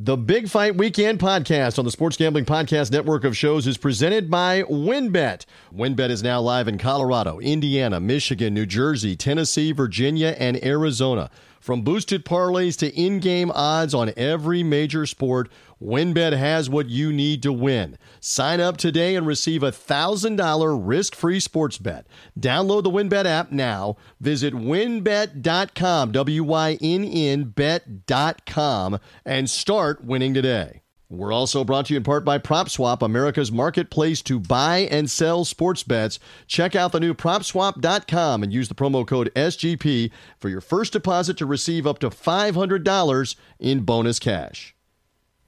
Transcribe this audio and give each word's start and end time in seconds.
The 0.00 0.16
Big 0.16 0.48
Fight 0.48 0.76
Weekend 0.76 1.18
podcast 1.18 1.76
on 1.76 1.84
the 1.84 1.90
Sports 1.90 2.16
Gambling 2.16 2.44
Podcast 2.44 2.92
Network 2.92 3.24
of 3.24 3.36
shows 3.36 3.66
is 3.66 3.76
presented 3.76 4.30
by 4.30 4.62
WynnBET. 4.62 5.44
WynnBET 5.74 6.10
is 6.10 6.22
now 6.22 6.40
live 6.40 6.68
in 6.68 6.78
Colorado, 6.78 7.40
Indiana, 7.40 7.98
Michigan, 7.98 8.54
New 8.54 8.64
Jersey, 8.64 9.16
Tennessee, 9.16 9.72
Virginia, 9.72 10.36
and 10.38 10.64
Arizona. 10.64 11.32
From 11.68 11.82
boosted 11.82 12.24
parlays 12.24 12.78
to 12.78 12.88
in 12.98 13.18
game 13.18 13.50
odds 13.54 13.92
on 13.92 14.14
every 14.16 14.62
major 14.62 15.04
sport, 15.04 15.50
WynnBET 15.82 16.34
has 16.34 16.70
what 16.70 16.88
you 16.88 17.12
need 17.12 17.42
to 17.42 17.52
win. 17.52 17.98
Sign 18.20 18.58
up 18.58 18.78
today 18.78 19.14
and 19.14 19.26
receive 19.26 19.62
a 19.62 19.70
$1,000 19.70 20.80
risk 20.82 21.14
free 21.14 21.38
sports 21.40 21.76
bet. 21.76 22.06
Download 22.40 22.84
the 22.84 22.90
WynnBET 22.90 23.26
app 23.26 23.52
now. 23.52 23.98
Visit 24.18 24.54
wynnbet.com, 24.54 26.12
W 26.12 26.42
Y 26.42 26.78
N 26.80 27.04
N 27.04 27.44
bet.com, 27.54 28.98
and 29.26 29.50
start 29.50 30.02
winning 30.02 30.32
today. 30.32 30.80
We're 31.10 31.32
also 31.32 31.64
brought 31.64 31.86
to 31.86 31.94
you 31.94 31.96
in 31.96 32.02
part 32.02 32.22
by 32.26 32.38
PropSwap, 32.38 33.00
America's 33.00 33.50
marketplace 33.50 34.20
to 34.22 34.38
buy 34.38 34.80
and 34.90 35.10
sell 35.10 35.46
sports 35.46 35.82
bets. 35.82 36.18
Check 36.46 36.76
out 36.76 36.92
the 36.92 37.00
new 37.00 37.14
PropSwap.com 37.14 38.42
and 38.42 38.52
use 38.52 38.68
the 38.68 38.74
promo 38.74 39.06
code 39.06 39.32
SGP 39.34 40.10
for 40.38 40.50
your 40.50 40.60
first 40.60 40.92
deposit 40.92 41.38
to 41.38 41.46
receive 41.46 41.86
up 41.86 41.98
to 42.00 42.10
$500 42.10 43.36
in 43.58 43.80
bonus 43.80 44.18
cash. 44.18 44.74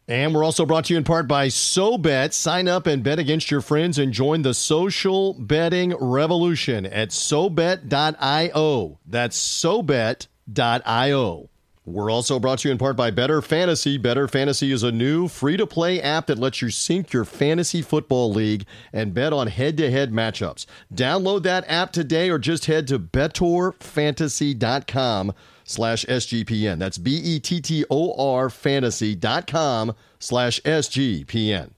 And 0.09 0.35
we're 0.35 0.45
also 0.45 0.65
brought 0.65 0.87
to 0.87 0.95
you 0.95 0.99
in 0.99 1.05
part 1.05 1.29
by 1.29 1.49
SoBet. 1.49 2.33
Sign 2.33 2.67
up 2.67 2.87
and 2.87 3.05
bet 3.05 3.19
against 3.19 3.51
your 3.51 3.61
friends 3.61 3.99
and 3.99 4.15
join 4.15 4.41
the 4.41 4.55
social 4.55 5.35
betting 5.35 5.95
revolution 5.95 6.87
at 6.87 7.11
SoBet.io. 7.11 8.99
That's 9.07 9.39
SoBet.io. 9.63 11.50
We're 11.93 12.11
also 12.11 12.39
brought 12.39 12.61
to 12.61 12.69
you 12.69 12.73
in 12.73 12.79
part 12.79 12.97
by 12.97 13.11
Bettor 13.11 13.43
Fantasy. 13.43 13.99
Bettor 13.99 14.29
Fantasy 14.29 14.71
is 14.71 14.85
a 14.85 14.93
new 14.93 15.27
free 15.27 15.57
to 15.57 15.67
play 15.67 16.01
app 16.01 16.29
that 16.29 16.39
lets 16.39 16.63
you 16.63 16.71
sync 16.71 17.13
your 17.13 17.25
fantasy 17.25 17.83
football 17.83 18.33
league 18.33 18.65
and 18.93 19.13
bet 19.13 19.33
on 19.33 19.49
head 19.49 19.77
to 19.79 19.91
head 19.91 20.13
matchups. 20.13 20.67
Download 20.95 21.43
that 21.43 21.65
app 21.69 21.91
today 21.93 22.31
or 22.31 22.39
just 22.39 22.67
head 22.67 22.87
to 22.87 22.97
bettorfantasy.com 22.99 25.33
slash 25.65 26.05
SGPN. 26.05 26.79
That's 26.79 26.99
B 26.99 27.17
E 27.17 27.41
T 27.41 27.61
T 27.61 27.85
O 27.91 28.37
R 28.37 28.49
fantasy.com 28.49 29.97
slash 30.19 30.61
SGPN. 30.63 31.71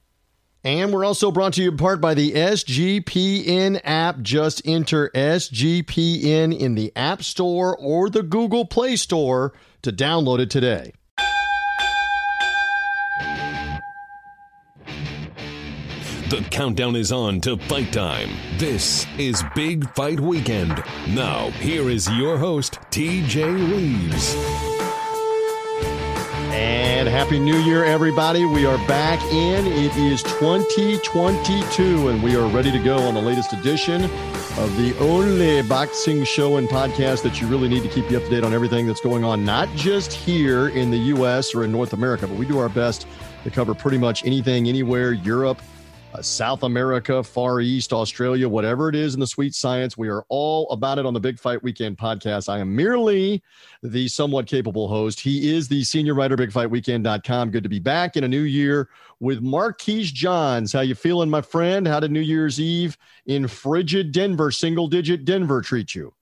And 0.64 0.92
we're 0.92 1.04
also 1.04 1.32
brought 1.32 1.54
to 1.54 1.62
you 1.62 1.72
in 1.72 1.76
part 1.76 2.00
by 2.00 2.14
the 2.14 2.30
SGPN 2.32 3.80
app. 3.82 4.20
Just 4.20 4.62
enter 4.64 5.10
SGPN 5.12 6.56
in 6.56 6.76
the 6.76 6.92
App 6.94 7.24
Store 7.24 7.76
or 7.76 8.08
the 8.08 8.22
Google 8.22 8.64
Play 8.64 8.94
Store 8.94 9.52
to 9.82 9.92
download 9.92 10.38
it 10.38 10.50
today. 10.50 10.92
The 16.28 16.40
countdown 16.50 16.96
is 16.96 17.12
on 17.12 17.42
to 17.42 17.58
fight 17.58 17.92
time. 17.92 18.30
This 18.56 19.06
is 19.18 19.44
Big 19.54 19.86
Fight 19.94 20.18
Weekend. 20.18 20.82
Now, 21.08 21.50
here 21.50 21.90
is 21.90 22.08
your 22.12 22.38
host, 22.38 22.78
TJ 22.90 23.70
Reeves. 23.70 24.34
And 26.54 27.06
Happy 27.06 27.38
New 27.38 27.58
Year, 27.58 27.84
everybody. 27.84 28.46
We 28.46 28.64
are 28.64 28.78
back 28.88 29.22
in. 29.30 29.66
It 29.66 29.94
is 29.96 30.22
2022, 30.22 32.08
and 32.08 32.22
we 32.22 32.34
are 32.34 32.48
ready 32.48 32.72
to 32.72 32.78
go 32.78 32.96
on 32.96 33.12
the 33.12 33.20
latest 33.20 33.52
edition 33.52 34.08
of 34.58 34.76
the 34.76 34.96
only 34.98 35.62
boxing 35.62 36.24
show 36.24 36.58
and 36.58 36.68
podcast 36.68 37.22
that 37.22 37.40
you 37.40 37.46
really 37.46 37.68
need 37.68 37.82
to 37.82 37.88
keep 37.88 38.10
you 38.10 38.18
up 38.18 38.24
to 38.24 38.28
date 38.28 38.44
on 38.44 38.52
everything 38.52 38.86
that's 38.86 39.00
going 39.00 39.24
on, 39.24 39.46
not 39.46 39.66
just 39.74 40.12
here 40.12 40.68
in 40.68 40.90
the 40.90 40.98
U.S. 40.98 41.54
or 41.54 41.64
in 41.64 41.72
North 41.72 41.94
America, 41.94 42.26
but 42.26 42.36
we 42.36 42.44
do 42.44 42.58
our 42.58 42.68
best 42.68 43.06
to 43.44 43.50
cover 43.50 43.74
pretty 43.74 43.96
much 43.96 44.24
anything, 44.26 44.68
anywhere, 44.68 45.12
Europe, 45.12 45.62
uh, 46.14 46.22
South 46.22 46.62
America, 46.62 47.22
Far 47.22 47.60
East, 47.60 47.92
Australia, 47.92 48.48
whatever 48.48 48.88
it 48.88 48.94
is 48.94 49.14
in 49.14 49.20
the 49.20 49.26
sweet 49.26 49.54
science. 49.54 49.96
We 49.96 50.08
are 50.08 50.24
all 50.28 50.68
about 50.70 50.98
it 50.98 51.06
on 51.06 51.14
the 51.14 51.20
Big 51.20 51.38
Fight 51.38 51.62
Weekend 51.62 51.96
podcast. 51.96 52.48
I 52.48 52.58
am 52.58 52.74
merely 52.74 53.42
the 53.82 54.08
somewhat 54.08 54.46
capable 54.46 54.88
host. 54.88 55.20
He 55.20 55.54
is 55.54 55.68
the 55.68 55.82
senior 55.84 56.14
writer, 56.14 56.36
bigfightweekend.com. 56.36 57.50
Good 57.50 57.62
to 57.62 57.68
be 57.68 57.78
back 57.78 58.16
in 58.16 58.24
a 58.24 58.28
new 58.28 58.42
year 58.42 58.88
with 59.20 59.40
Marquise 59.40 60.12
Johns. 60.12 60.72
How 60.72 60.80
you 60.80 60.94
feeling, 60.94 61.30
my 61.30 61.40
friend? 61.40 61.86
How 61.86 62.00
did 62.00 62.10
New 62.10 62.20
Year's 62.20 62.60
Eve 62.60 62.96
in 63.26 63.48
frigid 63.48 64.12
Denver, 64.12 64.50
single 64.50 64.88
digit 64.88 65.24
Denver 65.24 65.62
treat 65.62 65.94
you? 65.94 66.12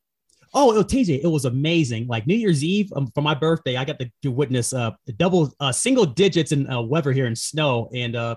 Oh, 0.52 0.76
it, 0.76 0.88
TJ, 0.88 1.20
it 1.22 1.28
was 1.28 1.44
amazing. 1.44 2.08
Like 2.08 2.26
New 2.26 2.34
Year's 2.34 2.64
Eve 2.64 2.92
um, 2.96 3.06
for 3.14 3.22
my 3.22 3.34
birthday, 3.34 3.76
I 3.76 3.84
got 3.84 4.00
to, 4.00 4.10
to 4.22 4.32
witness 4.32 4.72
uh, 4.72 4.90
double 5.16 5.52
uh, 5.60 5.70
single 5.70 6.04
digits 6.04 6.50
in 6.50 6.68
uh, 6.68 6.80
weather 6.80 7.12
here 7.12 7.26
in 7.26 7.36
snow, 7.36 7.88
and 7.94 8.16
uh, 8.16 8.34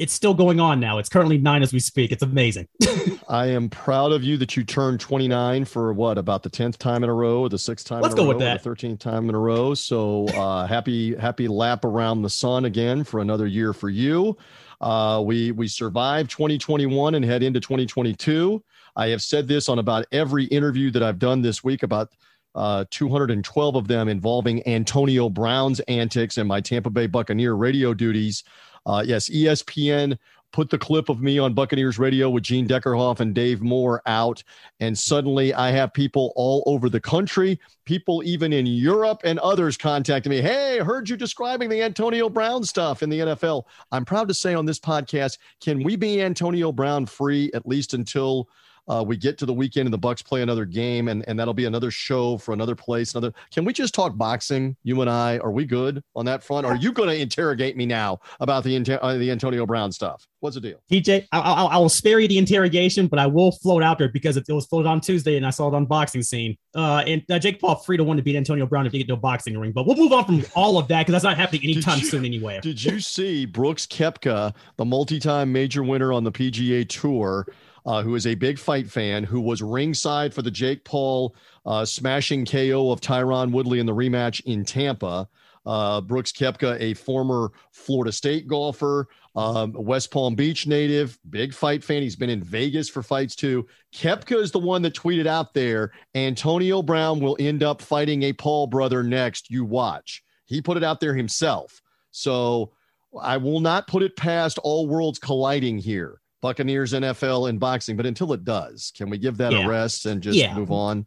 it's 0.00 0.14
still 0.14 0.32
going 0.32 0.58
on 0.58 0.80
now. 0.80 0.96
It's 0.96 1.10
currently 1.10 1.36
nine 1.36 1.62
as 1.62 1.74
we 1.74 1.78
speak. 1.78 2.10
It's 2.10 2.22
amazing. 2.22 2.66
I 3.28 3.46
am 3.46 3.68
proud 3.68 4.12
of 4.12 4.24
you 4.24 4.38
that 4.38 4.56
you 4.56 4.64
turned 4.64 4.98
29 4.98 5.66
for 5.66 5.92
what 5.92 6.16
about 6.16 6.42
the 6.42 6.48
10th 6.48 6.78
time 6.78 7.04
in 7.04 7.10
a 7.10 7.14
row 7.14 7.40
or 7.42 7.48
the 7.50 7.58
sixth 7.58 7.86
time 7.86 8.00
Let's 8.00 8.14
in 8.14 8.20
a 8.20 8.22
go 8.22 8.24
row 8.24 8.28
with 8.30 8.38
that. 8.38 8.62
the 8.62 8.70
13th 8.70 8.98
time 8.98 9.28
in 9.28 9.34
a 9.34 9.38
row. 9.38 9.74
So 9.74 10.26
uh, 10.28 10.66
happy 10.66 11.14
happy 11.16 11.48
lap 11.48 11.84
around 11.84 12.22
the 12.22 12.30
sun 12.30 12.64
again 12.64 13.04
for 13.04 13.20
another 13.20 13.46
year 13.46 13.74
for 13.74 13.90
you. 13.90 14.38
Uh, 14.80 15.22
we 15.24 15.52
we 15.52 15.68
survived 15.68 16.30
2021 16.30 17.14
and 17.14 17.24
head 17.24 17.42
into 17.42 17.60
2022. 17.60 18.64
I 18.96 19.08
have 19.08 19.20
said 19.20 19.46
this 19.46 19.68
on 19.68 19.78
about 19.78 20.06
every 20.12 20.46
interview 20.46 20.90
that 20.92 21.02
I've 21.02 21.18
done 21.18 21.42
this 21.42 21.62
week 21.62 21.82
about 21.82 22.08
uh, 22.54 22.84
212 22.90 23.76
of 23.76 23.86
them 23.86 24.08
involving 24.08 24.66
Antonio 24.66 25.28
Brown's 25.28 25.80
antics 25.80 26.38
and 26.38 26.48
my 26.48 26.60
Tampa 26.60 26.90
Bay 26.90 27.06
Buccaneer 27.06 27.54
radio 27.54 27.94
duties. 27.94 28.42
Uh, 28.90 29.02
yes, 29.02 29.30
ESPN 29.30 30.18
put 30.52 30.68
the 30.68 30.78
clip 30.78 31.08
of 31.08 31.20
me 31.20 31.38
on 31.38 31.54
Buccaneers 31.54 31.96
radio 31.96 32.28
with 32.28 32.42
Gene 32.42 32.66
Deckerhoff 32.66 33.20
and 33.20 33.32
Dave 33.32 33.62
Moore 33.62 34.02
out. 34.06 34.42
And 34.80 34.98
suddenly 34.98 35.54
I 35.54 35.70
have 35.70 35.94
people 35.94 36.32
all 36.34 36.64
over 36.66 36.88
the 36.88 36.98
country, 36.98 37.60
people 37.84 38.20
even 38.24 38.52
in 38.52 38.66
Europe 38.66 39.20
and 39.22 39.38
others 39.38 39.76
contacting 39.76 40.30
me. 40.30 40.40
Hey, 40.40 40.80
heard 40.80 41.08
you 41.08 41.16
describing 41.16 41.68
the 41.68 41.80
Antonio 41.80 42.28
Brown 42.28 42.64
stuff 42.64 43.04
in 43.04 43.10
the 43.10 43.20
NFL. 43.20 43.62
I'm 43.92 44.04
proud 44.04 44.26
to 44.26 44.34
say 44.34 44.54
on 44.54 44.66
this 44.66 44.80
podcast, 44.80 45.38
can 45.60 45.84
we 45.84 45.94
be 45.94 46.20
Antonio 46.20 46.72
Brown 46.72 47.06
free 47.06 47.48
at 47.54 47.68
least 47.68 47.94
until 47.94 48.48
uh, 48.90 49.04
we 49.04 49.16
get 49.16 49.38
to 49.38 49.46
the 49.46 49.54
weekend 49.54 49.86
and 49.86 49.94
the 49.94 49.98
Bucs 49.98 50.24
play 50.24 50.42
another 50.42 50.64
game, 50.64 51.06
and, 51.06 51.24
and 51.28 51.38
that'll 51.38 51.54
be 51.54 51.66
another 51.66 51.92
show 51.92 52.36
for 52.36 52.52
another 52.52 52.74
place. 52.74 53.14
Another. 53.14 53.32
Can 53.52 53.64
we 53.64 53.72
just 53.72 53.94
talk 53.94 54.16
boxing? 54.16 54.76
You 54.82 55.00
and 55.00 55.08
I. 55.08 55.38
Are 55.38 55.52
we 55.52 55.64
good 55.64 56.02
on 56.16 56.24
that 56.26 56.42
front? 56.42 56.66
Are 56.66 56.74
you 56.74 56.92
going 56.92 57.08
to 57.08 57.16
interrogate 57.16 57.76
me 57.76 57.86
now 57.86 58.18
about 58.40 58.64
the 58.64 58.76
uh, 59.00 59.16
the 59.16 59.30
Antonio 59.30 59.64
Brown 59.64 59.92
stuff? 59.92 60.26
What's 60.40 60.54
the 60.54 60.60
deal? 60.60 60.82
TJ, 60.90 61.28
I, 61.30 61.38
I, 61.38 61.64
I, 61.64 61.76
will 61.76 61.90
spare 61.90 62.18
you 62.18 62.26
the 62.26 62.38
interrogation, 62.38 63.06
but 63.06 63.18
I 63.18 63.26
will 63.26 63.52
float 63.52 63.82
out 63.82 63.98
there 63.98 64.08
because 64.08 64.38
it, 64.38 64.44
was 64.48 64.66
floated 64.66 64.88
on 64.88 65.00
Tuesday 65.00 65.36
and 65.36 65.46
I 65.46 65.50
saw 65.50 65.68
it 65.68 65.74
on 65.74 65.84
Boxing 65.84 66.22
Scene. 66.22 66.56
Uh, 66.74 67.04
and 67.06 67.22
uh, 67.30 67.38
Jake 67.38 67.60
Paul 67.60 67.76
free 67.76 67.98
to 67.98 68.04
one 68.04 68.16
to 68.16 68.22
beat 68.22 68.36
Antonio 68.36 68.64
Brown 68.64 68.86
if 68.86 68.92
he 68.92 68.98
get 68.98 69.08
to 69.08 69.14
a 69.14 69.18
boxing 69.18 69.56
ring. 69.58 69.70
But 69.70 69.86
we'll 69.86 69.96
move 69.96 70.12
on 70.12 70.24
from 70.24 70.42
all 70.56 70.78
of 70.78 70.88
that 70.88 71.00
because 71.00 71.12
that's 71.12 71.24
not 71.24 71.36
happening 71.36 71.62
anytime 71.64 71.98
you, 71.98 72.06
soon 72.06 72.24
anyway. 72.24 72.58
Did 72.62 72.82
you 72.82 73.00
see 73.00 73.44
Brooks 73.44 73.86
Koepka, 73.86 74.54
the 74.76 74.84
multi-time 74.84 75.52
major 75.52 75.82
winner 75.84 76.12
on 76.12 76.24
the 76.24 76.32
PGA 76.32 76.88
Tour? 76.88 77.46
Uh, 77.86 78.02
who 78.02 78.14
is 78.14 78.26
a 78.26 78.34
big 78.34 78.58
fight 78.58 78.90
fan, 78.90 79.24
who 79.24 79.40
was 79.40 79.62
ringside 79.62 80.34
for 80.34 80.42
the 80.42 80.50
Jake 80.50 80.84
Paul 80.84 81.34
uh, 81.66 81.84
smashing 81.84 82.46
KO 82.46 82.90
of 82.90 83.00
Tyron 83.00 83.52
Woodley 83.52 83.80
in 83.80 83.86
the 83.86 83.94
rematch 83.94 84.40
in 84.44 84.64
Tampa. 84.64 85.28
Uh, 85.66 86.00
Brooks 86.00 86.32
Koepka, 86.32 86.80
a 86.80 86.94
former 86.94 87.52
Florida 87.70 88.10
State 88.10 88.48
golfer, 88.48 89.08
um, 89.36 89.74
West 89.74 90.10
Palm 90.10 90.34
Beach 90.34 90.66
native, 90.66 91.18
big 91.28 91.52
fight 91.52 91.84
fan. 91.84 92.02
He's 92.02 92.16
been 92.16 92.30
in 92.30 92.42
Vegas 92.42 92.88
for 92.88 93.02
fights 93.02 93.36
too. 93.36 93.66
Koepka 93.94 94.40
is 94.40 94.50
the 94.50 94.58
one 94.58 94.82
that 94.82 94.94
tweeted 94.94 95.26
out 95.26 95.52
there 95.52 95.92
Antonio 96.14 96.82
Brown 96.82 97.20
will 97.20 97.36
end 97.38 97.62
up 97.62 97.82
fighting 97.82 98.22
a 98.22 98.32
Paul 98.32 98.68
brother 98.68 99.02
next. 99.02 99.50
You 99.50 99.64
watch. 99.64 100.22
He 100.46 100.62
put 100.62 100.76
it 100.76 100.84
out 100.84 100.98
there 100.98 101.14
himself. 101.14 101.80
So 102.10 102.72
I 103.20 103.36
will 103.36 103.60
not 103.60 103.86
put 103.86 104.02
it 104.02 104.16
past 104.16 104.58
all 104.58 104.88
worlds 104.88 105.18
colliding 105.18 105.78
here. 105.78 106.20
Buccaneers, 106.40 106.92
NFL, 106.92 107.48
and 107.48 107.60
boxing. 107.60 107.96
But 107.96 108.06
until 108.06 108.32
it 108.32 108.44
does, 108.44 108.92
can 108.96 109.10
we 109.10 109.18
give 109.18 109.38
that 109.38 109.52
yeah. 109.52 109.64
a 109.64 109.68
rest 109.68 110.06
and 110.06 110.22
just 110.22 110.38
yeah. 110.38 110.54
move 110.54 110.70
on? 110.70 111.06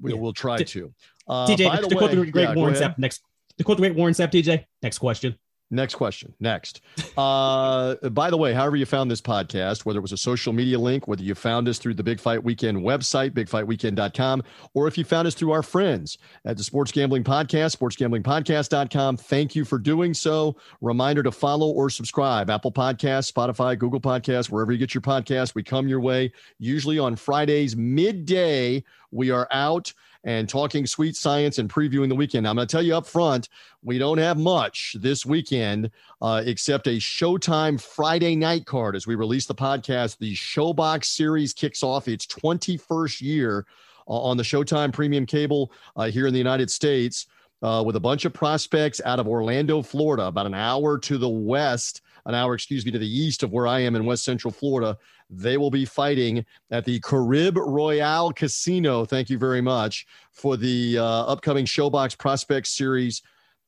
We, 0.00 0.12
will 0.14 0.32
try 0.32 0.58
D- 0.58 0.64
to. 0.64 0.94
Uh, 1.26 1.46
by 1.46 1.80
the, 1.80 1.88
the 1.88 1.96
way, 1.96 2.14
the 2.14 2.26
great 2.26 2.48
yeah, 2.48 2.54
Warren 2.54 2.74
Sapp, 2.74 2.98
next. 2.98 3.22
To 3.58 3.64
quote 3.64 3.78
the 3.78 3.82
great 3.82 3.96
Warren 3.96 4.14
Sapp, 4.14 4.30
TJ. 4.30 4.64
Next 4.82 4.98
question. 4.98 5.36
Next 5.72 5.94
question. 5.94 6.34
Next. 6.40 6.80
Uh, 7.16 7.94
by 8.10 8.28
the 8.30 8.36
way, 8.36 8.52
however 8.52 8.74
you 8.74 8.86
found 8.86 9.08
this 9.08 9.20
podcast, 9.20 9.84
whether 9.84 9.98
it 9.98 10.02
was 10.02 10.10
a 10.10 10.16
social 10.16 10.52
media 10.52 10.78
link, 10.78 11.06
whether 11.06 11.22
you 11.22 11.36
found 11.36 11.68
us 11.68 11.78
through 11.78 11.94
the 11.94 12.02
Big 12.02 12.18
Fight 12.18 12.42
Weekend 12.42 12.78
website, 12.78 13.30
bigfightweekend.com, 13.30 14.42
or 14.74 14.88
if 14.88 14.98
you 14.98 15.04
found 15.04 15.28
us 15.28 15.34
through 15.34 15.52
our 15.52 15.62
friends 15.62 16.18
at 16.44 16.56
the 16.56 16.64
Sports 16.64 16.90
Gambling 16.90 17.22
Podcast, 17.22 17.76
sportsgamblingpodcast.com, 17.76 19.16
thank 19.16 19.54
you 19.54 19.64
for 19.64 19.78
doing 19.78 20.12
so. 20.12 20.56
Reminder 20.80 21.22
to 21.22 21.30
follow 21.30 21.70
or 21.70 21.88
subscribe 21.88 22.50
Apple 22.50 22.72
Podcasts, 22.72 23.32
Spotify, 23.32 23.78
Google 23.78 24.00
Podcasts, 24.00 24.50
wherever 24.50 24.72
you 24.72 24.78
get 24.78 24.92
your 24.92 25.02
podcast. 25.02 25.54
We 25.54 25.62
come 25.62 25.86
your 25.86 26.00
way 26.00 26.32
usually 26.58 26.98
on 26.98 27.14
Fridays 27.14 27.76
midday. 27.76 28.82
We 29.12 29.30
are 29.30 29.46
out 29.52 29.92
and 30.24 30.48
talking 30.48 30.86
sweet 30.86 31.16
science 31.16 31.58
and 31.58 31.68
previewing 31.68 32.08
the 32.08 32.14
weekend. 32.14 32.46
I'm 32.46 32.56
going 32.56 32.66
to 32.66 32.70
tell 32.70 32.82
you 32.82 32.94
up 32.94 33.06
front, 33.06 33.48
we 33.82 33.98
don't 33.98 34.18
have 34.18 34.36
much 34.36 34.96
this 35.00 35.24
weekend 35.24 35.90
uh, 36.20 36.42
except 36.44 36.86
a 36.86 36.98
Showtime 36.98 37.80
Friday 37.80 38.36
night 38.36 38.66
card 38.66 38.96
as 38.96 39.06
we 39.06 39.14
release 39.14 39.46
the 39.46 39.54
podcast. 39.54 40.18
The 40.18 40.34
Showbox 40.34 41.04
series 41.06 41.52
kicks 41.52 41.82
off 41.82 42.08
its 42.08 42.26
21st 42.26 43.20
year 43.22 43.66
uh, 44.08 44.12
on 44.12 44.36
the 44.36 44.42
Showtime 44.42 44.92
Premium 44.92 45.24
Cable 45.24 45.72
uh, 45.96 46.10
here 46.10 46.26
in 46.26 46.32
the 46.32 46.38
United 46.38 46.70
States. 46.70 47.26
Uh, 47.62 47.82
with 47.84 47.94
a 47.94 48.00
bunch 48.00 48.24
of 48.24 48.32
prospects 48.32 49.02
out 49.04 49.20
of 49.20 49.28
Orlando, 49.28 49.82
Florida, 49.82 50.24
about 50.24 50.46
an 50.46 50.54
hour 50.54 50.96
to 50.96 51.18
the 51.18 51.28
west, 51.28 52.00
an 52.24 52.34
hour, 52.34 52.54
excuse 52.54 52.86
me, 52.86 52.90
to 52.90 52.98
the 52.98 53.06
east 53.06 53.42
of 53.42 53.52
where 53.52 53.66
I 53.66 53.80
am 53.80 53.94
in 53.96 54.06
West 54.06 54.24
Central 54.24 54.50
Florida. 54.50 54.96
They 55.30 55.56
will 55.56 55.70
be 55.70 55.84
fighting 55.84 56.44
at 56.70 56.84
the 56.84 56.98
Caribe 57.00 57.56
Royale 57.56 58.32
Casino. 58.32 59.04
Thank 59.04 59.30
you 59.30 59.38
very 59.38 59.60
much 59.60 60.06
for 60.32 60.56
the 60.56 60.98
uh, 60.98 61.04
upcoming 61.04 61.64
Showbox 61.64 62.18
Prospects 62.18 62.76
Series. 62.76 63.22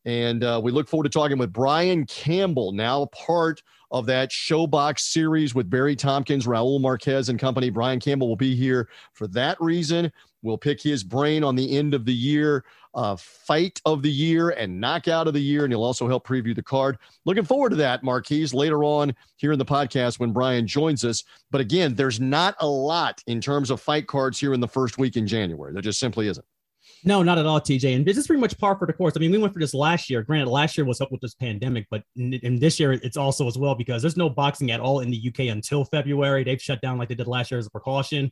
And 0.05 0.43
uh, 0.43 0.61
we 0.63 0.73
look 0.73 0.89
forward 0.89 1.05
to 1.05 1.11
talking 1.11 1.39
with 1.39 1.53
Brian 1.53 2.05
Campbell, 2.07 2.73
now 2.73 3.07
part 3.07 3.63
of 3.93 4.07
that 4.07 4.31
Showbox 4.31 5.01
series 5.01 5.55
with 5.55 5.71
Barry 5.71 5.95
Tompkins, 5.95 6.47
Raul 6.47 6.81
Marquez, 6.81 7.29
and 7.29 7.39
company. 7.39 7.71
Brian 7.71 8.01
Campbell 8.01 8.29
will 8.29 8.37
be 8.37 8.57
here 8.57 8.89
for 9.13 9.29
that 9.29 9.61
reason. 9.61 10.11
We'll 10.43 10.59
pick 10.59 10.83
his 10.83 11.05
brain 11.05 11.45
on 11.45 11.57
the 11.57 11.77
end 11.77 11.95
of 11.95 12.05
the 12.05 12.15
year 12.15 12.65
uh, 12.95 13.17
fight 13.17 13.81
of 13.85 14.03
the 14.03 14.11
year 14.11 14.51
and 14.51 14.81
knockout 14.81 15.27
of 15.27 15.35
the 15.35 15.43
year. 15.43 15.65
And 15.65 15.73
he'll 15.73 15.85
also 15.85 16.09
help 16.09 16.27
preview 16.27 16.55
the 16.55 16.63
card. 16.63 16.99
Looking 17.25 17.45
forward 17.45 17.71
to 17.71 17.77
that, 17.77 18.03
Marquise, 18.03 18.53
later 18.53 18.85
on 18.85 19.15
here 19.37 19.53
in 19.53 19.59
the 19.59 19.65
podcast 19.65 20.19
when 20.19 20.33
Brian 20.33 20.67
joins 20.67 21.05
us. 21.05 21.25
But 21.51 21.61
again, 21.61 21.95
there's 21.95 22.21
not 22.21 22.55
a 22.61 22.67
lot 22.67 23.23
in 23.27 23.41
terms 23.41 23.71
of 23.71 23.81
fight 23.81 24.07
cards 24.07 24.39
here 24.39 24.55
in 24.55 24.61
the 24.61 24.69
first 24.69 24.99
week 24.99 25.17
in 25.17 25.27
January. 25.27 25.73
There 25.73 25.83
just 25.83 26.01
simply 26.01 26.29
isn't. 26.29 26.47
No, 27.05 27.23
not 27.23 27.39
at 27.39 27.47
all, 27.47 27.61
TJ. 27.61 27.97
And 27.97 28.07
this 28.07 28.17
is 28.17 28.29
pretty 28.29 28.41
much 28.41 28.57
par 28.59 28.77
for 28.79 28.87
the 28.87 28.93
course. 28.93 29.15
I 29.17 29.21
mean, 29.21 29.33
we 29.33 29.39
went 29.39 29.53
for 29.53 29.59
this 29.59 29.75
last 29.75 30.09
year. 30.09 30.23
Granted, 30.23 30.49
last 30.49 30.79
year 30.79 30.85
was 30.85 31.01
up 31.01 31.11
with 31.11 31.21
this 31.21 31.35
pandemic, 31.35 31.87
but 31.91 32.05
in, 32.17 32.35
in, 32.35 32.59
this 32.61 32.79
year 32.79 32.93
it's 32.93 33.17
also 33.17 33.49
as 33.49 33.59
well 33.59 33.75
because 33.75 34.03
there's 34.03 34.17
no 34.17 34.31
boxing 34.31 34.71
at 34.71 34.79
all 34.79 35.01
in 35.01 35.11
the 35.11 35.29
UK 35.29 35.53
until 35.53 35.85
February. 35.85 36.45
They've 36.45 36.63
shut 36.63 36.81
down 36.81 36.99
like 36.99 37.09
they 37.09 37.17
did 37.17 37.27
last 37.27 37.51
year 37.51 37.59
as 37.59 37.67
a 37.67 37.71
precaution. 37.71 38.31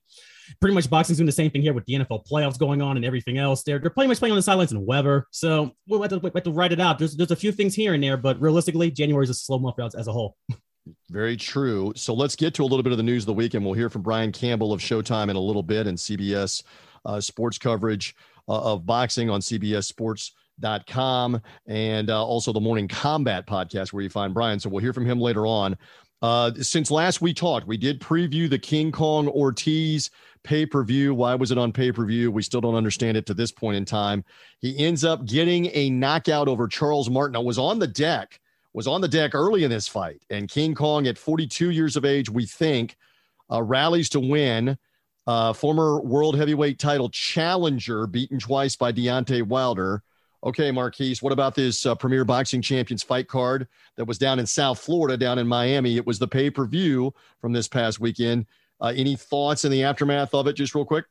Pretty 0.61 0.75
much 0.75 0.89
boxing's 0.89 1.19
doing 1.19 1.27
the 1.27 1.33
same 1.33 1.51
thing 1.51 1.63
here 1.63 1.73
with 1.73 1.85
the 1.87 1.95
NFL 1.95 2.29
playoffs 2.29 2.59
going 2.59 2.81
on 2.81 2.97
and 2.97 3.05
everything 3.05 3.39
else. 3.39 3.65
They're, 3.65 3.81
they're 3.81 3.91
pretty 3.91 4.09
much 4.09 4.19
playing 4.19 4.33
on 4.33 4.37
the 4.37 4.43
sidelines 4.43 4.73
in 4.73 4.87
Weber. 4.87 5.27
So 5.33 5.73
we'll 5.89 6.03
have 6.03 6.11
to, 6.11 6.19
we'll 6.19 6.33
have 6.33 6.45
to 6.45 6.53
write 6.53 6.73
it 6.73 6.81
out. 6.81 6.99
There's, 6.99 7.17
there's 7.17 7.33
a 7.33 7.37
few 7.37 7.51
things 7.51 7.75
here 7.75 7.95
and 7.95 8.03
there, 8.03 8.17
but 8.17 8.41
realistically, 8.41 8.93
January 8.93 9.25
is 9.25 9.31
a 9.31 9.35
slow 9.35 9.59
month 9.59 9.79
as 9.81 10.07
a 10.07 10.13
whole. 10.13 10.37
Very 11.11 11.37
true. 11.37 11.93
So 11.97 12.15
let's 12.15 12.37
get 12.37 12.55
to 12.55 12.63
a 12.63 12.65
little 12.65 12.83
bit 12.83 12.93
of 12.93 12.99
the 12.99 13.05
news 13.05 13.25
of 13.25 13.27
the 13.27 13.33
week, 13.35 13.55
and 13.55 13.65
we'll 13.65 13.75
hear 13.75 13.91
from 13.91 14.03
Brian 14.03 14.33
Campbell 14.33 14.73
of 14.73 14.81
Showtime 14.81 15.29
in 15.29 15.37
a 15.37 15.41
little 15.41 15.63
bit 15.63 15.87
and 15.87 15.99
CBS 15.99 16.63
uh, 17.05 17.21
sports 17.21 17.59
coverage 17.59 18.15
of 18.59 18.87
boxing 18.87 19.31
on 19.31 19.41
CBS 19.41 19.85
Sports.com 19.85 21.41
and 21.67 22.11
uh, 22.11 22.25
also 22.25 22.53
the 22.53 22.61
Morning 22.61 22.89
Combat 22.89 23.47
podcast 23.47 23.93
where 23.93 24.03
you 24.03 24.11
find 24.11 24.35
Brian. 24.35 24.59
So 24.61 24.69
we'll 24.69 24.83
hear 24.83 24.93
from 24.93 25.07
him 25.07 25.21
later 25.21 25.47
on. 25.47 25.77
Uh, 26.23 26.53
since 26.61 26.91
last 26.91 27.23
we 27.23 27.33
talked, 27.33 27.67
we 27.67 27.77
did 27.77 28.01
preview 28.01 28.49
the 28.49 28.59
King 28.59 28.93
Kong 28.93 29.29
Ortiz 29.29 30.11
pay 30.43 30.67
per 30.67 30.85
view. 30.85 31.15
Why 31.15 31.35
was 31.35 31.51
it 31.51 31.59
on 31.59 31.73
pay 31.73 31.93
per 31.93 32.05
view? 32.05 32.31
We 32.31 32.43
still 32.43 32.61
don't 32.61 32.75
understand 32.75 33.17
it 33.17 33.27
to 33.27 33.35
this 33.35 33.53
point 33.53 33.77
in 33.77 33.85
time. 33.85 34.25
He 34.59 34.77
ends 34.79 35.05
up 35.05 35.25
getting 35.25 35.71
a 35.73 35.89
knockout 35.91 36.49
over 36.49 36.69
Charles 36.69 37.09
Martin. 37.09 37.37
I 37.37 37.41
was 37.41 37.59
on 37.59 37.79
the 37.79 37.87
deck, 37.87 38.39
was 38.75 38.87
on 38.87 39.01
the 39.01 39.09
deck 39.09 39.35
early 39.35 39.65
in 39.65 39.71
this 39.71 39.89
fight, 39.89 40.23
and 40.29 40.49
King 40.49 40.75
Kong 40.75 41.07
at 41.07 41.17
42 41.19 41.71
years 41.71 41.97
of 41.97 42.05
age, 42.05 42.29
we 42.29 42.45
think, 42.47 42.97
uh, 43.51 43.63
rallies 43.63 44.11
to 44.11 44.21
win 44.21 44.77
uh, 45.27 45.53
former 45.53 46.01
world 46.01 46.37
heavyweight 46.37 46.79
title 46.79 47.09
challenger, 47.11 48.07
beaten 48.07 48.39
twice 48.39 48.77
by 48.77 48.93
Deontay 48.93 49.43
Wilder. 49.43 50.03
Okay, 50.43 50.71
Marquise, 50.71 51.23
what 51.23 51.33
about 51.33 51.55
this 51.55 51.85
uh, 51.85 51.95
Premier 51.95 52.25
Boxing 52.25 52.63
Champions 52.63 53.03
fight 53.03 53.29
card 53.29 53.69
that 53.97 54.07
was 54.07 54.17
down 54.17 54.39
in 54.39 54.47
South 54.47 54.79
Florida, 54.79 55.17
down 55.17 55.39
in 55.39 55.47
Miami? 55.47 55.97
It 55.97 56.07
was 56.07 56.19
the 56.19 56.29
pay 56.29 56.51
per 56.51 56.65
view 56.67 57.13
from 57.41 57.53
this 57.53 57.69
past 57.69 58.01
weekend. 58.01 58.47
Uh, 58.81 58.93
any 58.97 59.17
thoughts 59.17 59.67
in 59.67 59.71
the 59.71 59.85
aftermath 59.85 60.33
of 60.35 60.47
it, 60.47 60.55
just 60.55 60.75
real 60.75 60.87
quick? 60.87 61.05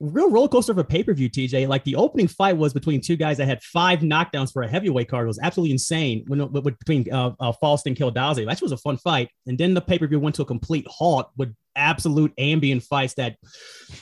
real 0.00 0.30
roller 0.30 0.48
coaster 0.48 0.72
of 0.72 0.78
a 0.78 0.84
pay 0.84 1.02
per 1.02 1.12
view, 1.12 1.30
TJ. 1.30 1.68
Like 1.68 1.84
the 1.84 1.94
opening 1.94 2.26
fight 2.26 2.56
was 2.56 2.72
between 2.72 3.00
two 3.00 3.16
guys 3.16 3.36
that 3.36 3.46
had 3.46 3.62
five 3.62 4.00
knockdowns 4.00 4.52
for 4.52 4.62
a 4.62 4.68
heavyweight 4.68 5.08
card. 5.08 5.24
It 5.24 5.28
was 5.28 5.38
absolutely 5.40 5.72
insane 5.72 6.24
when, 6.26 6.48
between 6.48 7.12
uh, 7.12 7.34
uh, 7.38 7.52
Faust 7.52 7.86
and 7.86 7.94
Kildaze. 7.94 8.46
That 8.46 8.62
was 8.62 8.72
a 8.72 8.76
fun 8.76 8.96
fight. 8.96 9.30
And 9.46 9.58
then 9.58 9.74
the 9.74 9.80
pay 9.80 9.98
per 9.98 10.06
view 10.06 10.18
went 10.18 10.34
to 10.36 10.42
a 10.42 10.46
complete 10.46 10.86
halt 10.88 11.30
with 11.36 11.54
absolute 11.76 12.32
ambient 12.38 12.82
fights 12.82 13.14
that 13.14 13.36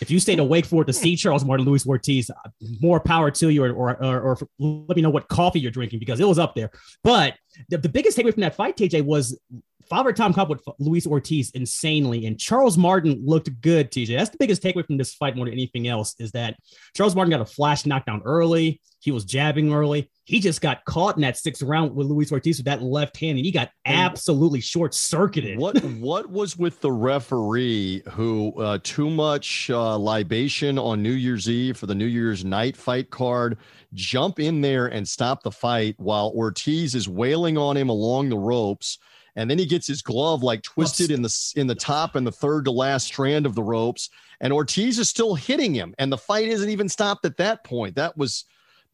if 0.01 0.11
you 0.11 0.21
stayed 0.21 0.39
awake 0.39 0.67
for 0.67 0.83
it 0.83 0.87
to 0.87 0.93
see 0.93 1.17
Charles 1.17 1.45
Martin, 1.45 1.67
Luis 1.67 1.87
Ortiz, 1.87 2.31
uh, 2.31 2.35
more 2.81 3.01
power 3.01 3.31
to 3.31 3.49
you, 3.49 3.65
or, 3.65 3.73
or, 3.73 4.05
or, 4.05 4.21
or 4.21 4.39
let 4.59 4.97
me 4.97 5.03
know 5.03 5.11
what 5.11 5.29
coffee 5.29 5.61
you're 5.61 5.71
drinking 5.71 5.99
because 5.99 6.21
it 6.21 6.27
was 6.27 6.39
up 6.39 6.55
there. 6.55 6.71
But 7.03 7.35
the, 7.69 7.79
the 7.79 7.89
biggest 7.89 8.17
takeaway 8.17 8.33
from 8.33 8.43
that 8.43 8.55
fight, 8.55 8.77
TJ, 8.77 9.03
was 9.03 9.39
Father 9.89 10.13
Tom 10.13 10.35
Cobb 10.35 10.51
with 10.51 10.63
Luis 10.79 11.07
Ortiz 11.07 11.51
insanely, 11.53 12.27
and 12.27 12.39
Charles 12.39 12.77
Martin 12.77 13.23
looked 13.25 13.49
good. 13.61 13.91
TJ, 13.91 14.19
that's 14.19 14.31
the 14.31 14.37
biggest 14.39 14.63
takeaway 14.63 14.85
from 14.85 14.99
this 14.99 15.15
fight 15.15 15.37
more 15.37 15.47
than 15.47 15.55
anything 15.55 15.89
else 15.89 16.15
is 16.19 16.31
that 16.33 16.57
Charles 16.95 17.15
Martin 17.15 17.31
got 17.31 17.41
a 17.41 17.47
flash 17.47 17.87
knockdown 17.87 18.21
early. 18.25 18.81
He 19.01 19.13
was 19.13 19.25
jabbing 19.25 19.73
early. 19.73 20.11
He 20.25 20.41
just 20.41 20.61
got 20.61 20.85
caught 20.85 21.17
in 21.17 21.23
that 21.23 21.39
sixth 21.39 21.63
round 21.63 21.95
with 21.95 22.09
Luis 22.09 22.31
Ortiz 22.31 22.59
with 22.59 22.67
that 22.67 22.83
left 22.83 23.17
hand, 23.17 23.39
and 23.39 23.47
he 23.47 23.53
got 23.53 23.71
absolutely 23.87 24.61
short 24.61 24.93
circuited. 24.93 25.59
What 25.59 25.83
What 25.85 26.29
was 26.29 26.59
with 26.59 26.81
the 26.81 26.93
referee 26.93 28.03
who 28.11 28.53
uh, 28.61 28.79
too 28.83 29.09
much 29.09 29.71
uh, 29.71 29.97
libation 29.97 30.79
on 30.79 31.03
New 31.03 31.13
Year's 31.13 31.49
Eve 31.49 31.79
for 31.79 31.87
the 31.87 31.95
New 31.95 32.07
Year's 32.07 32.45
night 32.45 32.77
fight 32.77 33.09
card? 33.09 33.57
Jump 33.95 34.39
in 34.39 34.61
there 34.61 34.89
and 34.89 35.09
stop 35.09 35.43
the 35.43 35.51
fight 35.51 35.95
while 35.97 36.31
Ortiz 36.35 36.95
is 36.95 37.09
wailing 37.09 37.48
on 37.57 37.77
him 37.77 37.89
along 37.89 38.29
the 38.29 38.37
ropes 38.37 38.99
and 39.39 39.49
then 39.49 39.59
he 39.59 39.67
gets 39.67 39.87
his 39.87 40.03
glove 40.03 40.43
like 40.43 40.63
twisted 40.63 41.13
in 41.13 41.23
the 41.23 41.53
in 41.55 41.69
the 41.69 41.75
top 41.75 42.17
and 42.17 42.27
the 42.27 42.33
third 42.33 42.65
to 42.65 42.73
last 42.73 43.07
strand 43.07 43.47
of 43.47 43.55
the 43.55 43.63
ropes 43.63 44.11
and 44.41 44.53
Ortiz 44.53 44.99
is 44.99 45.09
still 45.09 45.37
hitting 45.37 45.73
him 45.73 45.95
and 45.99 46.11
the 46.11 46.19
fight 46.19 46.49
isn't 46.49 46.69
even 46.69 46.89
stopped 46.89 47.25
at 47.25 47.37
that 47.37 47.63
point. 47.63 47.95
That 47.95 48.17
was 48.17 48.45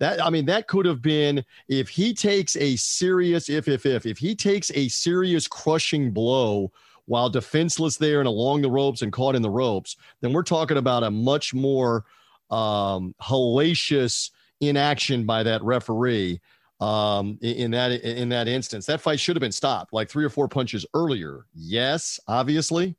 that 0.01 0.23
I 0.23 0.29
mean 0.29 0.45
that 0.47 0.69
could 0.69 0.85
have 0.85 1.01
been 1.01 1.45
if 1.69 1.89
he 1.89 2.13
takes 2.13 2.57
a 2.57 2.77
serious 2.77 3.49
if 3.49 3.69
if 3.69 3.87
if 3.87 4.05
if 4.05 4.19
he 4.19 4.35
takes 4.35 4.71
a 4.75 4.89
serious 4.89 5.49
crushing 5.49 6.11
blow 6.11 6.71
while 7.07 7.31
defenseless 7.31 7.97
there 7.97 8.21
and 8.21 8.29
along 8.29 8.63
the 8.63 8.71
ropes 8.71 9.01
and 9.03 9.13
caught 9.13 9.35
in 9.35 9.43
the 9.43 9.51
ropes 9.51 9.97
then 10.21 10.33
we're 10.33 10.43
talking 10.43 10.77
about 10.77 11.05
a 11.05 11.11
much 11.11 11.55
more 11.55 12.05
um 12.51 13.15
hellacious 13.23 14.31
inaction 14.61 15.25
by 15.25 15.43
that 15.43 15.63
referee 15.63 16.41
um, 16.81 17.39
in 17.41 17.71
that 17.73 17.93
in 18.03 18.29
that 18.31 18.49
instance. 18.49 18.87
That 18.87 19.01
fight 19.01 19.21
should 19.21 19.37
have 19.37 19.41
been 19.41 19.53
stopped 19.53 19.93
like 19.93 20.09
three 20.09 20.25
or 20.25 20.31
four 20.31 20.49
punches 20.49 20.85
earlier. 20.95 21.47
Yes, 21.55 22.19
obviously, 22.29 22.97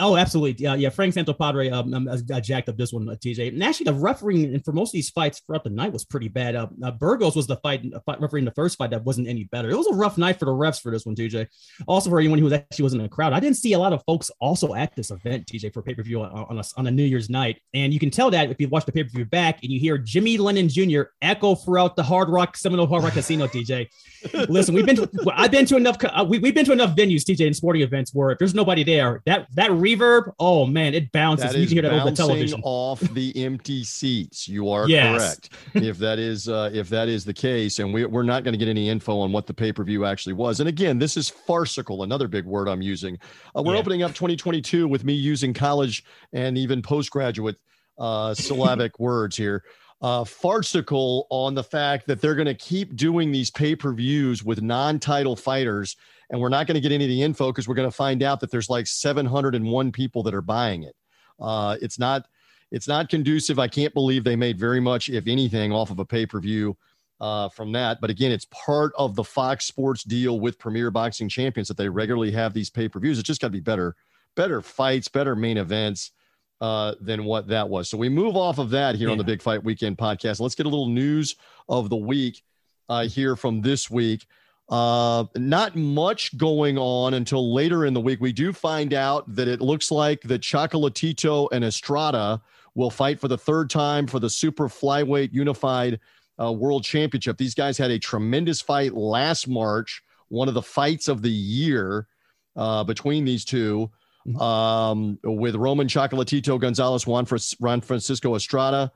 Oh, 0.00 0.16
absolutely. 0.16 0.62
Yeah, 0.62 0.76
yeah. 0.76 0.90
Frank 0.90 1.14
Santopadre 1.14 1.72
um, 1.72 1.92
um, 1.92 2.08
uh, 2.08 2.40
jacked 2.40 2.68
up 2.68 2.76
this 2.76 2.92
one, 2.92 3.08
uh, 3.08 3.14
TJ. 3.14 3.48
And 3.48 3.64
actually, 3.64 3.84
the 3.84 3.94
refereeing 3.94 4.60
for 4.60 4.70
most 4.70 4.90
of 4.90 4.92
these 4.92 5.10
fights 5.10 5.40
throughout 5.40 5.64
the 5.64 5.70
night 5.70 5.92
was 5.92 6.04
pretty 6.04 6.28
bad. 6.28 6.54
Uh, 6.54 6.68
uh, 6.84 6.92
Burgos 6.92 7.34
was 7.34 7.48
the 7.48 7.56
fight, 7.56 7.82
uh, 7.92 7.98
fight 8.06 8.20
refereeing 8.20 8.44
the 8.44 8.52
first 8.52 8.78
fight 8.78 8.90
that 8.90 9.02
wasn't 9.04 9.26
any 9.26 9.44
better. 9.44 9.70
It 9.70 9.76
was 9.76 9.88
a 9.88 9.94
rough 9.94 10.16
night 10.16 10.38
for 10.38 10.44
the 10.44 10.52
refs 10.52 10.80
for 10.80 10.92
this 10.92 11.04
one, 11.04 11.16
TJ. 11.16 11.48
Also, 11.88 12.10
for 12.10 12.20
anyone 12.20 12.38
who 12.38 12.44
was 12.44 12.52
actually 12.52 12.84
wasn't 12.84 13.00
in 13.00 13.06
the 13.06 13.14
crowd, 13.14 13.32
I 13.32 13.40
didn't 13.40 13.56
see 13.56 13.72
a 13.72 13.78
lot 13.78 13.92
of 13.92 14.04
folks 14.04 14.30
also 14.40 14.74
at 14.74 14.94
this 14.94 15.10
event, 15.10 15.46
TJ, 15.46 15.74
for 15.74 15.82
pay 15.82 15.94
per 15.94 16.04
view 16.04 16.22
on, 16.22 16.30
on, 16.30 16.58
a, 16.58 16.62
on 16.76 16.86
a 16.86 16.92
New 16.92 17.02
Year's 17.02 17.28
night. 17.28 17.60
And 17.74 17.92
you 17.92 17.98
can 17.98 18.10
tell 18.10 18.30
that 18.30 18.52
if 18.52 18.60
you 18.60 18.68
watch 18.68 18.86
the 18.86 18.92
pay 18.92 19.02
per 19.02 19.10
view 19.10 19.24
back 19.24 19.64
and 19.64 19.72
you 19.72 19.80
hear 19.80 19.98
Jimmy 19.98 20.38
Lennon 20.38 20.68
Jr. 20.68 21.02
echo 21.22 21.56
throughout 21.56 21.96
the 21.96 22.04
Hard 22.04 22.28
Rock 22.28 22.56
Seminole 22.56 22.86
Hard 22.86 23.02
Rock 23.02 23.14
Casino, 23.14 23.48
TJ. 23.48 23.88
Listen, 24.48 24.76
we've 24.76 24.86
been 24.86 24.96
to, 24.96 25.10
I've 25.34 25.50
been 25.50 25.66
to 25.66 25.76
enough, 25.76 25.96
uh, 26.04 26.24
we, 26.28 26.38
we've 26.38 26.54
been 26.54 26.66
to 26.66 26.72
enough 26.72 26.94
venues, 26.94 27.24
TJ, 27.24 27.48
in 27.48 27.54
sporting 27.54 27.82
events 27.82 28.14
where 28.14 28.30
if 28.30 28.38
there's 28.38 28.54
nobody 28.54 28.84
there, 28.84 29.22
that 29.26 29.48
that 29.54 29.72
reverb, 29.96 30.32
oh 30.38 30.66
man, 30.66 30.94
it 30.94 31.10
bounces. 31.12 31.52
That 31.52 31.58
you 31.58 31.66
can 31.66 31.74
hear 31.76 31.82
that 31.82 31.92
over 31.92 32.10
the 32.10 32.16
television. 32.16 32.60
Off 32.64 33.00
the 33.00 33.44
empty 33.44 33.84
seats. 33.84 34.48
You 34.48 34.70
are 34.70 34.88
yes. 34.88 35.18
correct. 35.18 35.50
if 35.74 35.98
that 35.98 36.18
is 36.18 36.48
uh, 36.48 36.70
if 36.72 36.88
that 36.88 37.08
is 37.08 37.24
the 37.24 37.32
case, 37.32 37.78
and 37.78 37.92
we, 37.92 38.04
we're 38.04 38.22
not 38.22 38.44
going 38.44 38.52
to 38.52 38.58
get 38.58 38.68
any 38.68 38.88
info 38.88 39.18
on 39.18 39.32
what 39.32 39.46
the 39.46 39.54
pay 39.54 39.72
per 39.72 39.84
view 39.84 40.04
actually 40.04 40.34
was. 40.34 40.60
And 40.60 40.68
again, 40.68 40.98
this 40.98 41.16
is 41.16 41.28
farcical. 41.28 42.02
Another 42.02 42.28
big 42.28 42.44
word 42.44 42.68
I'm 42.68 42.82
using. 42.82 43.18
Uh, 43.56 43.62
we're 43.62 43.74
yeah. 43.74 43.80
opening 43.80 44.02
up 44.02 44.14
2022 44.14 44.86
with 44.88 45.04
me 45.04 45.12
using 45.12 45.54
college 45.54 46.04
and 46.32 46.56
even 46.58 46.82
postgraduate 46.82 47.56
uh, 47.98 48.34
syllabic 48.34 48.98
words 48.98 49.36
here. 49.36 49.64
Uh, 50.00 50.22
farcical 50.22 51.26
on 51.28 51.54
the 51.54 51.64
fact 51.64 52.06
that 52.06 52.20
they're 52.20 52.36
going 52.36 52.46
to 52.46 52.54
keep 52.54 52.94
doing 52.94 53.32
these 53.32 53.50
pay 53.50 53.74
per 53.74 53.92
views 53.92 54.44
with 54.44 54.62
non 54.62 54.98
title 54.98 55.34
fighters 55.34 55.96
and 56.30 56.40
we're 56.40 56.48
not 56.48 56.66
going 56.66 56.74
to 56.74 56.80
get 56.80 56.92
any 56.92 57.04
of 57.04 57.08
the 57.08 57.22
info 57.22 57.46
because 57.48 57.66
we're 57.66 57.74
going 57.74 57.88
to 57.88 57.96
find 57.96 58.22
out 58.22 58.40
that 58.40 58.50
there's 58.50 58.68
like 58.68 58.86
701 58.86 59.92
people 59.92 60.22
that 60.24 60.34
are 60.34 60.42
buying 60.42 60.82
it. 60.82 60.94
Uh, 61.40 61.76
it's 61.80 61.98
not 61.98 62.26
it's 62.70 62.88
not 62.88 63.08
conducive. 63.08 63.58
I 63.58 63.68
can't 63.68 63.94
believe 63.94 64.24
they 64.24 64.36
made 64.36 64.58
very 64.58 64.80
much, 64.80 65.08
if 65.08 65.26
anything, 65.26 65.72
off 65.72 65.90
of 65.90 65.98
a 65.98 66.04
pay 66.04 66.26
per 66.26 66.40
view 66.40 66.76
uh, 67.20 67.48
from 67.48 67.72
that. 67.72 68.00
But 68.00 68.10
again, 68.10 68.30
it's 68.30 68.46
part 68.50 68.92
of 68.96 69.14
the 69.14 69.24
Fox 69.24 69.64
Sports 69.64 70.04
deal 70.04 70.40
with 70.40 70.58
Premier 70.58 70.90
Boxing 70.90 71.28
Champions 71.28 71.68
that 71.68 71.76
they 71.76 71.88
regularly 71.88 72.30
have 72.32 72.52
these 72.52 72.70
pay 72.70 72.88
per 72.88 73.00
views. 73.00 73.18
It's 73.18 73.26
just 73.26 73.40
got 73.40 73.48
to 73.48 73.52
be 73.52 73.60
better, 73.60 73.96
better 74.36 74.60
fights, 74.60 75.08
better 75.08 75.34
main 75.34 75.56
events 75.56 76.12
uh, 76.60 76.94
than 77.00 77.24
what 77.24 77.48
that 77.48 77.68
was. 77.68 77.88
So 77.88 77.96
we 77.96 78.08
move 78.08 78.36
off 78.36 78.58
of 78.58 78.70
that 78.70 78.96
here 78.96 79.08
yeah. 79.08 79.12
on 79.12 79.18
the 79.18 79.24
Big 79.24 79.42
Fight 79.42 79.64
Weekend 79.64 79.96
podcast. 79.96 80.40
Let's 80.40 80.54
get 80.54 80.66
a 80.66 80.70
little 80.70 80.88
news 80.88 81.36
of 81.68 81.88
the 81.88 81.96
week 81.96 82.42
uh, 82.88 83.04
here 83.04 83.36
from 83.36 83.60
this 83.62 83.90
week. 83.90 84.26
Uh, 84.68 85.24
not 85.34 85.76
much 85.76 86.36
going 86.36 86.76
on 86.76 87.14
until 87.14 87.54
later 87.54 87.86
in 87.86 87.94
the 87.94 88.00
week. 88.00 88.20
We 88.20 88.32
do 88.32 88.52
find 88.52 88.92
out 88.92 89.34
that 89.34 89.48
it 89.48 89.62
looks 89.62 89.90
like 89.90 90.20
the 90.22 90.38
Chocolatito 90.38 91.48
and 91.52 91.64
Estrada 91.64 92.42
will 92.74 92.90
fight 92.90 93.18
for 93.18 93.28
the 93.28 93.38
third 93.38 93.70
time 93.70 94.06
for 94.06 94.18
the 94.18 94.28
super 94.28 94.68
flyweight 94.68 95.32
unified 95.32 96.00
uh, 96.40 96.52
world 96.52 96.84
championship. 96.84 97.38
These 97.38 97.54
guys 97.54 97.78
had 97.78 97.90
a 97.90 97.98
tremendous 97.98 98.60
fight 98.60 98.92
last 98.92 99.48
March, 99.48 100.02
one 100.28 100.48
of 100.48 100.54
the 100.54 100.62
fights 100.62 101.08
of 101.08 101.22
the 101.22 101.30
year 101.30 102.06
uh, 102.54 102.84
between 102.84 103.24
these 103.24 103.44
two. 103.44 103.90
Mm-hmm. 104.26 104.40
Um, 104.42 105.18
with 105.24 105.54
Roman 105.54 105.86
Chocolatito 105.86 106.60
Gonzalez, 106.60 107.06
Juan, 107.06 107.24
Juan 107.60 107.80
Francisco 107.80 108.34
Estrada, 108.34 108.92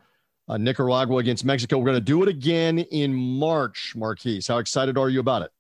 uh, 0.49 0.59
Nicaragua 0.59 1.17
against 1.19 1.45
Mexico. 1.45 1.79
We're 1.79 1.87
going 1.87 1.97
to 1.97 2.00
do 2.00 2.23
it 2.23 2.29
again 2.29 2.81
in 2.81 3.14
March, 3.14 3.95
Marquise. 3.97 4.47
How 4.47 4.59
excited 4.59 4.99
are 4.99 5.09
you 5.09 5.21
about 5.21 5.43
it? 5.43 5.50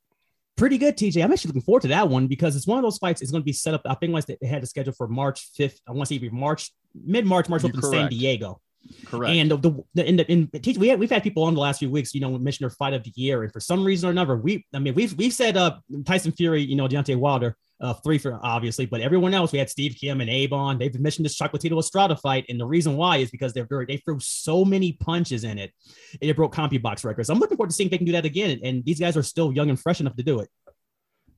Pretty 0.56 0.78
good, 0.78 0.96
TJ. 0.96 1.22
I'm 1.22 1.32
actually 1.32 1.50
looking 1.50 1.62
forward 1.62 1.82
to 1.82 1.88
that 1.88 2.08
one 2.08 2.26
because 2.26 2.56
it's 2.56 2.66
one 2.66 2.78
of 2.78 2.82
those 2.82 2.98
fights. 2.98 3.22
It's 3.22 3.30
going 3.30 3.42
to 3.42 3.46
be 3.46 3.52
set 3.52 3.74
up. 3.74 3.82
I 3.84 3.94
think 3.94 4.12
like 4.12 4.26
they 4.26 4.46
had 4.46 4.62
a 4.62 4.66
schedule 4.66 4.92
for 4.92 5.08
March 5.08 5.48
5th. 5.58 5.78
I 5.86 5.92
want 5.92 6.08
to 6.08 6.18
say 6.18 6.28
March, 6.28 6.70
mid 6.94 7.26
March, 7.26 7.48
March 7.48 7.64
in 7.64 7.82
San 7.82 8.08
Diego. 8.08 8.60
Correct. 9.06 9.34
And 9.34 9.50
the, 9.50 9.84
the 9.94 10.08
in 10.08 10.16
the 10.16 10.30
in 10.30 10.48
teach 10.48 10.76
we 10.76 10.88
have, 10.88 10.98
we've 10.98 11.10
had 11.10 11.22
people 11.22 11.44
on 11.44 11.54
the 11.54 11.60
last 11.60 11.78
few 11.78 11.90
weeks, 11.90 12.14
you 12.14 12.20
know, 12.20 12.36
mention 12.38 12.64
their 12.64 12.70
fight 12.70 12.94
of 12.94 13.04
the 13.04 13.12
year, 13.14 13.44
and 13.44 13.52
for 13.52 13.60
some 13.60 13.84
reason 13.84 14.08
or 14.08 14.12
another, 14.12 14.36
we 14.36 14.66
I 14.74 14.80
mean 14.80 14.94
we've 14.94 15.12
we've 15.14 15.32
said 15.32 15.56
uh 15.56 15.76
Tyson 16.04 16.32
Fury, 16.32 16.62
you 16.62 16.74
know, 16.74 16.88
Deontay 16.88 17.16
Wilder, 17.16 17.56
uh, 17.82 17.92
three 17.94 18.16
for 18.16 18.38
obviously, 18.42 18.86
but 18.86 19.00
everyone 19.00 19.34
else, 19.34 19.52
we 19.52 19.58
had 19.58 19.68
Steve 19.68 19.96
Kim 20.00 20.20
and 20.20 20.30
Avon. 20.30 20.78
They've 20.78 20.98
mentioned 20.98 21.26
this 21.26 21.36
Chocolatito 21.36 21.78
Estrada 21.78 22.16
fight, 22.16 22.46
and 22.48 22.58
the 22.58 22.66
reason 22.66 22.96
why 22.96 23.18
is 23.18 23.30
because 23.30 23.52
they're 23.52 23.66
very, 23.66 23.84
they 23.86 23.96
threw 23.98 24.20
so 24.20 24.64
many 24.64 24.92
punches 24.92 25.42
in 25.42 25.58
it, 25.58 25.72
And 26.20 26.30
it 26.30 26.36
broke 26.36 26.54
CompuBox 26.54 27.04
records. 27.04 27.28
I'm 27.28 27.40
looking 27.40 27.56
forward 27.56 27.70
to 27.70 27.74
seeing 27.74 27.88
if 27.88 27.90
they 27.90 27.98
can 27.98 28.06
do 28.06 28.12
that 28.12 28.24
again, 28.24 28.60
and 28.62 28.84
these 28.84 29.00
guys 29.00 29.16
are 29.16 29.22
still 29.22 29.52
young 29.52 29.68
and 29.68 29.78
fresh 29.78 30.00
enough 30.00 30.16
to 30.16 30.22
do 30.22 30.38
it. 30.38 30.48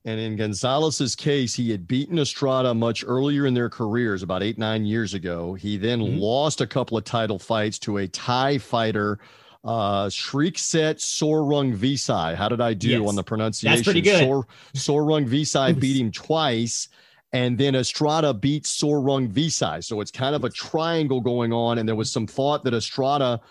And 0.07 0.19
in 0.19 0.35
Gonzalez's 0.35 1.15
case, 1.15 1.55
he 1.55 1.71
had 1.71 1.87
beaten 1.87 2.19
Estrada 2.19 2.75
much 2.75 3.03
earlier 3.07 3.47
in 3.47 3.55
their 3.55 3.71
careers, 3.71 4.21
about 4.21 4.43
eight, 4.43 4.59
nine 4.59 4.85
years 4.85 5.15
ago. 5.15 5.55
He 5.55 5.77
then 5.77 5.99
mm-hmm. 5.99 6.19
lost 6.19 6.61
a 6.61 6.67
couple 6.67 6.95
of 6.95 7.05
title 7.05 7.39
fights 7.39 7.79
to 7.79 7.97
a 7.97 8.07
Thai 8.07 8.59
fighter, 8.59 9.17
uh, 9.65 10.05
Srisaket 10.05 11.01
Sor 11.01 11.41
Rungvisai. 11.41 12.35
How 12.35 12.47
did 12.47 12.61
I 12.61 12.73
do 12.73 12.89
yes. 12.89 13.09
on 13.09 13.15
the 13.15 13.23
pronunciation? 13.23 13.75
That's 13.75 13.85
pretty 13.85 14.01
good. 14.01 14.19
Sor, 14.23 14.47
Sorung 14.75 15.27
Visai 15.27 15.77
beat 15.77 15.99
him 15.99 16.11
twice. 16.11 16.87
And 17.33 17.57
then 17.57 17.75
Estrada 17.75 18.33
beat 18.33 18.65
Sor 18.65 19.01
Rungvisai. 19.01 19.83
So 19.83 19.99
it's 19.99 20.11
kind 20.11 20.35
of 20.35 20.45
a 20.45 20.49
triangle 20.49 21.19
going 21.19 21.51
on. 21.51 21.79
And 21.79 21.89
there 21.89 21.95
was 21.95 22.11
some 22.11 22.27
thought 22.27 22.63
that 22.63 22.73
Estrada 22.73 23.41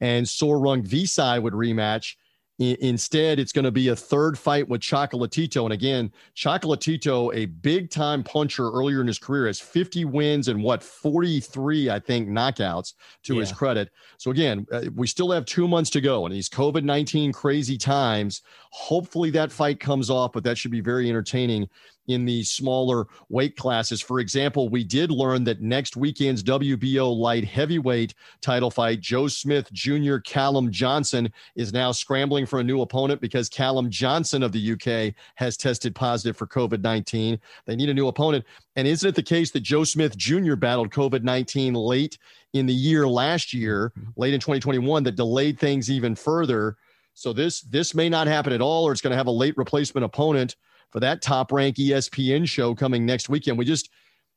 and 0.00 0.26
Sor 0.26 0.58
Rungvisai 0.58 1.42
would 1.42 1.52
rematch 1.52 2.14
instead, 2.58 3.40
it's 3.40 3.52
going 3.52 3.64
to 3.64 3.72
be 3.72 3.88
a 3.88 3.96
third 3.96 4.38
fight 4.38 4.68
with 4.68 4.80
Chocolatito. 4.80 5.64
And 5.64 5.72
again, 5.72 6.12
Chocolatito, 6.36 7.34
a 7.34 7.46
big 7.46 7.90
time 7.90 8.22
puncher 8.22 8.70
earlier 8.70 9.00
in 9.00 9.06
his 9.06 9.18
career, 9.18 9.46
has 9.46 9.58
50 9.58 10.04
wins 10.04 10.48
and 10.48 10.62
what, 10.62 10.82
43, 10.82 11.90
I 11.90 11.98
think, 11.98 12.28
knockouts 12.28 12.94
to 13.24 13.34
yeah. 13.34 13.40
his 13.40 13.52
credit. 13.52 13.90
So 14.18 14.30
again, 14.30 14.66
uh, 14.70 14.82
we 14.94 15.06
still 15.06 15.32
have 15.32 15.44
two 15.46 15.66
months 15.66 15.90
to 15.90 16.00
go 16.00 16.26
in 16.26 16.32
these 16.32 16.48
COVID 16.48 16.84
19 16.84 17.32
crazy 17.32 17.76
times. 17.76 18.42
Hopefully 18.70 19.30
that 19.30 19.50
fight 19.50 19.80
comes 19.80 20.08
off, 20.08 20.32
but 20.32 20.44
that 20.44 20.56
should 20.56 20.70
be 20.70 20.80
very 20.80 21.08
entertaining 21.08 21.68
in 22.08 22.24
the 22.24 22.42
smaller 22.42 23.06
weight 23.28 23.56
classes. 23.56 24.00
For 24.00 24.20
example, 24.20 24.68
we 24.68 24.84
did 24.84 25.10
learn 25.10 25.44
that 25.44 25.60
next 25.60 25.96
weekend's 25.96 26.42
WBO 26.42 27.14
light 27.16 27.44
heavyweight 27.44 28.14
title 28.40 28.70
fight, 28.70 29.00
Joe 29.00 29.28
Smith 29.28 29.72
Jr. 29.72 30.18
Callum 30.18 30.70
Johnson 30.70 31.32
is 31.56 31.72
now 31.72 31.92
scrambling 31.92 32.46
for 32.46 32.60
a 32.60 32.64
new 32.64 32.82
opponent 32.82 33.20
because 33.20 33.48
Callum 33.48 33.90
Johnson 33.90 34.42
of 34.42 34.52
the 34.52 34.72
UK 34.72 35.14
has 35.36 35.56
tested 35.56 35.94
positive 35.94 36.36
for 36.36 36.46
COVID 36.46 36.82
19. 36.82 37.38
They 37.66 37.76
need 37.76 37.88
a 37.88 37.94
new 37.94 38.08
opponent. 38.08 38.44
And 38.76 38.86
isn't 38.88 39.08
it 39.08 39.14
the 39.14 39.22
case 39.22 39.50
that 39.52 39.60
Joe 39.60 39.84
Smith 39.84 40.16
Jr. 40.16 40.56
battled 40.56 40.90
COVID 40.90 41.22
19 41.22 41.74
late 41.74 42.18
in 42.52 42.66
the 42.66 42.74
year 42.74 43.08
last 43.08 43.52
year, 43.52 43.92
late 44.16 44.34
in 44.34 44.40
2021, 44.40 45.04
that 45.04 45.16
delayed 45.16 45.58
things 45.58 45.90
even 45.90 46.14
further? 46.14 46.76
So 47.14 47.32
this 47.32 47.60
this 47.62 47.94
may 47.94 48.08
not 48.08 48.26
happen 48.26 48.52
at 48.52 48.60
all, 48.60 48.84
or 48.84 48.92
it's 48.92 49.00
going 49.00 49.12
to 49.12 49.16
have 49.16 49.28
a 49.28 49.32
late 49.32 49.56
replacement 49.56 50.04
opponent 50.04 50.56
for 50.94 51.00
that 51.00 51.20
top 51.20 51.50
rank 51.50 51.76
ESPN 51.76 52.48
show 52.48 52.72
coming 52.72 53.04
next 53.04 53.28
weekend. 53.28 53.58
We 53.58 53.64
just 53.64 53.90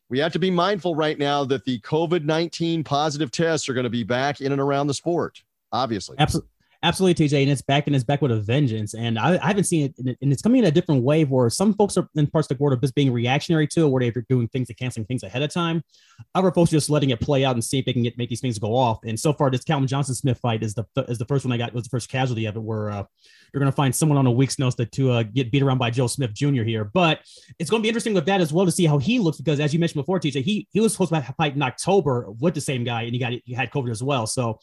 we 0.10 0.18
have 0.18 0.34
to 0.34 0.40
be 0.40 0.50
mindful 0.50 0.96
right 0.96 1.18
now 1.18 1.46
that 1.46 1.64
the 1.66 1.80
COVID 1.82 2.26
19 2.26 2.84
positive 2.84 3.30
tests 3.30 3.70
are 3.70 3.76
going 3.76 3.84
to 3.84 3.92
be 3.92 4.04
back 4.04 4.42
in 4.42 4.52
and 4.52 4.60
around 4.60 4.88
the 4.88 4.94
sport, 4.96 5.44
obviously. 5.72 6.16
Absolutely. 6.18 6.50
Absolutely, 6.84 7.28
TJ, 7.28 7.42
and 7.42 7.52
it's 7.52 7.64
back 7.64 7.88
and 7.88 7.96
it's 7.96 8.06
back 8.06 8.22
with 8.22 8.32
a 8.32 8.40
vengeance. 8.40 8.94
And 8.94 9.18
I, 9.18 9.40
I 9.42 9.48
haven't 9.48 9.64
seen 9.64 9.94
it, 9.98 10.18
and 10.22 10.32
it's 10.32 10.44
coming 10.44 10.60
in 10.60 10.66
a 10.66 10.72
different 10.72 11.04
wave 11.04 11.30
where 11.30 11.50
some 11.50 11.74
folks 11.74 11.98
are 11.98 12.08
in 12.16 12.28
parts 12.28 12.52
of 12.52 12.58
the 12.58 12.64
world 12.64 12.78
are 12.78 12.82
just 12.82 12.94
being 12.94 13.12
reactionary 13.12 13.66
to 13.70 13.86
it, 13.86 13.88
where 13.88 14.00
they're 14.00 14.26
doing 14.30 14.48
things 14.50 14.70
and 14.70 14.78
canceling 14.78 15.06
things 15.06 15.24
ahead 15.24 15.42
of 15.42 15.52
time. 15.52 15.82
Other 16.36 16.52
folks 16.52 16.72
are 16.72 16.76
just 16.76 16.92
letting 16.92 17.10
it 17.10 17.20
play 17.20 17.44
out 17.44 17.56
and 17.56 17.64
see 17.64 17.80
if 17.80 17.86
they 17.86 17.94
can 17.94 18.04
get 18.04 18.16
make 18.18 18.30
these 18.30 18.42
things 18.42 18.60
go 18.60 18.76
off. 18.76 19.00
And 19.04 19.20
so 19.20 19.34
far, 19.34 19.50
this 19.50 19.64
Callum 19.64 19.88
Johnson 19.88 20.14
Smith 20.14 20.38
fight 20.38 20.62
is 20.62 20.76
the 20.76 20.86
is 21.08 21.18
the 21.18 21.26
first 21.26 21.46
one 21.46 21.52
I 21.52 21.58
got 21.58 21.74
was 21.74 21.86
the 21.86 21.90
first 21.90 22.10
casualty 22.10 22.46
of 22.46 22.56
it, 22.56 22.62
where 22.62 22.92
uh, 22.92 23.04
you're 23.52 23.60
going 23.60 23.72
to 23.72 23.76
find 23.76 23.96
someone 23.96 24.20
on 24.20 24.28
a 24.28 24.32
week's 24.32 24.60
notice 24.60 24.76
to, 24.76 24.86
to 24.86 25.12
uh, 25.12 25.24
get 25.24 25.52
beat 25.52 25.64
around 25.64 25.80
by 25.80 25.90
Joe 25.90 26.06
Smith 26.06 26.34
Jr. 26.34 26.62
here. 26.62 26.84
But 26.84 27.22
it's 27.58 27.72
going 27.72 27.82
to 27.82 27.84
be 27.84 27.90
interesting 27.90 28.14
with 28.14 28.28
that 28.28 28.40
as 28.40 28.54
well 28.54 28.66
to 28.66 28.72
see 28.72 28.86
how 28.86 29.00
he 29.00 29.18
looks 29.18 29.38
because, 29.38 29.60
as 29.60 29.74
you 29.74 29.80
mentioned 29.80 30.04
before, 30.04 30.20
TJ, 30.20 30.44
he 30.44 30.68
he 30.72 30.80
was 30.80 30.92
supposed 30.92 31.12
to 31.12 31.22
fight 31.38 31.56
in 31.56 31.64
October 31.64 32.30
with 32.40 32.54
the 32.54 32.62
same 32.62 32.84
guy, 32.84 33.02
and 33.04 33.14
he 33.14 33.20
got 33.20 33.34
he 33.46 33.54
had 33.56 33.72
COVID 33.72 33.90
as 33.90 34.04
well. 34.04 34.28
So 34.28 34.60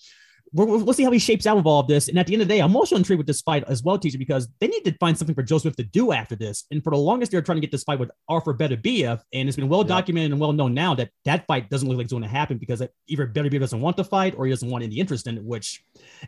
we'll 0.55 0.93
see 0.93 1.03
how 1.03 1.11
he 1.11 1.19
shapes 1.19 1.47
out 1.47 1.57
with 1.57 1.67
all 1.67 1.81
of 1.81 1.89
this. 1.89 2.09
And 2.09 2.19
at 2.19 2.27
the 2.27 2.33
end 2.33 2.43
of 2.43 2.49
the 2.49 2.55
day, 2.55 2.61
I'm 2.61 2.77
also 2.77 2.97
intrigued 2.97 3.19
with 3.19 3.27
this 3.27 3.43
fight 3.43 3.65
as 3.67 3.83
well, 3.83 3.99
teacher, 3.99 4.19
because 4.19 4.49
they 4.61 4.69
need 4.69 4.85
to 4.85 4.93
find 4.99 5.19
something 5.19 5.35
for 5.35 5.43
Joe 5.43 5.59
Smith 5.59 5.77
to 5.77 5.83
do 5.83 6.13
after 6.13 6.37
this. 6.37 6.65
And 6.71 6.83
for 6.83 6.91
the 6.91 6.97
longest, 6.97 7.33
they're 7.33 7.43
trying 7.43 7.57
to 7.57 7.61
get 7.61 7.73
this 7.73 7.83
fight 7.83 7.99
with 7.99 8.11
Arthur 8.29 8.55
Beterbiev, 8.55 9.21
and 9.33 9.49
it's 9.49 9.57
been 9.57 9.69
well 9.69 9.85
documented 9.85 10.31
and 10.33 10.41
well 10.41 10.53
known 10.53 10.73
now 10.73 10.95
that 10.95 11.11
that 11.25 11.47
fight 11.47 11.71
doesn't 11.71 11.89
look 11.89 11.97
like 11.99 12.05
it's 12.05 12.13
going 12.13 12.23
to 12.23 12.29
happen 12.29 12.59
because 12.59 12.83
either 13.09 13.27
Beterbiev 13.27 13.61
doesn't 13.61 13.81
want 13.81 13.97
to 13.97 14.05
fight 14.05 14.35
or 14.37 14.47
he 14.47 14.51
doesn't 14.51 14.71
want 14.71 14.85
any 14.85 14.99
interest 14.99 15.27
in 15.27 15.39
it. 15.39 15.45
Which, 15.45 15.83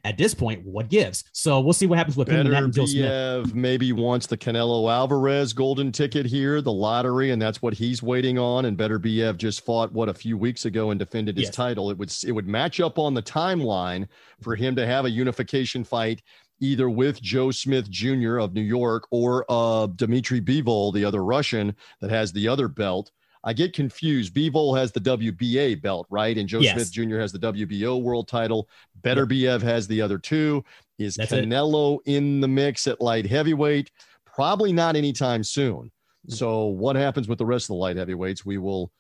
at 0.05 0.19
this 0.19 0.35
point, 0.35 0.65
what 0.65 0.89
gives? 0.89 1.25
So 1.33 1.61
we'll 1.61 1.73
see 1.73 1.87
what 1.87 1.99
happens 1.99 2.17
with 2.17 2.29
him 2.29 2.53
and 2.53 2.73
Joe 2.73 2.87
Smith. 2.87 3.55
Maybe 3.55 3.93
wants 3.93 4.27
the 4.27 4.37
Canelo 4.37 4.91
Alvarez 4.93 5.53
golden 5.53 5.93
ticket 5.93 6.27
here, 6.27 6.61
the 6.61 6.73
lottery, 6.73 7.31
and 7.31 7.41
that's 7.41 7.63
what 7.63 7.75
he's 7.75 8.03
waiting 8.03 8.39
on. 8.39 8.65
And 8.65 8.77
Beterbiev 8.77 9.37
just 9.37 9.65
fought 9.65 9.93
what 9.93 10.09
a 10.09 10.15
few 10.15 10.37
weeks 10.37 10.65
ago 10.65 10.91
and 10.91 10.99
defended 10.99 11.37
his 11.37 11.47
yes. 11.47 11.55
title. 11.55 11.91
It 11.91 11.99
would 11.99 12.13
it 12.25 12.33
would 12.33 12.49
match 12.49 12.81
up 12.81 12.99
on 12.99 13.15
the 13.15 13.23
timeline 13.23 14.09
for 14.41 14.55
him 14.55 14.77
to 14.77 14.87
have 14.87 15.05
a 15.05 15.11
unification 15.11 15.85
fight 15.85 16.23
either 16.61 16.89
with 16.89 17.21
Joe 17.21 17.51
Smith 17.51 17.91
Jr. 17.91 18.39
of 18.39 18.55
New 18.55 18.63
York 18.63 19.07
or 19.11 19.45
uh, 19.49 19.87
Dmitry 19.87 20.41
Bivol, 20.41 20.93
the 20.93 21.05
other 21.05 21.25
Russian 21.25 21.77
that 22.01 22.11
has 22.11 22.33
the 22.33 22.49
other 22.49 22.69
belt. 22.69 23.11
I 23.45 23.53
get 23.53 23.73
confused. 23.73 24.35
Bivol 24.35 24.77
has 24.77 24.91
the 24.91 25.01
WBA 25.01 25.81
belt, 25.81 26.07
right? 26.11 26.37
And 26.37 26.49
Joe 26.49 26.59
yes. 26.59 26.75
Smith 26.75 26.93
Jr. 26.93 27.19
has 27.19 27.31
the 27.31 27.39
WBO 27.39 28.03
world 28.03 28.27
title. 28.27 28.69
Better 29.03 29.27
yep. 29.31 29.63
has 29.63 29.87
the 29.87 30.01
other 30.01 30.19
two. 30.19 30.65
Is 30.99 31.15
That's 31.15 31.33
Canelo 31.33 31.99
it. 32.05 32.17
in 32.17 32.41
the 32.41 32.49
mix 32.49 32.87
at 32.89 33.01
light 33.01 33.27
heavyweight? 33.27 33.93
Probably 34.25 34.73
not 34.73 34.97
anytime 34.97 35.45
soon. 35.45 35.93
Mm. 36.29 36.35
So, 36.35 36.65
what 36.65 36.97
happens 36.97 37.29
with 37.29 37.39
the 37.39 37.47
rest 37.47 37.67
of 37.67 37.69
the 37.69 37.75
light 37.75 37.97
heavyweights? 37.97 38.45
We 38.45 38.59
will 38.59 38.91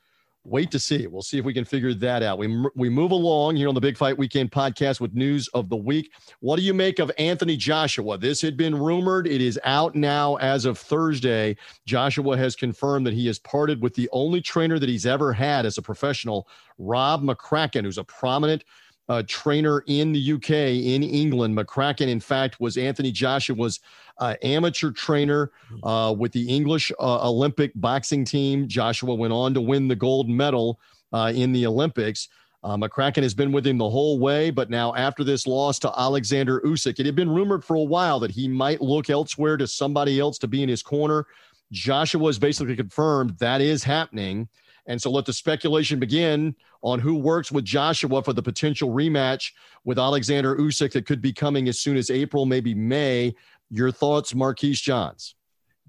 wait 0.47 0.71
to 0.71 0.79
see. 0.79 1.07
We'll 1.07 1.23
see 1.23 1.38
if 1.38 1.45
we 1.45 1.53
can 1.53 1.65
figure 1.65 1.93
that 1.95 2.23
out. 2.23 2.38
We 2.38 2.65
we 2.75 2.88
move 2.88 3.11
along 3.11 3.57
here 3.57 3.69
on 3.69 3.75
the 3.75 3.81
Big 3.81 3.97
Fight 3.97 4.17
Weekend 4.17 4.50
podcast 4.50 5.00
with 5.00 5.15
news 5.15 5.49
of 5.49 5.69
the 5.69 5.76
week. 5.76 6.12
What 6.41 6.57
do 6.57 6.62
you 6.62 6.73
make 6.73 6.99
of 6.99 7.11
Anthony 7.19 7.57
Joshua? 7.57 8.17
This 8.19 8.41
had 8.41 8.57
been 8.57 8.75
rumored. 8.75 9.26
It 9.26 9.41
is 9.41 9.59
out 9.65 9.95
now 9.95 10.37
as 10.37 10.65
of 10.65 10.79
Thursday. 10.79 11.57
Joshua 11.85 12.37
has 12.37 12.55
confirmed 12.55 13.07
that 13.07 13.15
he 13.15 13.26
has 13.26 13.38
parted 13.38 13.83
with 13.83 13.95
the 13.95 14.09
only 14.12 14.41
trainer 14.41 14.79
that 14.79 14.88
he's 14.88 15.07
ever 15.07 15.33
had 15.33 15.67
as 15.67 15.79
a 15.79 15.83
professional, 15.83 16.49
Rob 16.79 17.23
McCracken, 17.23 17.85
who's 17.85 17.99
a 17.99 18.05
prominent 18.05 18.65
uh, 19.09 19.23
trainer 19.27 19.83
in 19.87 20.13
the 20.13 20.33
UK, 20.33 20.51
in 20.51 21.03
England. 21.03 21.57
McCracken, 21.57 22.09
in 22.09 22.21
fact, 22.21 22.61
was 22.61 22.77
Anthony 22.77 23.13
Joshua's 23.13 23.81
uh, 24.19 24.35
amateur 24.43 24.91
trainer 24.91 25.51
uh, 25.83 26.15
with 26.17 26.33
the 26.33 26.49
English 26.49 26.91
uh, 26.99 27.29
Olympic 27.29 27.73
boxing 27.75 28.25
team. 28.25 28.67
Joshua 28.67 29.15
went 29.15 29.33
on 29.33 29.55
to 29.55 29.61
win 29.61 29.89
the 29.89 29.97
gold 29.97 30.29
medal 30.29 30.81
uh, 31.13 31.33
in 31.35 31.53
the 31.53 31.67
Olympics. 31.67 32.29
Uh, 32.65 32.77
McCracken 32.77 33.23
has 33.23 33.35
been 33.35 33.53
with 33.53 33.65
him 33.65 33.79
the 33.79 33.89
whole 33.89 34.19
way, 34.19 34.51
but 34.51 34.71
now 34.71 34.93
after 34.95 35.23
this 35.23 35.47
loss 35.47 35.79
to 35.79 35.93
Alexander 35.97 36.61
Usyk, 36.63 36.99
it 36.99 37.07
had 37.07 37.15
been 37.15 37.31
rumored 37.31 37.65
for 37.65 37.77
a 37.77 37.83
while 37.83 38.19
that 38.19 38.31
he 38.31 38.49
might 38.49 38.81
look 38.81 39.09
elsewhere 39.09 39.57
to 39.57 39.69
somebody 39.69 40.19
else 40.19 40.37
to 40.39 40.49
be 40.49 40.63
in 40.63 40.69
his 40.69 40.83
corner. 40.83 41.27
Joshua 41.71 42.27
has 42.27 42.39
basically 42.39 42.75
confirmed 42.75 43.39
that 43.39 43.61
is 43.61 43.85
happening. 43.85 44.49
And 44.87 45.00
so 45.00 45.11
let 45.11 45.25
the 45.25 45.33
speculation 45.33 45.99
begin 45.99 46.55
on 46.83 47.00
who 47.00 47.16
works 47.16 47.50
with 47.50 47.64
Joshua 47.64 48.23
for 48.23 48.33
the 48.33 48.43
potential 48.43 48.90
rematch 48.90 49.50
with 49.85 49.99
Alexander 49.99 50.57
Usyk 50.57 50.93
that 50.93 51.07
could 51.07 51.21
be 51.21 51.33
coming 51.33 51.69
as 51.69 51.81
soon 51.81 51.97
as 51.97 52.11
April, 52.11 52.47
maybe 52.47 52.75
May. 52.75 53.35
Your 53.71 53.90
thoughts, 53.90 54.33
Marquise 54.33 54.81
Johns? 54.81 55.35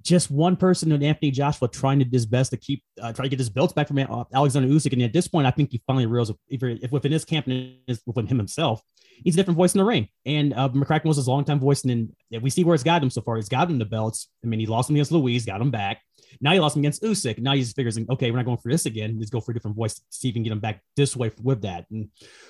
Just 0.01 0.31
one 0.31 0.55
person 0.55 0.91
in 0.91 1.03
Anthony 1.03 1.31
Joshua 1.31 1.67
trying 1.67 1.99
to 1.99 2.05
do 2.05 2.15
his 2.15 2.25
best 2.25 2.51
to 2.51 2.57
keep, 2.57 2.83
uh, 3.01 3.13
try 3.13 3.23
to 3.23 3.29
get 3.29 3.39
his 3.39 3.49
belts 3.49 3.73
back 3.73 3.87
from 3.87 3.99
Alexander 3.99 4.67
Usyk. 4.67 4.93
And 4.93 5.01
at 5.03 5.13
this 5.13 5.27
point, 5.27 5.45
I 5.45 5.51
think 5.51 5.71
he 5.71 5.81
finally 5.85 6.05
realizes 6.05 6.35
if, 6.47 6.63
if 6.63 6.91
within 6.91 7.11
his 7.11 7.25
camp 7.25 7.47
and 7.47 7.75
within 8.05 8.25
him 8.25 8.37
himself, 8.37 8.81
he's 9.23 9.35
a 9.35 9.37
different 9.37 9.57
voice 9.57 9.75
in 9.75 9.79
the 9.79 9.85
ring. 9.85 10.07
And 10.25 10.53
uh, 10.53 10.69
McCracken 10.69 11.05
was 11.05 11.17
his 11.17 11.27
longtime 11.27 11.59
voice. 11.59 11.83
And 11.83 12.13
then 12.31 12.41
we 12.41 12.49
see 12.49 12.63
where 12.63 12.73
it's 12.73 12.83
got 12.83 13.03
him 13.03 13.09
so 13.09 13.21
far. 13.21 13.37
It's 13.37 13.49
got 13.49 13.69
him 13.69 13.77
the 13.77 13.85
belts. 13.85 14.27
I 14.43 14.47
mean, 14.47 14.59
he 14.59 14.65
lost 14.65 14.89
him 14.89 14.95
against 14.95 15.11
Ruiz, 15.11 15.45
got 15.45 15.61
him 15.61 15.71
back. 15.71 16.01
Now 16.41 16.53
he 16.53 16.59
lost 16.59 16.75
him 16.75 16.81
against 16.81 17.03
Usyk. 17.03 17.39
Now 17.39 17.53
he's 17.53 17.73
figuring, 17.73 18.05
okay, 18.09 18.31
we're 18.31 18.37
not 18.37 18.45
going 18.45 18.57
for 18.57 18.71
this 18.71 18.85
again. 18.85 19.15
Let's 19.17 19.29
go 19.29 19.39
for 19.39 19.51
a 19.51 19.53
different 19.53 19.77
voice, 19.77 20.01
see 20.09 20.29
if 20.29 20.33
we 20.33 20.33
can 20.33 20.43
get 20.43 20.51
him 20.51 20.59
back 20.59 20.81
this 20.95 21.15
way 21.15 21.31
with 21.41 21.61
that. 21.61 21.85
And 21.91 22.09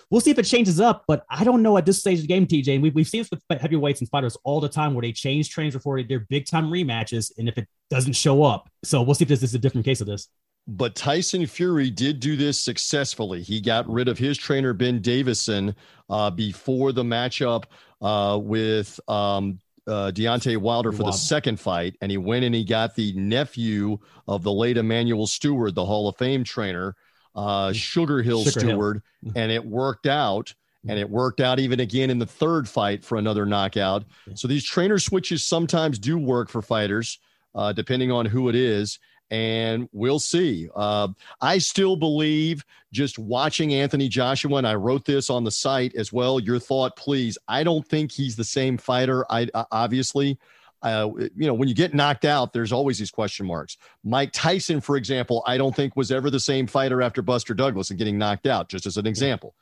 we'll 0.10 0.22
see 0.22 0.32
if 0.32 0.39
it 0.39 0.44
changes 0.44 0.79
up. 0.79 1.03
But 1.08 1.25
I 1.29 1.44
don't 1.44 1.62
know 1.62 1.77
at 1.77 1.86
this 1.86 2.00
stage 2.00 2.20
of 2.20 2.22
the 2.24 2.27
game, 2.27 2.48
TJ. 2.48 2.75
And 2.75 2.84
we've, 2.84 2.96
we've 2.96 3.08
seen 3.08 3.22
this 3.22 3.32
with 3.32 3.62
heavyweights 3.62 4.01
and 4.01 4.10
fighters 4.10 4.38
all 4.44 4.60
the 4.60 4.70
time 4.70 4.94
where 4.94 5.01
they 5.01 5.12
change 5.12 5.50
trains 5.50 5.74
before 5.74 6.01
their 6.03 6.22
big 6.22 6.46
time 6.46 6.72
rematches. 6.72 7.32
And 7.38 7.48
if 7.48 7.58
it 7.58 7.67
doesn't 7.89 8.13
show 8.13 8.44
up, 8.44 8.70
so 8.84 9.01
we'll 9.01 9.15
see 9.15 9.24
if 9.24 9.29
this 9.29 9.44
is 9.44 9.53
a 9.53 9.60
different 9.60 9.86
case 9.86 10.01
of 10.01 10.08
this. 10.08 10.29
But 10.67 10.96
Tyson 10.96 11.46
Fury 11.48 11.89
did 11.89 12.20
do 12.20 12.36
this 12.36 12.60
successfully. 12.60 13.41
He 13.41 13.62
got 13.62 13.89
rid 13.89 14.10
of 14.10 14.17
his 14.17 14.38
trainer, 14.38 14.74
Ben 14.74 15.01
Davison, 15.01 15.74
uh, 16.10 16.29
before 16.29 16.91
the 16.91 17.03
matchup 17.03 17.63
uh, 18.01 18.38
with 18.38 19.00
um, 19.08 19.60
uh, 19.88 20.12
Deontay 20.12 20.58
Wilder 20.58 20.91
for 20.91 21.03
the 21.03 21.12
second 21.12 21.60
fight, 21.60 21.96
and 22.01 22.12
he 22.12 22.17
went 22.17 22.46
and 22.46 22.53
he 22.53 22.63
got 22.63 22.96
the 22.96 23.13
nephew 23.13 23.98
of 24.27 24.44
the 24.44 24.51
late 24.51 24.77
Emanuel 24.77 25.27
Steward, 25.27 25.75
the 25.75 25.86
Hall 25.86 26.08
of 26.08 26.17
Fame 26.17 26.44
trainer, 26.44 26.96
uh, 27.36 27.72
Sugar 27.74 28.22
Hill 28.22 28.44
Sugar 28.44 28.60
Steward, 28.60 29.01
Hill. 29.24 29.34
and 29.36 29.51
it 29.51 29.65
worked 29.65 30.08
out. 30.08 30.53
And 30.89 30.98
it 30.98 31.10
worked 31.10 31.41
out 31.41 31.60
even 31.60 31.82
again 31.82 32.10
in 32.10 32.17
the 32.17 32.25
third 32.25 32.70
fight 32.70 33.03
for 33.03 33.17
another 33.17 33.46
knockout. 33.46 34.06
So 34.36 34.48
these 34.48 34.63
trainer 34.63 35.00
switches 35.00 35.44
sometimes 35.44 36.00
do 36.00 36.17
work 36.17 36.48
for 36.48 36.62
fighters, 36.62 37.20
uh, 37.53 37.74
depending 37.74 38.10
on 38.10 38.25
who 38.25 38.48
it 38.48 38.56
is 38.56 38.98
and 39.30 39.90
we'll 39.92 40.20
see. 40.20 40.70
Uh, 40.76 41.10
I 41.42 41.58
still 41.58 41.96
believe 41.96 42.66
just 42.92 43.20
watching 43.20 43.74
Anthony 43.74 44.08
Joshua, 44.08 44.58
and 44.58 44.68
I 44.68 44.76
wrote 44.76 45.06
this 45.06 45.30
on 45.30 45.44
the 45.44 45.52
site 45.52 45.96
as 45.96 46.14
well. 46.14 46.40
Your 46.40 46.60
thought, 46.60 46.96
please. 46.96 47.38
I 47.48 47.64
don't 47.64 47.88
think 47.88 48.12
he's 48.12 48.36
the 48.36 48.44
same 48.44 48.78
fighter. 48.78 49.26
I 49.30 49.48
uh, 49.54 49.66
obviously. 49.72 50.38
Uh, 50.84 51.10
you 51.36 51.48
know, 51.48 51.56
when 51.56 51.68
you 51.68 51.74
get 51.74 51.96
knocked 51.96 52.24
out, 52.24 52.54
there's 52.54 52.72
always 52.72 53.00
these 53.00 53.10
question 53.10 53.48
marks. 53.48 53.78
Mike 54.04 54.30
Tyson, 54.32 54.80
for 54.80 54.96
example, 54.96 55.42
I 55.48 55.58
don't 55.58 55.76
think 55.76 55.96
was 55.96 56.12
ever 56.12 56.30
the 56.30 56.40
same 56.40 56.68
fighter 56.68 57.02
after 57.02 57.24
Buster 57.24 57.56
Douglas 57.56 57.90
and 57.90 57.98
getting 57.98 58.20
knocked 58.20 58.46
out, 58.46 58.70
just 58.70 58.86
as 58.86 58.96
an 58.96 59.08
example. 59.08 59.56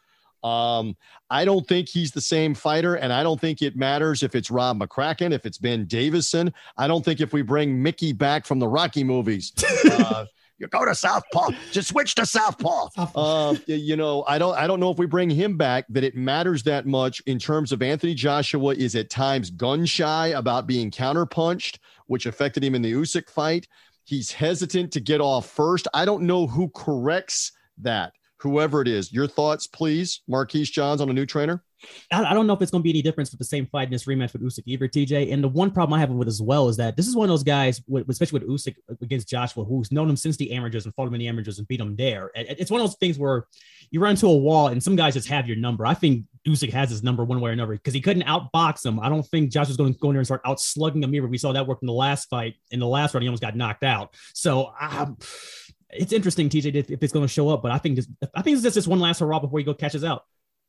Um, 0.45 0.95
I 1.31 1.43
don't 1.43 1.67
think 1.67 1.89
he's 1.89 2.11
the 2.11 2.21
same 2.21 2.53
fighter, 2.53 2.95
and 2.95 3.11
I 3.11 3.23
don't 3.23 3.41
think 3.41 3.63
it 3.63 3.75
matters 3.75 4.21
if 4.21 4.35
it's 4.35 4.51
Rob 4.51 4.79
McCracken, 4.79 5.33
if 5.33 5.43
it's 5.43 5.57
Ben 5.57 5.85
Davison. 5.85 6.53
I 6.77 6.87
don't 6.87 7.03
think 7.03 7.19
if 7.19 7.33
we 7.33 7.41
bring 7.41 7.81
Mickey 7.81 8.13
back 8.13 8.45
from 8.45 8.59
the 8.59 8.67
Rocky 8.67 9.03
movies. 9.03 9.51
Uh, 9.89 10.25
you 10.59 10.67
go 10.67 10.85
to 10.85 10.93
Southpaw. 10.93 11.49
Just 11.71 11.89
switch 11.89 12.13
to 12.15 12.27
Southpaw. 12.27 12.89
Uh, 13.15 13.55
you 13.65 13.95
know, 13.95 14.23
I 14.27 14.37
don't. 14.37 14.55
I 14.55 14.67
don't 14.67 14.79
know 14.79 14.91
if 14.91 14.99
we 14.99 15.07
bring 15.07 15.31
him 15.31 15.57
back 15.57 15.85
that 15.89 16.03
it 16.03 16.15
matters 16.15 16.61
that 16.63 16.85
much 16.85 17.23
in 17.25 17.39
terms 17.39 17.71
of 17.71 17.81
Anthony 17.81 18.13
Joshua 18.13 18.75
is 18.75 18.95
at 18.95 19.09
times 19.09 19.49
gun 19.49 19.83
shy 19.83 20.27
about 20.27 20.67
being 20.67 20.91
counterpunched, 20.91 21.79
which 22.05 22.27
affected 22.27 22.63
him 22.63 22.75
in 22.75 22.83
the 22.83 22.93
Usyk 22.93 23.31
fight. 23.31 23.67
He's 24.03 24.31
hesitant 24.31 24.93
to 24.93 24.99
get 24.99 25.21
off 25.21 25.49
first. 25.49 25.87
I 25.91 26.05
don't 26.05 26.21
know 26.27 26.45
who 26.45 26.69
corrects 26.69 27.51
that 27.79 28.13
whoever 28.39 28.81
it 28.81 28.87
is. 28.87 29.11
Your 29.11 29.27
thoughts, 29.27 29.67
please, 29.67 30.21
Marquise 30.27 30.69
Johns 30.69 31.01
on 31.01 31.09
a 31.09 31.13
new 31.13 31.25
trainer. 31.25 31.63
I, 32.11 32.33
don't 32.33 32.47
know 32.47 32.53
if 32.53 32.61
it's 32.61 32.71
going 32.71 32.81
to 32.81 32.83
be 32.83 32.89
any 32.89 33.01
difference 33.01 33.31
with 33.31 33.39
the 33.39 33.45
same 33.45 33.67
fight 33.67 33.87
in 33.87 33.91
this 33.91 34.05
rematch 34.05 34.33
with 34.33 34.41
Usyk 34.41 34.63
either, 34.65 34.87
TJ. 34.87 35.31
And 35.31 35.43
the 35.43 35.47
one 35.47 35.71
problem 35.71 35.93
I 35.93 35.99
have 35.99 36.09
with 36.09 36.27
as 36.27 36.41
well 36.41 36.67
is 36.67 36.77
that 36.77 36.97
this 36.97 37.07
is 37.07 37.15
one 37.15 37.25
of 37.25 37.29
those 37.29 37.43
guys, 37.43 37.81
especially 38.09 38.39
with 38.39 38.49
Usyk 38.49 38.75
against 39.01 39.29
Joshua, 39.29 39.63
who's 39.63 39.91
known 39.91 40.09
him 40.09 40.15
since 40.15 40.37
the 40.37 40.51
amateurs 40.51 40.85
and 40.85 40.95
fought 40.95 41.07
him 41.07 41.13
in 41.13 41.19
the 41.19 41.27
amateurs 41.27 41.59
and 41.59 41.67
beat 41.67 41.79
him 41.79 41.95
there. 41.95 42.31
It's 42.35 42.71
one 42.71 42.81
of 42.81 42.87
those 42.87 42.97
things 42.97 43.17
where 43.19 43.45
you 43.91 43.99
run 43.99 44.11
into 44.11 44.27
a 44.27 44.35
wall 44.35 44.67
and 44.67 44.81
some 44.81 44.95
guys 44.95 45.13
just 45.13 45.27
have 45.27 45.47
your 45.47 45.57
number. 45.57 45.85
I 45.85 45.93
think 45.93 46.25
Usyk 46.47 46.71
has 46.71 46.89
his 46.89 47.03
number 47.03 47.23
one 47.23 47.41
way 47.41 47.49
or 47.49 47.53
another 47.53 47.73
because 47.73 47.93
he 47.93 48.01
couldn't 48.01 48.23
outbox 48.23 48.85
him. 48.85 48.99
I 48.99 49.09
don't 49.09 49.25
think 49.25 49.51
Joshua's 49.51 49.77
going 49.77 49.93
to 49.93 49.99
go 49.99 50.09
in 50.09 50.15
there 50.15 50.19
and 50.19 50.27
start 50.27 50.41
out 50.45 50.59
slugging 50.59 51.03
him 51.03 51.13
either. 51.13 51.27
We 51.27 51.37
saw 51.37 51.53
that 51.53 51.67
work 51.67 51.79
in 51.81 51.87
the 51.87 51.93
last 51.93 52.29
fight. 52.29 52.55
In 52.71 52.79
the 52.79 52.87
last 52.87 53.13
round, 53.13 53.23
he 53.23 53.27
almost 53.27 53.43
got 53.43 53.55
knocked 53.55 53.83
out. 53.83 54.15
So, 54.33 54.71
um, 54.79 55.17
it's 55.97 56.13
interesting, 56.13 56.49
TJ, 56.49 56.75
if, 56.75 56.91
if 56.91 57.03
it's 57.03 57.13
going 57.13 57.25
to 57.25 57.31
show 57.31 57.49
up. 57.49 57.61
But 57.61 57.71
I 57.71 57.77
think 57.77 57.95
this, 57.95 58.07
I 58.33 58.41
think 58.41 58.55
this 58.55 58.59
is 58.59 58.63
just 58.63 58.75
this 58.75 58.87
one 58.87 58.99
last 58.99 59.19
hurrah 59.19 59.39
before 59.39 59.59
he 59.59 59.65
go 59.65 59.73
catches 59.73 60.03
out. 60.03 60.25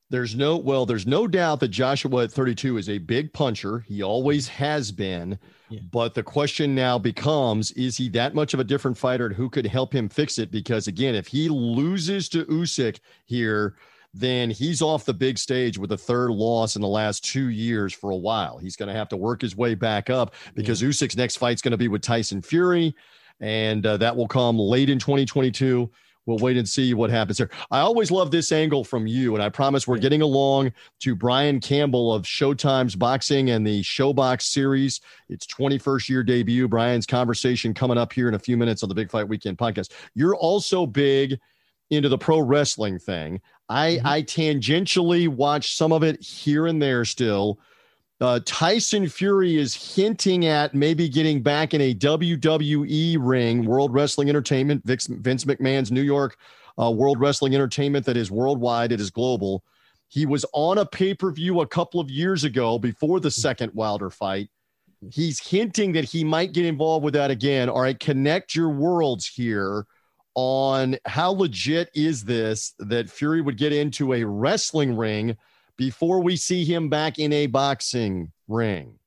There's 0.09 0.37
no 0.37 0.57
well, 0.57 0.87
there's 0.87 1.07
no 1.07 1.27
doubt 1.27 1.59
that 1.61 1.69
Joshua 1.69 2.25
at 2.25 2.33
32 2.33 2.79
is 2.79 2.89
a 2.89 2.99
big 2.99 3.33
puncher. 3.33 3.81
He 3.81 4.03
always 4.03 4.47
has 4.49 4.93
been. 4.93 5.37
Yeah. 5.69 5.81
But 5.91 6.15
the 6.15 6.23
question 6.23 6.77
now 6.77 6.97
becomes 6.97 7.73
is 7.73 7.97
he 7.97 8.09
that 8.11 8.33
much 8.33 8.55
of 8.55 8.61
a 8.61 8.65
different 8.65 8.97
fighter 8.97 9.27
and 9.27 9.35
who 9.35 9.51
could 9.51 9.67
help 9.67 9.93
him 9.93 10.09
fix 10.09 10.39
it? 10.39 10.53
Because 10.53 10.87
again, 10.87 11.17
if 11.17 11.27
he 11.27 11.49
loses 11.49 12.29
to 12.29 12.45
Usyk 12.45 13.01
here, 13.25 13.75
then 14.15 14.49
he's 14.49 14.81
off 14.81 15.05
the 15.05 15.13
big 15.13 15.39
stage 15.39 15.77
with 15.77 15.91
a 15.91 15.99
third 15.99 16.31
loss 16.31 16.77
in 16.77 16.83
the 16.83 16.89
last 16.89 17.25
two 17.25 17.49
years 17.49 17.93
for 17.93 18.11
a 18.11 18.17
while. 18.17 18.59
He's 18.59 18.77
going 18.77 18.89
to 18.89 18.95
have 18.95 19.09
to 19.09 19.17
work 19.17 19.43
his 19.43 19.57
way 19.57 19.75
back 19.75 20.09
up 20.09 20.35
because 20.55 20.81
yeah. 20.81 20.89
Usyk's 20.89 21.17
next 21.17 21.37
fight's 21.37 21.63
going 21.63 21.73
to 21.73 21.77
be 21.77 21.89
with 21.89 22.03
Tyson 22.03 22.43
Fury 22.43 22.95
and 23.41 23.85
uh, 23.85 23.97
that 23.99 24.17
will 24.17 24.29
come 24.29 24.59
late 24.59 24.91
in 24.91 24.99
2022. 24.99 25.91
We'll 26.27 26.39
wait 26.39 26.57
and 26.57 26.69
see 26.69 26.93
what 26.93 27.09
happens 27.09 27.39
there. 27.39 27.51
I 27.71 27.79
always 27.79 28.11
love 28.11 28.33
this 28.33 28.51
angle 28.51 28.83
from 28.83 29.07
you, 29.07 29.35
and 29.35 29.43
I 29.43 29.49
promise 29.49 29.87
we're 29.87 29.99
getting 29.99 30.23
along 30.23 30.73
to 31.01 31.15
Brian 31.15 31.61
Campbell 31.61 32.13
of 32.13 32.25
Showtime's 32.25 32.97
Boxing 32.97 33.51
and 33.51 33.65
the 33.65 33.83
Showbox 33.83 34.43
series. 34.43 35.01
It's 35.29 35.47
21st 35.47 36.09
year 36.09 36.25
debut. 36.25 36.67
Brian's 36.67 37.07
conversation 37.07 37.75
coming 37.75 37.97
up 37.97 38.13
here 38.13 38.27
in 38.27 38.35
a 38.35 38.41
few 38.41 38.57
minutes 38.57 38.83
on 38.83 38.89
the 38.89 38.95
Big 38.95 39.09
Fight 39.09 39.29
Weekend 39.29 39.57
podcast. 39.57 39.93
You're 40.15 40.35
also 40.35 40.85
big 40.85 41.39
into 41.91 42.09
the 42.09 42.19
pro 42.19 42.41
wrestling 42.41 42.99
thing. 42.99 43.41
I, 43.69 43.93
mm-hmm. 43.93 44.07
I 44.07 44.23
tangentially 44.23 45.29
watch 45.29 45.77
some 45.77 45.93
of 45.93 46.03
it 46.03 46.21
here 46.21 46.67
and 46.67 46.83
there 46.83 47.05
still. 47.05 47.61
Uh, 48.21 48.41
Tyson 48.47 49.09
Fury 49.09 49.57
is 49.57 49.75
hinting 49.75 50.47
at 50.47 50.75
maybe 50.75 51.09
getting 51.09 51.43
back 51.43 51.75
in 51.75 51.81
a 51.83 51.95
WWE 51.95 53.19
ring, 53.21 53.67
World 53.67 53.93
Wrestling 53.93 54.31
Entertainment, 54.31 54.83
Vince, 54.87 55.09
McMahon's 55.45 55.93
New 55.93 56.03
York 56.03 56.39
uh, 56.81 56.91
World 56.91 57.21
Wrestling 57.21 57.55
Entertainment 57.55 58.07
that 58.07 58.17
is 58.17 58.31
worldwide, 58.31 58.93
it 58.93 59.01
is 59.01 59.11
global. 59.11 59.65
He 60.09 60.25
was 60.25 60.47
on 60.55 60.79
a 60.79 60.87
pay 60.87 61.13
per 61.15 61.31
view 61.31 61.61
a 61.61 61.67
couple 61.67 62.01
of 62.01 62.11
years 62.11 62.45
ago 62.45 62.79
before 62.79 63.21
the 63.21 63.31
second 63.31 63.73
Wilder 63.75 64.09
fight. 64.09 64.49
He's 65.11 65.39
hinting 65.39 65.93
that 65.93 66.05
he 66.05 66.25
might 66.25 66.53
get 66.53 66.65
involved 66.65 67.05
with 67.05 67.15
that 67.15 67.31
again. 67.31 67.69
All 67.69 67.83
right, 67.83 67.99
connect 67.99 68.55
your 68.55 68.71
worlds 68.71 69.27
here 69.27 69.85
on 70.35 70.97
how 71.05 71.33
legit 71.33 71.91
is 71.95 72.25
this 72.25 72.75
that 72.79 73.11
Fury 73.11 73.43
would 73.43 73.59
get 73.59 73.73
into 73.73 74.15
a 74.15 74.25
wrestling 74.25 74.97
ring 74.97 75.37
before 75.77 76.23
we 76.23 76.37
see 76.37 76.65
him 76.65 76.89
back 76.89 77.19
in 77.19 77.33
a 77.33 77.47
boxing 77.47 78.33
ring? 78.49 78.99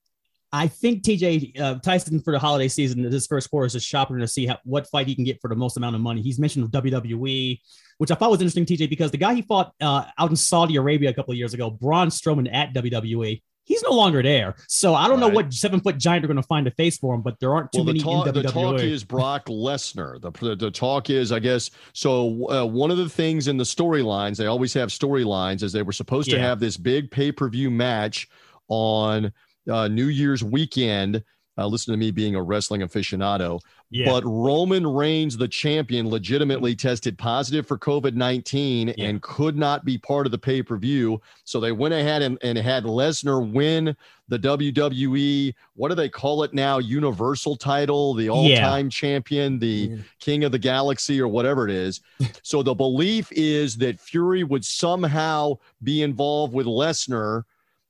I 0.52 0.68
think 0.68 1.04
TJ 1.04 1.60
uh, 1.60 1.76
Tyson 1.80 2.22
for 2.22 2.34
the 2.34 2.40
holiday 2.40 2.68
season, 2.68 3.08
this 3.10 3.28
first 3.28 3.52
quarter 3.52 3.68
is 3.68 3.74
just 3.74 3.88
shopping 3.88 4.18
to 4.18 4.28
see 4.28 4.48
how, 4.48 4.58
what 4.64 4.88
fight 4.88 5.08
he 5.08 5.14
can 5.14 5.24
get 5.24 5.40
for 5.42 5.48
the 5.48 5.56
most 5.56 5.78
amount 5.78 5.96
of 5.96 6.02
money. 6.02 6.22
He's 6.22 6.40
mentioned 6.40 6.68
WWE, 6.72 7.60
which 8.00 8.12
I 8.12 8.16
thought 8.16 8.32
was 8.32 8.42
interesting, 8.42 8.66
TJ, 8.66 8.90
because 8.90 9.12
the 9.12 9.18
guy 9.18 9.36
he 9.36 9.44
fought 9.44 9.74
uh, 9.80 10.06
out 10.18 10.30
in 10.32 10.36
Saudi 10.36 10.78
Arabia 10.78 11.12
a 11.12 11.14
couple 11.14 11.32
of 11.32 11.38
years 11.38 11.54
ago, 11.54 11.70
Braun 11.70 12.10
Strowman 12.10 12.52
at 12.52 12.74
WWE, 12.74 13.42
he's 13.70 13.84
no 13.84 13.92
longer 13.92 14.22
there. 14.22 14.56
So 14.68 14.94
I 14.94 15.08
don't 15.08 15.22
right. 15.22 15.30
know 15.30 15.34
what 15.34 15.54
seven 15.54 15.80
foot 15.80 15.98
giant 15.98 16.26
are 16.26 16.28
going 16.28 16.38
to 16.38 16.44
find 16.44 16.68
a 16.68 16.72
face 16.72 16.98
for 16.98 17.16
him, 17.16 17.22
but 17.22 17.40
there 17.40 17.54
aren't 17.54 17.72
too 17.72 17.80
well, 17.80 17.86
many 17.86 18.00
talk, 18.00 18.28
in 18.28 18.34
WWE. 18.34 18.44
The 18.44 18.52
talk 18.52 18.80
is 18.82 19.04
Brock 19.06 19.46
Lesnar. 19.46 20.20
The, 20.20 20.32
the, 20.32 20.56
the, 20.56 20.72
talk 20.72 21.10
is, 21.10 21.32
I 21.32 21.40
guess, 21.40 21.70
so 21.94 22.50
uh, 22.52 22.66
one 22.66 22.92
of 22.92 22.98
the 22.98 23.08
things 23.08 23.48
in 23.48 23.56
the 23.56 23.64
storylines, 23.64 24.38
they 24.38 24.48
always 24.48 24.74
have 24.74 24.90
storylines, 24.90 25.64
is 25.64 25.72
they 25.72 25.84
were 25.84 25.94
supposed 25.94 26.30
yeah. 26.30 26.38
to 26.38 26.42
have 26.42 26.60
this 26.60 26.76
big 26.76 27.10
pay 27.12 27.32
per 27.32 27.48
view 27.48 27.72
match 27.72 28.28
on 28.68 29.32
uh, 29.70 29.88
New 29.88 30.08
Year's 30.08 30.44
weekend. 30.44 31.24
Uh, 31.60 31.68
listen 31.68 31.92
to 31.92 31.98
me 31.98 32.10
being 32.10 32.36
a 32.36 32.42
wrestling 32.42 32.82
aficionado. 32.82 33.60
Yeah. 33.90 34.06
But 34.06 34.24
Roman 34.26 34.88
Reigns, 34.88 35.36
the 35.36 35.48
champion, 35.48 36.10
legitimately 36.10 36.76
tested 36.76 37.18
positive 37.18 37.68
for 37.68 37.78
COVID 37.78 38.14
19 38.14 38.94
yeah. 38.96 39.06
and 39.06 39.22
could 39.22 39.58
not 39.58 39.84
be 39.84 39.98
part 39.98 40.26
of 40.26 40.32
the 40.32 40.38
pay 40.38 40.64
per 40.64 40.78
view. 40.78 41.20
So 41.44 41.60
they 41.60 41.74
went 41.74 41.94
ahead 41.94 42.22
and, 42.22 42.38
and 42.42 42.58
had 42.58 42.86
Lesnar 42.86 43.52
win 43.52 43.96
the 44.30 44.40
WWE, 44.40 45.54
what 45.76 45.90
do 45.90 45.96
they 45.96 46.08
call 46.08 46.44
it 46.44 46.54
now? 46.54 46.78
Universal 46.78 47.58
title, 47.58 48.14
the 48.14 48.30
all 48.30 48.48
time 48.56 48.86
yeah. 48.86 48.90
champion, 48.90 49.60
the 49.60 49.98
king 50.20 50.44
of 50.44 50.52
the 50.52 50.60
galaxy, 50.60 51.20
or 51.20 51.28
whatever 51.28 51.68
it 51.68 51.74
is. 51.74 52.00
so 52.44 52.64
the 52.64 52.76
belief 52.76 53.32
is 53.32 53.76
that 53.78 54.00
Fury 54.00 54.44
would 54.44 54.64
somehow 54.64 55.58
be 55.84 56.04
involved 56.04 56.54
with 56.54 56.68
Lesnar 56.68 57.44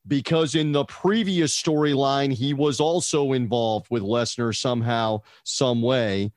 because 0.07 0.55
in 0.55 0.71
the 0.71 0.85
previous 0.85 1.59
storyline, 1.59 2.31
he 2.33 2.53
was 2.53 2.79
also 2.79 3.33
involved 3.33 3.87
with 3.89 4.03
Lesnar 4.03 4.55
somehow, 4.55 5.21
some 5.43 5.81
way. 5.81 6.31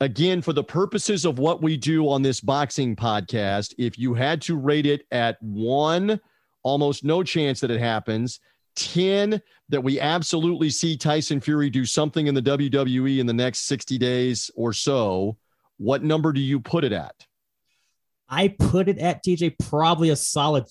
Again, 0.00 0.40
for 0.40 0.52
the 0.52 0.64
purposes 0.64 1.24
of 1.24 1.38
what 1.38 1.62
we 1.62 1.76
do 1.76 2.08
on 2.08 2.22
this 2.22 2.40
boxing 2.40 2.96
podcast, 2.96 3.74
if 3.78 3.98
you 3.98 4.14
had 4.14 4.40
to 4.42 4.56
rate 4.56 4.86
it 4.86 5.02
at 5.10 5.36
one, 5.42 6.20
almost 6.62 7.04
no 7.04 7.22
chance 7.22 7.60
that 7.60 7.70
it 7.70 7.80
happens, 7.80 8.40
10, 8.76 9.40
that 9.68 9.82
we 9.82 10.00
absolutely 10.00 10.70
see 10.70 10.96
Tyson 10.96 11.40
Fury 11.40 11.68
do 11.68 11.84
something 11.84 12.28
in 12.28 12.34
the 12.34 12.42
WWE 12.42 13.18
in 13.18 13.26
the 13.26 13.32
next 13.32 13.66
60 13.66 13.98
days 13.98 14.50
or 14.54 14.72
so, 14.72 15.36
what 15.76 16.02
number 16.02 16.32
do 16.32 16.40
you 16.40 16.60
put 16.60 16.84
it 16.84 16.92
at? 16.92 17.26
I 18.28 18.48
put 18.48 18.88
it 18.88 18.98
at 18.98 19.24
TJ 19.24 19.56
probably 19.68 20.10
a 20.10 20.16
solid 20.16 20.66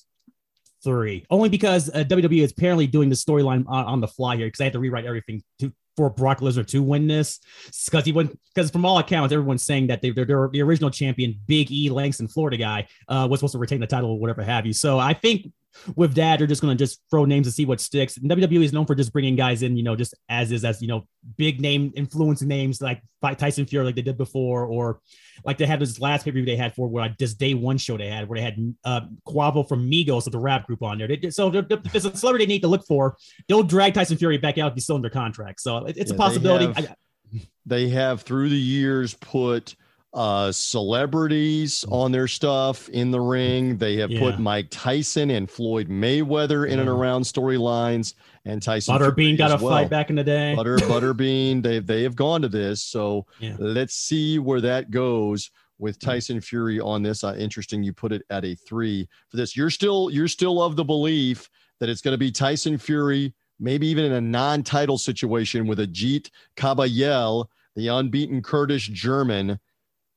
three, 0.83 1.25
only 1.29 1.49
because 1.49 1.89
uh, 1.89 2.03
WWE 2.03 2.43
is 2.43 2.51
apparently 2.51 2.87
doing 2.87 3.09
the 3.09 3.15
storyline 3.15 3.65
on, 3.67 3.85
on, 3.85 4.01
the 4.01 4.07
fly 4.07 4.35
here 4.35 4.47
because 4.47 4.61
I 4.61 4.65
had 4.65 4.73
to 4.73 4.79
rewrite 4.79 5.05
everything 5.05 5.43
to 5.59 5.73
for 5.97 6.09
Brock 6.09 6.39
Lesnar 6.39 6.65
to 6.67 6.81
win 6.81 7.07
this 7.07 7.41
because 7.85 8.05
he 8.05 8.13
went 8.13 8.39
because 8.55 8.71
from 8.71 8.85
all 8.85 8.99
accounts 8.99 9.33
everyone's 9.33 9.63
saying 9.63 9.87
that 9.87 10.01
they, 10.01 10.11
they're, 10.11 10.25
the 10.25 10.61
original 10.61 10.89
champion 10.89 11.37
Big 11.45 11.69
E 11.71 11.89
Langston 11.89 12.29
Florida 12.29 12.55
guy 12.55 12.87
uh, 13.09 13.27
was 13.29 13.41
supposed 13.41 13.51
to 13.51 13.57
retain 13.57 13.81
the 13.81 13.87
title 13.87 14.11
or 14.11 14.19
whatever 14.19 14.41
have 14.41 14.65
you. 14.65 14.71
So 14.71 14.97
I 14.97 15.13
think 15.13 15.51
with 15.95 16.15
that, 16.15 16.39
they're 16.39 16.47
just 16.47 16.61
going 16.61 16.75
to 16.75 16.81
just 16.81 17.01
throw 17.09 17.25
names 17.25 17.47
to 17.47 17.51
see 17.51 17.65
what 17.65 17.79
sticks. 17.79 18.17
And 18.17 18.29
WWE 18.29 18.63
is 18.63 18.73
known 18.73 18.85
for 18.85 18.95
just 18.95 19.13
bringing 19.13 19.35
guys 19.35 19.63
in, 19.63 19.77
you 19.77 19.83
know, 19.83 19.95
just 19.95 20.13
as 20.27 20.51
is, 20.51 20.65
as, 20.65 20.81
you 20.81 20.87
know, 20.87 21.07
big 21.37 21.61
name 21.61 21.91
influencing 21.95 22.47
names 22.47 22.81
like 22.81 23.01
Tyson 23.37 23.65
Fury, 23.65 23.85
like 23.85 23.95
they 23.95 24.01
did 24.01 24.17
before, 24.17 24.65
or 24.65 24.99
like 25.45 25.57
they 25.57 25.65
had 25.65 25.79
this 25.79 25.99
last 25.99 26.25
pay 26.25 26.31
per 26.31 26.35
view 26.35 26.45
they 26.45 26.55
had 26.55 26.75
for 26.75 26.87
where 26.87 27.13
this 27.17 27.33
day 27.33 27.53
one 27.53 27.77
show 27.77 27.97
they 27.97 28.07
had 28.07 28.27
where 28.27 28.37
they 28.37 28.43
had 28.43 28.75
uh, 28.83 29.01
Quavo 29.27 29.67
from 29.67 29.89
Migos 29.89 30.25
of 30.25 30.31
the 30.31 30.39
rap 30.39 30.67
group 30.67 30.83
on 30.83 30.97
there. 30.97 31.07
They, 31.07 31.29
so 31.29 31.53
if 31.53 31.67
there's 31.67 32.05
a 32.05 32.15
celebrity 32.15 32.45
they 32.45 32.53
need 32.53 32.61
to 32.61 32.67
look 32.67 32.85
for, 32.87 33.15
they'll 33.47 33.63
drag 33.63 33.93
Tyson 33.93 34.17
Fury 34.17 34.37
back 34.37 34.57
out 34.57 34.71
if 34.71 34.73
he's 34.75 34.83
still 34.83 34.97
under 34.97 35.09
contract. 35.09 35.61
So 35.61 35.85
it, 35.85 35.97
it's 35.97 36.11
yeah, 36.11 36.15
a 36.15 36.17
possibility. 36.17 36.67
They 36.67 36.81
have, 36.81 36.95
I, 37.33 37.41
they 37.65 37.89
have 37.89 38.21
through 38.21 38.49
the 38.49 38.59
years 38.59 39.13
put 39.13 39.75
uh, 40.13 40.51
celebrities 40.51 41.85
on 41.89 42.11
their 42.11 42.27
stuff 42.27 42.89
in 42.89 43.11
the 43.11 43.19
ring. 43.19 43.77
They 43.77 43.97
have 43.97 44.09
yeah. 44.09 44.19
put 44.19 44.39
Mike 44.39 44.67
Tyson 44.69 45.29
and 45.29 45.49
Floyd 45.49 45.87
Mayweather 45.87 46.65
in 46.65 46.75
yeah. 46.75 46.81
and 46.81 46.89
around 46.89 47.23
storylines, 47.23 48.15
and 48.45 48.61
Tyson 48.61 48.95
Butterbean 48.95 49.37
got 49.37 49.51
a 49.51 49.63
well. 49.63 49.73
fight 49.73 49.89
back 49.89 50.09
in 50.09 50.15
the 50.15 50.23
day. 50.23 50.55
Butter 50.55 50.77
Butterbean, 50.77 51.61
they 51.63 51.79
they 51.79 52.03
have 52.03 52.15
gone 52.15 52.41
to 52.41 52.49
this, 52.49 52.81
so 52.81 53.25
yeah. 53.39 53.55
let's 53.59 53.93
see 53.93 54.39
where 54.39 54.61
that 54.61 54.89
goes 54.89 55.51
with 55.77 55.99
Tyson 55.99 56.41
Fury 56.41 56.79
on 56.79 57.03
this. 57.03 57.23
Uh, 57.23 57.35
interesting, 57.37 57.83
you 57.83 57.93
put 57.93 58.11
it 58.11 58.23
at 58.29 58.45
a 58.45 58.55
three 58.55 59.07
for 59.29 59.37
this. 59.37 59.55
You're 59.55 59.69
still 59.69 60.09
you're 60.09 60.27
still 60.27 60.61
of 60.61 60.75
the 60.75 60.83
belief 60.83 61.49
that 61.79 61.89
it's 61.89 62.01
going 62.01 62.13
to 62.13 62.17
be 62.17 62.31
Tyson 62.31 62.77
Fury, 62.77 63.33
maybe 63.59 63.87
even 63.87 64.05
in 64.05 64.13
a 64.13 64.21
non-title 64.21 64.97
situation 64.97 65.67
with 65.67 65.79
Agit 65.79 66.29
Kabayel, 66.57 67.45
the 67.75 67.87
unbeaten 67.87 68.41
Kurdish 68.41 68.89
German 68.89 69.59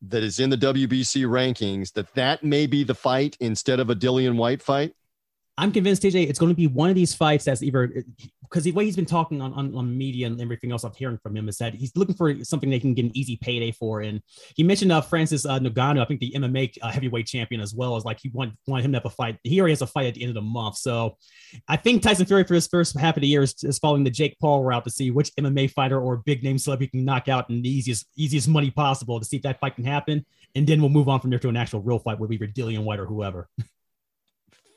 that 0.09 0.23
is 0.23 0.41
in 0.41 0.51
the 0.51 0.57
WBC 0.57 1.25
rankings 1.27 1.93
that 1.93 2.13
that 2.15 2.43
may 2.43 2.67
be 2.67 2.85
the 2.85 2.95
fight 2.95 3.37
instead 3.41 3.81
of 3.81 3.91
a 3.91 3.95
Dillian 3.95 4.37
Whyte 4.37 4.63
fight? 4.63 4.95
I'm 5.59 5.71
convinced, 5.71 6.03
TJ, 6.03 6.29
it's 6.29 6.39
going 6.39 6.51
to 6.51 6.57
be 6.57 6.67
one 6.67 6.89
of 6.89 6.95
these 6.95 7.15
fights 7.15 7.45
that's 7.45 7.63
either 7.63 8.05
because 8.53 8.65
the 8.65 8.73
way 8.73 8.85
he's 8.85 8.97
been 8.97 9.07
talking 9.07 9.41
on, 9.41 9.53
on, 9.55 9.75
on, 9.75 9.97
media 9.97 10.27
and 10.27 10.41
everything 10.41 10.73
else 10.73 10.85
I'm 10.85 10.93
hearing 10.93 11.19
from 11.23 11.37
him 11.37 11.49
is 11.49 11.57
that 11.59 11.75
he's 11.75 11.95
looking 11.97 12.15
for 12.15 12.43
something 12.45 12.69
they 12.69 12.81
can 12.81 12.93
get 12.93 13.07
an 13.07 13.17
easy 13.17 13.37
payday 13.37 13.71
for. 13.71 14.01
And 14.01 14.21
he 14.57 14.63
mentioned 14.63 14.93
uh, 14.93 15.01
Francis 15.01 15.47
uh, 15.47 15.59
Ngannou, 15.59 16.03
I 16.03 16.05
think 16.05 16.21
the 16.21 16.33
MMA 16.37 16.77
uh, 16.83 16.91
heavyweight 16.91 17.27
champion 17.27 17.61
as 17.61 17.75
well, 17.75 17.97
as 17.97 18.05
like 18.05 18.21
he 18.21 18.31
want, 18.31 18.55
wanted 18.67 18.85
him 18.85 18.93
to 18.93 18.99
have 18.99 19.07
a 19.07 19.11
fight. 19.11 19.39
He 19.43 19.59
already 19.61 19.73
has 19.73 19.83
a 19.83 19.87
fight 19.87 20.07
at 20.07 20.15
the 20.15 20.23
end 20.23 20.31
of 20.31 20.35
the 20.35 20.43
month. 20.43 20.77
So 20.77 21.17
I 21.69 21.77
think 21.77 22.03
Tyson 22.03 22.27
Fury 22.27 22.45
for 22.45 22.55
his 22.55 22.67
first 22.67 22.99
half 22.99 23.17
of 23.17 23.23
the 23.23 23.29
year 23.29 23.43
is, 23.43 23.55
is 23.63 23.79
following 23.79 24.05
the 24.05 24.11
Jake 24.11 24.39
Paul 24.39 24.65
route 24.65 24.85
to 24.85 24.91
see 24.91 25.11
which 25.11 25.35
MMA 25.37 25.71
fighter 25.71 26.01
or 26.01 26.19
big 26.19 26.43
name 26.43 26.59
celebrity 26.59 26.91
can 26.91 27.05
knock 27.05 27.29
out 27.29 27.49
in 27.49 27.63
the 27.63 27.69
easiest, 27.69 28.07
easiest 28.17 28.49
money 28.49 28.71
possible 28.71 29.19
to 29.19 29.25
see 29.25 29.37
if 29.37 29.43
that 29.43 29.61
fight 29.61 29.77
can 29.77 29.85
happen. 29.85 30.25
And 30.55 30.67
then 30.67 30.81
we'll 30.81 30.91
move 30.91 31.09
on 31.09 31.21
from 31.21 31.31
there 31.31 31.39
to 31.39 31.49
an 31.49 31.57
actual 31.57 31.81
real 31.81 31.99
fight 31.99 32.19
with 32.19 32.33
either 32.33 32.47
Dillian 32.47 32.85
Whyte 32.85 33.01
or 33.01 33.07
whoever. 33.07 33.49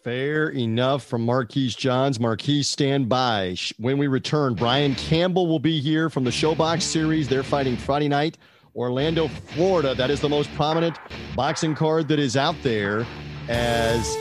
Fair 0.05 0.49
enough 0.49 1.03
from 1.03 1.25
Marquise 1.25 1.73
Johns. 1.73 2.19
Marquise, 2.19 2.69
stand 2.69 3.09
by. 3.09 3.55
When 3.79 3.97
we 3.97 4.05
return, 4.05 4.53
Brian 4.53 4.93
Campbell 4.93 5.47
will 5.47 5.57
be 5.57 5.81
here 5.81 6.11
from 6.11 6.23
the 6.23 6.29
Showbox 6.29 6.83
series. 6.83 7.27
They're 7.27 7.41
fighting 7.41 7.75
Friday 7.75 8.07
night, 8.07 8.37
Orlando, 8.75 9.27
Florida. 9.27 9.95
That 9.95 10.11
is 10.11 10.21
the 10.21 10.29
most 10.29 10.53
prominent 10.53 10.99
boxing 11.35 11.73
card 11.73 12.07
that 12.09 12.19
is 12.19 12.37
out 12.37 12.55
there 12.61 13.03
as 13.49 14.15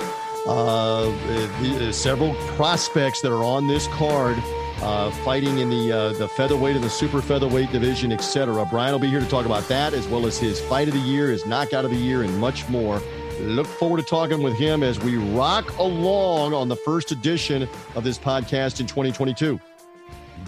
uh, 0.47 1.05
the, 1.61 1.89
uh, 1.89 1.93
several 1.93 2.33
prospects 2.57 3.21
that 3.21 3.31
are 3.31 3.45
on 3.45 3.69
this 3.69 3.87
card 3.89 4.39
uh, 4.81 5.11
fighting 5.23 5.59
in 5.59 5.69
the 5.69 5.93
uh, 5.93 6.13
the 6.15 6.29
featherweight 6.29 6.77
and 6.77 6.85
the 6.85 6.89
super 6.89 7.21
featherweight 7.21 7.71
division, 7.73 8.11
etc. 8.11 8.67
Brian 8.71 8.93
will 8.93 8.99
be 8.99 9.11
here 9.11 9.21
to 9.21 9.29
talk 9.29 9.45
about 9.45 9.69
that 9.69 9.93
as 9.93 10.09
well 10.09 10.25
as 10.25 10.39
his 10.39 10.63
fight 10.63 10.89
of 10.89 10.95
the 10.95 11.01
year, 11.01 11.31
his 11.31 11.45
knockout 11.45 11.85
of 11.85 11.91
the 11.91 11.97
year, 11.99 12.23
and 12.23 12.35
much 12.41 12.67
more. 12.71 13.03
Look 13.41 13.67
forward 13.67 13.99
to 13.99 14.05
talking 14.05 14.43
with 14.43 14.55
him 14.55 14.83
as 14.83 14.99
we 15.01 15.17
rock 15.17 15.79
along 15.79 16.55
on 16.55 16.69
the 16.69 16.77
first 16.77 17.13
edition 17.13 17.69
of 17.95 18.05
this 18.05 18.19
podcast 18.19 18.81
in 18.81 18.87
2022. 18.87 19.61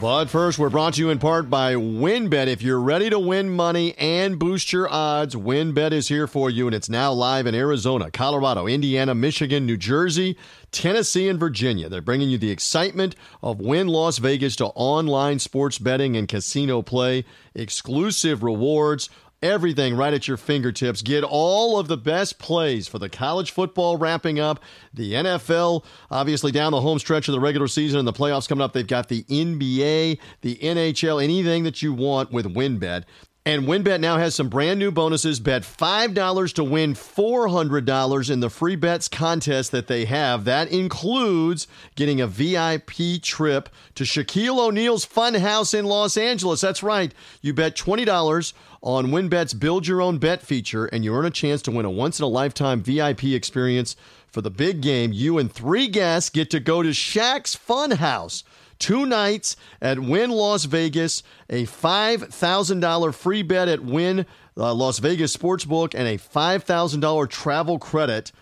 But 0.01 0.27
first, 0.27 0.59
we're 0.59 0.69
brought 0.69 0.95
to 0.95 1.01
you 1.01 1.09
in 1.09 1.19
part 1.19 1.49
by 1.49 1.75
WynnBET. 1.75 2.49
If 2.49 2.61
you're 2.61 2.81
ready 2.81 3.09
to 3.09 3.19
win 3.19 3.49
money 3.49 3.97
and 3.97 4.39
boost 4.39 4.71
your 4.71 4.93
odds, 4.93 5.35
WynnBET 5.35 5.93
is 5.93 6.09
here 6.09 6.27
for 6.27 6.51
you, 6.51 6.67
and 6.67 6.75
it's 6.75 6.91
now 6.91 7.13
live 7.13 7.47
in 7.47 7.55
Arizona, 7.55 8.11
Colorado, 8.11 8.67
Indiana, 8.67 9.15
Michigan, 9.15 9.65
New 9.65 9.79
Jersey, 9.79 10.37
Tennessee, 10.71 11.31
and 11.31 11.41
Virginia. 11.41 11.89
They're 11.89 12.03
bringing 12.03 12.29
you 12.29 12.37
the 12.37 12.51
excitement 12.51 13.17
of 13.43 13.59
Wynn 13.59 13.87
Las 13.87 14.19
Vegas 14.19 14.55
to 14.57 14.67
online 14.67 15.39
sports 15.39 15.79
betting 15.79 16.15
and 16.15 16.29
casino 16.29 16.83
play, 16.83 17.25
exclusive 17.55 18.43
rewards 18.43 19.09
everything 19.43 19.97
right 19.97 20.15
at 20.15 20.27
your 20.27 20.37
fingertips. 20.37 21.03
Get 21.03 21.25
all 21.25 21.79
of 21.79 21.89
the 21.89 21.97
best 21.97 22.39
plays 22.39 22.89
for 22.89 22.99
the 22.99 23.09
college 23.09 23.51
football 23.51 23.97
wrapping 23.97 24.41
up, 24.41 24.61
the 24.93 25.13
NFL, 25.13 25.85
obviously 26.11 26.53
down 26.53 26.73
the 26.73 26.81
home 26.81 26.99
stretch 26.99 27.29
of 27.29 27.33
the 27.33 27.41
regular 27.41 27.69
season 27.69 27.99
and 27.99 28.09
the 28.09 28.13
playoffs 28.13 28.49
coming 28.49 28.63
up. 28.63 28.73
They've 28.73 28.87
got 28.87 29.09
the 29.09 29.25
NBA, 29.25 30.19
the 30.41 30.57
NHL, 30.57 31.23
anything 31.23 31.65
that 31.65 31.83
you 31.83 31.93
want 31.93 32.33
with 32.33 32.47
WynnBET. 32.47 33.05
And 33.47 33.63
WynnBET 33.63 34.01
now 34.01 34.19
has 34.19 34.35
some 34.35 34.49
brand 34.49 34.81
new 34.81 34.91
bonuses. 34.91 35.39
Bet 35.39 35.63
$5 35.63 36.53
to 36.55 36.65
win 36.65 36.95
$400 36.95 38.29
in 38.29 38.41
the 38.41 38.51
free 38.51 38.75
bets 38.75 39.07
contest 39.07 39.71
that 39.71 39.87
they 39.87 40.05
have. 40.07 40.45
That 40.45 40.73
includes 40.73 41.69
getting 41.95 42.21
a 42.21 42.27
VIP 42.27 43.23
trip 43.23 43.69
to 43.95 44.03
Shaquille 44.03 44.59
O'Neal's 44.59 45.05
Fun 45.05 45.35
House 45.35 45.75
in 45.75 45.85
Los 45.85 46.17
Angeles. 46.17 46.61
That's 46.61 46.83
right. 46.83 47.15
You 47.41 47.55
bet 47.55 47.77
$20 47.77 48.53
on 48.83 49.07
WynnBET's 49.07 49.55
Build 49.55 49.87
Your 49.87 50.03
Own 50.03 50.19
Bet 50.19 50.43
feature, 50.43 50.87
and 50.87 51.05
you 51.05 51.15
earn 51.15 51.25
a 51.25 51.31
chance 51.31 51.63
to 51.63 51.71
win 51.71 51.87
a 51.87 51.91
once 51.91 52.19
in 52.19 52.25
a 52.25 52.29
lifetime 52.29 52.83
VIP 52.83 53.27
experience 53.27 53.95
for 54.27 54.41
the 54.41 54.51
big 54.51 54.81
game. 54.81 55.13
You 55.13 55.39
and 55.39 55.53
three 55.53 55.87
guests 55.87 56.31
get 56.31 56.51
to 56.51 56.59
go 56.59 56.83
to 56.83 56.89
Shaq's 56.89 57.55
Funhouse 57.55 58.43
two 58.79 59.07
nights 59.07 59.57
at 59.81 59.99
Wynn 59.99 60.31
Las 60.31 60.65
Vegas, 60.65 61.23
a 61.49 61.65
$5,000 61.67 63.15
free 63.15 63.43
bet 63.43 63.69
at 63.69 63.85
Wynn 63.85 64.27
uh, 64.57 64.75
Las 64.75 64.99
Vegas 64.99 65.37
Sportsbook, 65.37 65.95
and 65.95 66.09
a 66.09 66.19
$5,000 66.19 67.29
travel 67.29 67.79
credit. 67.79 68.33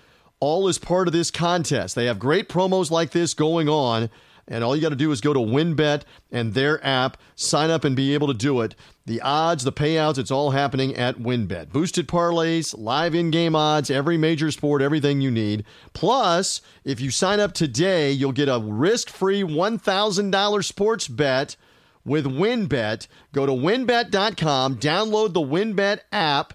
All 0.41 0.69
is 0.69 0.79
part 0.79 1.09
of 1.09 1.13
this 1.13 1.31
contest. 1.31 1.95
They 1.95 2.07
have 2.07 2.19
great 2.19 2.49
promos 2.49 2.91
like 2.91 3.11
this 3.11 3.35
going 3.35 3.69
on. 3.69 4.11
And 4.47 4.63
all 4.63 4.77
you 4.77 4.83
got 4.83 4.91
to 4.91 4.97
do 4.97 5.11
is 5.11 5.23
go 5.23 5.33
to 5.33 5.41
WynnBET 5.41 6.03
and 6.31 6.53
their 6.53 6.85
app, 6.85 7.17
sign 7.35 7.71
up 7.71 7.85
and 7.85 7.97
be 7.97 8.13
able 8.13 8.27
to 8.27 8.35
do 8.35 8.61
it. 8.61 8.75
The 9.07 9.21
odds, 9.21 9.65
the 9.65 9.73
payouts, 9.73 10.17
it's 10.17 10.31
all 10.31 10.53
happening 10.53 10.95
at 10.95 11.19
WynnBET. 11.19 11.71
Boosted 11.71 12.09
parlays, 12.09 12.75
live 12.79 13.15
in 13.15 13.31
game 13.31 13.55
odds, 13.55 13.91
every 13.91 14.17
major 14.17 14.51
sport, 14.51 14.81
everything 14.81 15.21
you 15.21 15.31
need. 15.31 15.65
Plus, 15.93 16.63
if 16.85 17.01
you 17.01 17.11
sign 17.11 17.39
up 17.39 17.53
today, 17.53 18.11
you'll 18.11 18.33
get 18.33 18.49
a 18.49 18.59
risk 18.59 19.11
free 19.11 19.43
$1,000 19.43 20.65
sports 20.65 21.09
bet 21.09 21.57
with 22.05 22.25
WynnBET. 22.25 23.07
Go 23.33 23.45
to 23.45 23.53
wynnbet.com, 23.53 24.79
download 24.79 25.35
the 25.35 25.41
WynnBET 25.41 26.01
app 26.11 26.55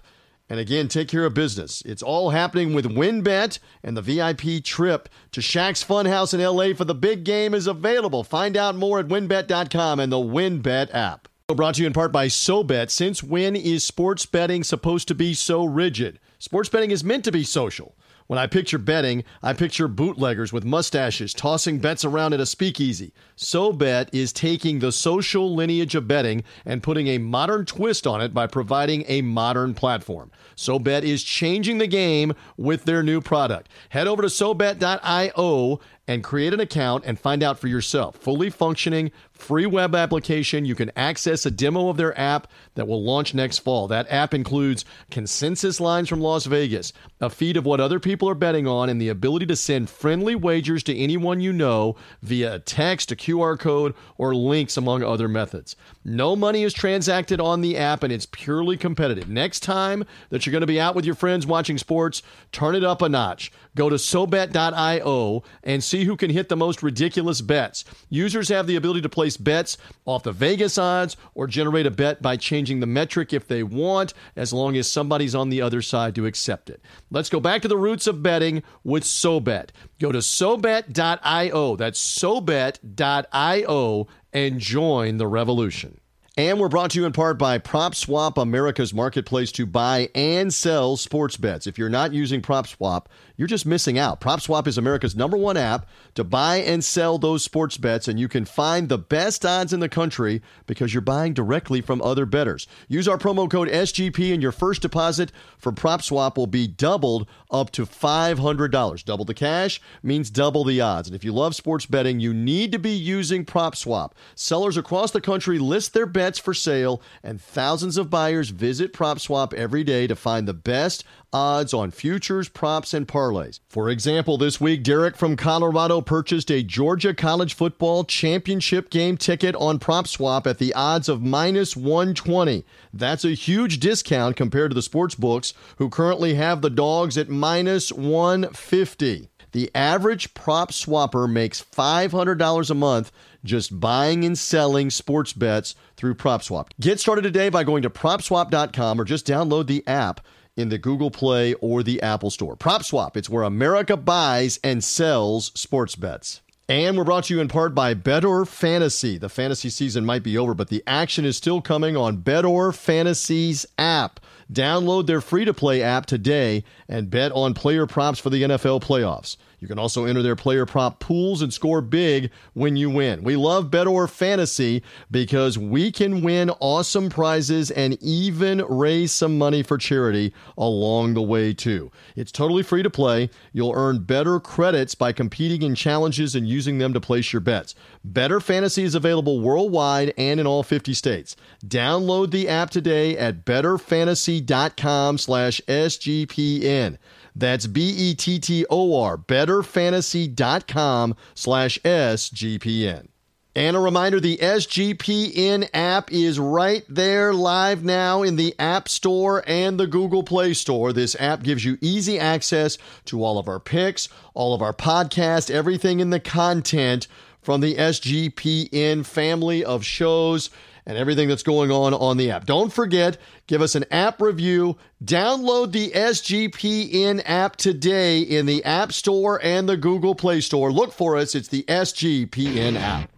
and 0.50 0.58
again, 0.58 0.88
take 0.88 1.06
care 1.06 1.24
of 1.24 1.32
business. 1.32 1.80
It's 1.86 2.02
all 2.02 2.30
happening 2.30 2.74
with 2.74 2.84
WynnBET, 2.84 3.60
and 3.84 3.96
the 3.96 4.02
VIP 4.02 4.64
trip 4.64 5.08
to 5.30 5.40
Shaq's 5.40 5.84
Funhouse 5.84 6.34
in 6.34 6.40
LA 6.40 6.74
for 6.74 6.84
the 6.84 6.94
big 6.94 7.22
game 7.22 7.54
is 7.54 7.68
available. 7.68 8.24
Find 8.24 8.56
out 8.56 8.74
more 8.74 8.98
at 8.98 9.06
wynnbet.com 9.06 10.00
and 10.00 10.10
the 10.10 10.16
WynnBET 10.16 10.92
app. 10.92 11.28
Brought 11.54 11.74
to 11.74 11.80
you 11.82 11.86
in 11.86 11.92
part 11.92 12.12
by 12.12 12.28
SoBet. 12.28 12.90
Since 12.90 13.22
when 13.22 13.56
is 13.56 13.84
sports 13.84 14.24
betting 14.24 14.62
supposed 14.62 15.08
to 15.08 15.14
be 15.14 15.34
so 15.34 15.64
rigid? 15.64 16.20
Sports 16.38 16.68
betting 16.68 16.92
is 16.92 17.02
meant 17.02 17.24
to 17.24 17.32
be 17.32 17.42
social. 17.42 17.96
When 18.28 18.38
I 18.38 18.46
picture 18.46 18.78
betting, 18.78 19.24
I 19.42 19.52
picture 19.52 19.88
bootleggers 19.88 20.52
with 20.52 20.64
mustaches 20.64 21.34
tossing 21.34 21.80
bets 21.80 22.04
around 22.04 22.32
at 22.32 22.40
a 22.40 22.46
speakeasy. 22.46 23.12
SoBet 23.40 24.10
is 24.12 24.34
taking 24.34 24.80
the 24.80 24.92
social 24.92 25.54
lineage 25.54 25.94
of 25.94 26.06
betting 26.06 26.44
and 26.66 26.82
putting 26.82 27.06
a 27.06 27.16
modern 27.16 27.64
twist 27.64 28.06
on 28.06 28.20
it 28.20 28.34
by 28.34 28.46
providing 28.46 29.02
a 29.08 29.22
modern 29.22 29.72
platform. 29.72 30.30
SoBet 30.56 31.04
is 31.04 31.22
changing 31.22 31.78
the 31.78 31.86
game 31.86 32.34
with 32.58 32.84
their 32.84 33.02
new 33.02 33.22
product. 33.22 33.70
Head 33.88 34.06
over 34.06 34.20
to 34.20 34.28
SoBet.io 34.28 35.80
and 36.10 36.24
create 36.24 36.52
an 36.52 36.58
account 36.58 37.04
and 37.06 37.20
find 37.20 37.40
out 37.40 37.56
for 37.56 37.68
yourself. 37.68 38.16
Fully 38.16 38.50
functioning, 38.50 39.12
free 39.32 39.64
web 39.64 39.94
application. 39.94 40.64
You 40.64 40.74
can 40.74 40.90
access 40.96 41.46
a 41.46 41.52
demo 41.52 41.88
of 41.88 41.96
their 41.96 42.18
app 42.18 42.48
that 42.74 42.88
will 42.88 43.00
launch 43.00 43.32
next 43.32 43.60
fall. 43.60 43.86
That 43.86 44.10
app 44.10 44.34
includes 44.34 44.84
consensus 45.12 45.80
lines 45.80 46.08
from 46.08 46.20
Las 46.20 46.46
Vegas, 46.46 46.92
a 47.20 47.30
feed 47.30 47.56
of 47.56 47.64
what 47.64 47.78
other 47.78 48.00
people 48.00 48.28
are 48.28 48.34
betting 48.34 48.66
on, 48.66 48.88
and 48.88 49.00
the 49.00 49.08
ability 49.08 49.46
to 49.46 49.54
send 49.54 49.88
friendly 49.88 50.34
wagers 50.34 50.82
to 50.82 50.96
anyone 50.96 51.38
you 51.40 51.52
know 51.52 51.94
via 52.22 52.56
a 52.56 52.58
text, 52.58 53.12
a 53.12 53.16
QR 53.30 53.58
code, 53.58 53.94
or 54.18 54.34
links, 54.34 54.76
among 54.76 55.02
other 55.02 55.28
methods. 55.28 55.76
No 56.04 56.34
money 56.34 56.62
is 56.62 56.72
transacted 56.72 57.40
on 57.40 57.60
the 57.60 57.76
app, 57.76 58.02
and 58.02 58.12
it's 58.12 58.26
purely 58.26 58.76
competitive. 58.76 59.28
Next 59.28 59.60
time 59.60 60.04
that 60.30 60.44
you're 60.44 60.52
going 60.52 60.60
to 60.60 60.66
be 60.66 60.80
out 60.80 60.94
with 60.94 61.04
your 61.04 61.14
friends 61.14 61.46
watching 61.46 61.78
sports, 61.78 62.22
turn 62.52 62.74
it 62.74 62.84
up 62.84 63.02
a 63.02 63.08
notch. 63.08 63.52
Go 63.76 63.88
to 63.88 63.96
SoBet.io 63.96 65.42
and 65.62 65.82
see 65.84 66.04
who 66.04 66.16
can 66.16 66.30
hit 66.30 66.48
the 66.48 66.56
most 66.56 66.82
ridiculous 66.82 67.40
bets. 67.40 67.84
Users 68.08 68.48
have 68.48 68.66
the 68.66 68.76
ability 68.76 69.00
to 69.02 69.08
place 69.08 69.36
bets 69.36 69.78
off 70.04 70.22
the 70.22 70.32
Vegas 70.32 70.78
odds 70.78 71.16
or 71.34 71.46
generate 71.46 71.86
a 71.86 71.90
bet 71.90 72.20
by 72.20 72.36
changing 72.36 72.80
the 72.80 72.86
metric 72.86 73.32
if 73.32 73.46
they 73.46 73.62
want, 73.62 74.14
as 74.36 74.52
long 74.52 74.76
as 74.76 74.90
somebody's 74.90 75.34
on 75.34 75.50
the 75.50 75.62
other 75.62 75.82
side 75.82 76.14
to 76.16 76.26
accept 76.26 76.70
it. 76.70 76.82
Let's 77.10 77.30
go 77.30 77.40
back 77.40 77.62
to 77.62 77.68
the 77.68 77.76
roots 77.76 78.06
of 78.06 78.22
betting 78.22 78.62
with 78.84 79.04
SoBet. 79.04 79.70
Go 79.98 80.12
to 80.12 80.18
SoBet.io. 80.18 81.76
That's 81.76 82.18
SoBet.io 82.18 84.06
and 84.32 84.60
join 84.60 85.16
the 85.16 85.26
revolution. 85.26 86.00
And 86.36 86.58
we're 86.60 86.68
brought 86.68 86.92
to 86.92 87.00
you 87.00 87.06
in 87.06 87.12
part 87.12 87.38
by 87.38 87.58
PropSwap, 87.58 88.40
America's 88.40 88.94
marketplace 88.94 89.52
to 89.52 89.66
buy 89.66 90.08
and 90.14 90.54
sell 90.54 90.96
sports 90.96 91.36
bets. 91.36 91.66
If 91.66 91.76
you're 91.76 91.90
not 91.90 92.14
using 92.14 92.40
PropSwap, 92.40 93.06
you're 93.40 93.46
just 93.46 93.64
missing 93.64 93.98
out. 93.98 94.20
PropSwap 94.20 94.66
is 94.66 94.76
America's 94.76 95.16
number 95.16 95.34
one 95.34 95.56
app 95.56 95.88
to 96.14 96.22
buy 96.22 96.56
and 96.56 96.84
sell 96.84 97.16
those 97.16 97.42
sports 97.42 97.78
bets, 97.78 98.06
and 98.06 98.20
you 98.20 98.28
can 98.28 98.44
find 98.44 98.90
the 98.90 98.98
best 98.98 99.46
odds 99.46 99.72
in 99.72 99.80
the 99.80 99.88
country 99.88 100.42
because 100.66 100.92
you're 100.92 101.00
buying 101.00 101.32
directly 101.32 101.80
from 101.80 102.02
other 102.02 102.26
bettors. 102.26 102.66
Use 102.86 103.08
our 103.08 103.16
promo 103.16 103.50
code 103.50 103.68
SGP, 103.68 104.34
and 104.34 104.42
your 104.42 104.52
first 104.52 104.82
deposit 104.82 105.32
for 105.56 105.72
PropSwap 105.72 106.36
will 106.36 106.48
be 106.48 106.66
doubled 106.66 107.26
up 107.50 107.70
to 107.70 107.86
$500. 107.86 109.04
Double 109.06 109.24
the 109.24 109.32
cash 109.32 109.80
means 110.02 110.28
double 110.28 110.62
the 110.62 110.82
odds. 110.82 111.08
And 111.08 111.16
if 111.16 111.24
you 111.24 111.32
love 111.32 111.54
sports 111.54 111.86
betting, 111.86 112.20
you 112.20 112.34
need 112.34 112.72
to 112.72 112.78
be 112.78 112.92
using 112.92 113.46
PropSwap. 113.46 114.12
Sellers 114.34 114.76
across 114.76 115.12
the 115.12 115.20
country 115.22 115.58
list 115.58 115.94
their 115.94 116.04
bets 116.04 116.38
for 116.38 116.52
sale, 116.52 117.00
and 117.22 117.40
thousands 117.40 117.96
of 117.96 118.10
buyers 118.10 118.50
visit 118.50 118.92
PropSwap 118.92 119.54
every 119.54 119.82
day 119.82 120.06
to 120.06 120.14
find 120.14 120.46
the 120.46 120.52
best 120.52 121.04
odds 121.32 121.72
on 121.72 121.90
futures, 121.90 122.48
props, 122.48 122.92
and 122.92 123.06
parlays. 123.06 123.60
For 123.68 123.88
example, 123.88 124.38
this 124.38 124.60
week, 124.60 124.82
Derek 124.82 125.16
from 125.16 125.36
Colorado 125.36 126.00
purchased 126.00 126.50
a 126.50 126.62
Georgia 126.62 127.14
college 127.14 127.54
football 127.54 128.04
championship 128.04 128.90
game 128.90 129.16
ticket 129.16 129.54
on 129.56 129.78
PropSwap 129.78 130.46
at 130.46 130.58
the 130.58 130.74
odds 130.74 131.08
of 131.08 131.22
minus 131.22 131.76
120. 131.76 132.64
That's 132.92 133.24
a 133.24 133.30
huge 133.30 133.80
discount 133.80 134.36
compared 134.36 134.70
to 134.70 134.74
the 134.74 134.82
sports 134.82 135.14
books, 135.14 135.54
who 135.76 135.88
currently 135.88 136.34
have 136.34 136.62
the 136.62 136.70
dogs 136.70 137.16
at 137.16 137.28
minus 137.28 137.92
150. 137.92 139.28
The 139.52 139.70
average 139.74 140.32
prop 140.34 140.70
swapper 140.70 141.30
makes 141.30 141.60
$500 141.62 142.70
a 142.70 142.74
month 142.74 143.10
just 143.44 143.80
buying 143.80 144.24
and 144.24 144.38
selling 144.38 144.90
sports 144.90 145.32
bets 145.32 145.74
through 145.96 146.14
PropSwap. 146.14 146.68
Get 146.78 147.00
started 147.00 147.22
today 147.22 147.48
by 147.48 147.64
going 147.64 147.82
to 147.82 147.90
propswap.com 147.90 149.00
or 149.00 149.04
just 149.04 149.26
download 149.26 149.66
the 149.66 149.86
app 149.86 150.20
in 150.56 150.68
the 150.68 150.78
Google 150.78 151.10
Play 151.10 151.54
or 151.54 151.82
the 151.82 152.02
Apple 152.02 152.30
Store. 152.30 152.56
PropSwap, 152.56 153.16
it's 153.16 153.30
where 153.30 153.42
America 153.42 153.96
buys 153.96 154.58
and 154.62 154.82
sells 154.82 155.52
sports 155.54 155.96
bets. 155.96 156.40
And 156.68 156.96
we're 156.96 157.02
brought 157.02 157.24
to 157.24 157.34
you 157.34 157.40
in 157.40 157.48
part 157.48 157.74
by 157.74 157.94
Bettor 157.94 158.44
Fantasy. 158.44 159.18
The 159.18 159.28
fantasy 159.28 159.70
season 159.70 160.04
might 160.04 160.22
be 160.22 160.38
over, 160.38 160.54
but 160.54 160.68
the 160.68 160.84
action 160.86 161.24
is 161.24 161.36
still 161.36 161.60
coming 161.60 161.96
on 161.96 162.18
Bettor 162.18 162.70
Fantasy's 162.70 163.66
app. 163.76 164.20
Download 164.52 165.06
their 165.06 165.20
free 165.20 165.44
to 165.44 165.52
play 165.52 165.82
app 165.82 166.06
today 166.06 166.62
and 166.88 167.10
bet 167.10 167.32
on 167.32 167.54
player 167.54 167.86
props 167.86 168.20
for 168.20 168.30
the 168.30 168.42
NFL 168.42 168.82
playoffs. 168.82 169.36
You 169.60 169.68
can 169.68 169.78
also 169.78 170.06
enter 170.06 170.22
their 170.22 170.36
player 170.36 170.64
prop 170.64 171.00
pools 171.00 171.42
and 171.42 171.52
score 171.52 171.82
big 171.82 172.30
when 172.54 172.76
you 172.76 172.88
win. 172.88 173.22
We 173.22 173.36
love 173.36 173.70
Bettor 173.70 174.06
Fantasy 174.06 174.82
because 175.10 175.58
we 175.58 175.92
can 175.92 176.22
win 176.22 176.50
awesome 176.60 177.10
prizes 177.10 177.70
and 177.70 178.02
even 178.02 178.64
raise 178.68 179.12
some 179.12 179.36
money 179.36 179.62
for 179.62 179.76
charity 179.76 180.32
along 180.56 181.12
the 181.14 181.22
way, 181.22 181.52
too. 181.52 181.92
It's 182.16 182.32
totally 182.32 182.62
free 182.62 182.82
to 182.82 182.90
play. 182.90 183.28
You'll 183.52 183.74
earn 183.76 184.04
better 184.04 184.40
credits 184.40 184.94
by 184.94 185.12
competing 185.12 185.62
in 185.62 185.74
challenges 185.74 186.34
and 186.34 186.48
using 186.48 186.78
them 186.78 186.94
to 186.94 187.00
place 187.00 187.32
your 187.32 187.40
bets. 187.40 187.74
Bettor 188.02 188.40
Fantasy 188.40 188.84
is 188.84 188.94
available 188.94 189.40
worldwide 189.40 190.14
and 190.16 190.40
in 190.40 190.46
all 190.46 190.62
50 190.62 190.94
states. 190.94 191.36
Download 191.66 192.30
the 192.30 192.48
app 192.48 192.70
today 192.70 193.16
at 193.18 193.44
bettorfantasy.com 193.44 195.18
slash 195.18 195.60
SGPN. 195.68 196.96
That's 197.34 197.66
B-E-T-T-O-R, 197.66 199.18
bettorfantasy.com 199.18 201.16
slash 201.34 201.78
SGPN. 201.80 203.08
And 203.56 203.76
a 203.76 203.80
reminder 203.80 204.20
the 204.20 204.36
SGPN 204.36 205.68
app 205.74 206.12
is 206.12 206.38
right 206.38 206.84
there 206.88 207.34
live 207.34 207.82
now 207.82 208.22
in 208.22 208.36
the 208.36 208.54
App 208.60 208.88
Store 208.88 209.42
and 209.44 209.78
the 209.78 209.88
Google 209.88 210.22
Play 210.22 210.54
Store. 210.54 210.92
This 210.92 211.16
app 211.18 211.42
gives 211.42 211.64
you 211.64 211.76
easy 211.80 212.16
access 212.16 212.78
to 213.06 213.24
all 213.24 213.38
of 213.38 213.48
our 213.48 213.58
picks, 213.58 214.08
all 214.34 214.54
of 214.54 214.62
our 214.62 214.72
podcasts, 214.72 215.50
everything 215.50 215.98
in 215.98 216.10
the 216.10 216.20
content 216.20 217.08
from 217.42 217.60
the 217.60 217.74
SGPN 217.74 219.04
family 219.04 219.64
of 219.64 219.84
shows 219.84 220.50
and 220.90 220.98
everything 220.98 221.28
that's 221.28 221.44
going 221.44 221.70
on 221.70 221.94
on 221.94 222.16
the 222.16 222.32
app. 222.32 222.46
Don't 222.46 222.72
forget, 222.72 223.16
give 223.46 223.62
us 223.62 223.76
an 223.76 223.84
app 223.92 224.20
review. 224.20 224.76
Download 225.04 225.70
the 225.70 225.92
SGPN 225.92 227.22
app 227.24 227.54
today 227.54 228.20
in 228.20 228.46
the 228.46 228.64
App 228.64 228.92
Store 228.92 229.40
and 229.40 229.68
the 229.68 229.76
Google 229.76 230.16
Play 230.16 230.40
Store. 230.40 230.72
Look 230.72 230.92
for 230.92 231.16
us, 231.16 231.36
it's 231.36 231.46
the 231.46 231.62
SGPN 231.62 232.76
app. 232.76 233.08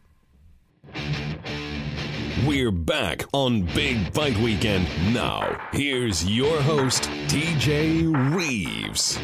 We're 2.46 2.70
back 2.70 3.24
on 3.32 3.62
Big 3.62 4.12
Fight 4.12 4.36
Weekend. 4.36 4.86
Now, 5.14 5.58
here's 5.72 6.28
your 6.28 6.60
host, 6.60 7.04
TJ 7.28 8.34
Reeves. 8.36 9.18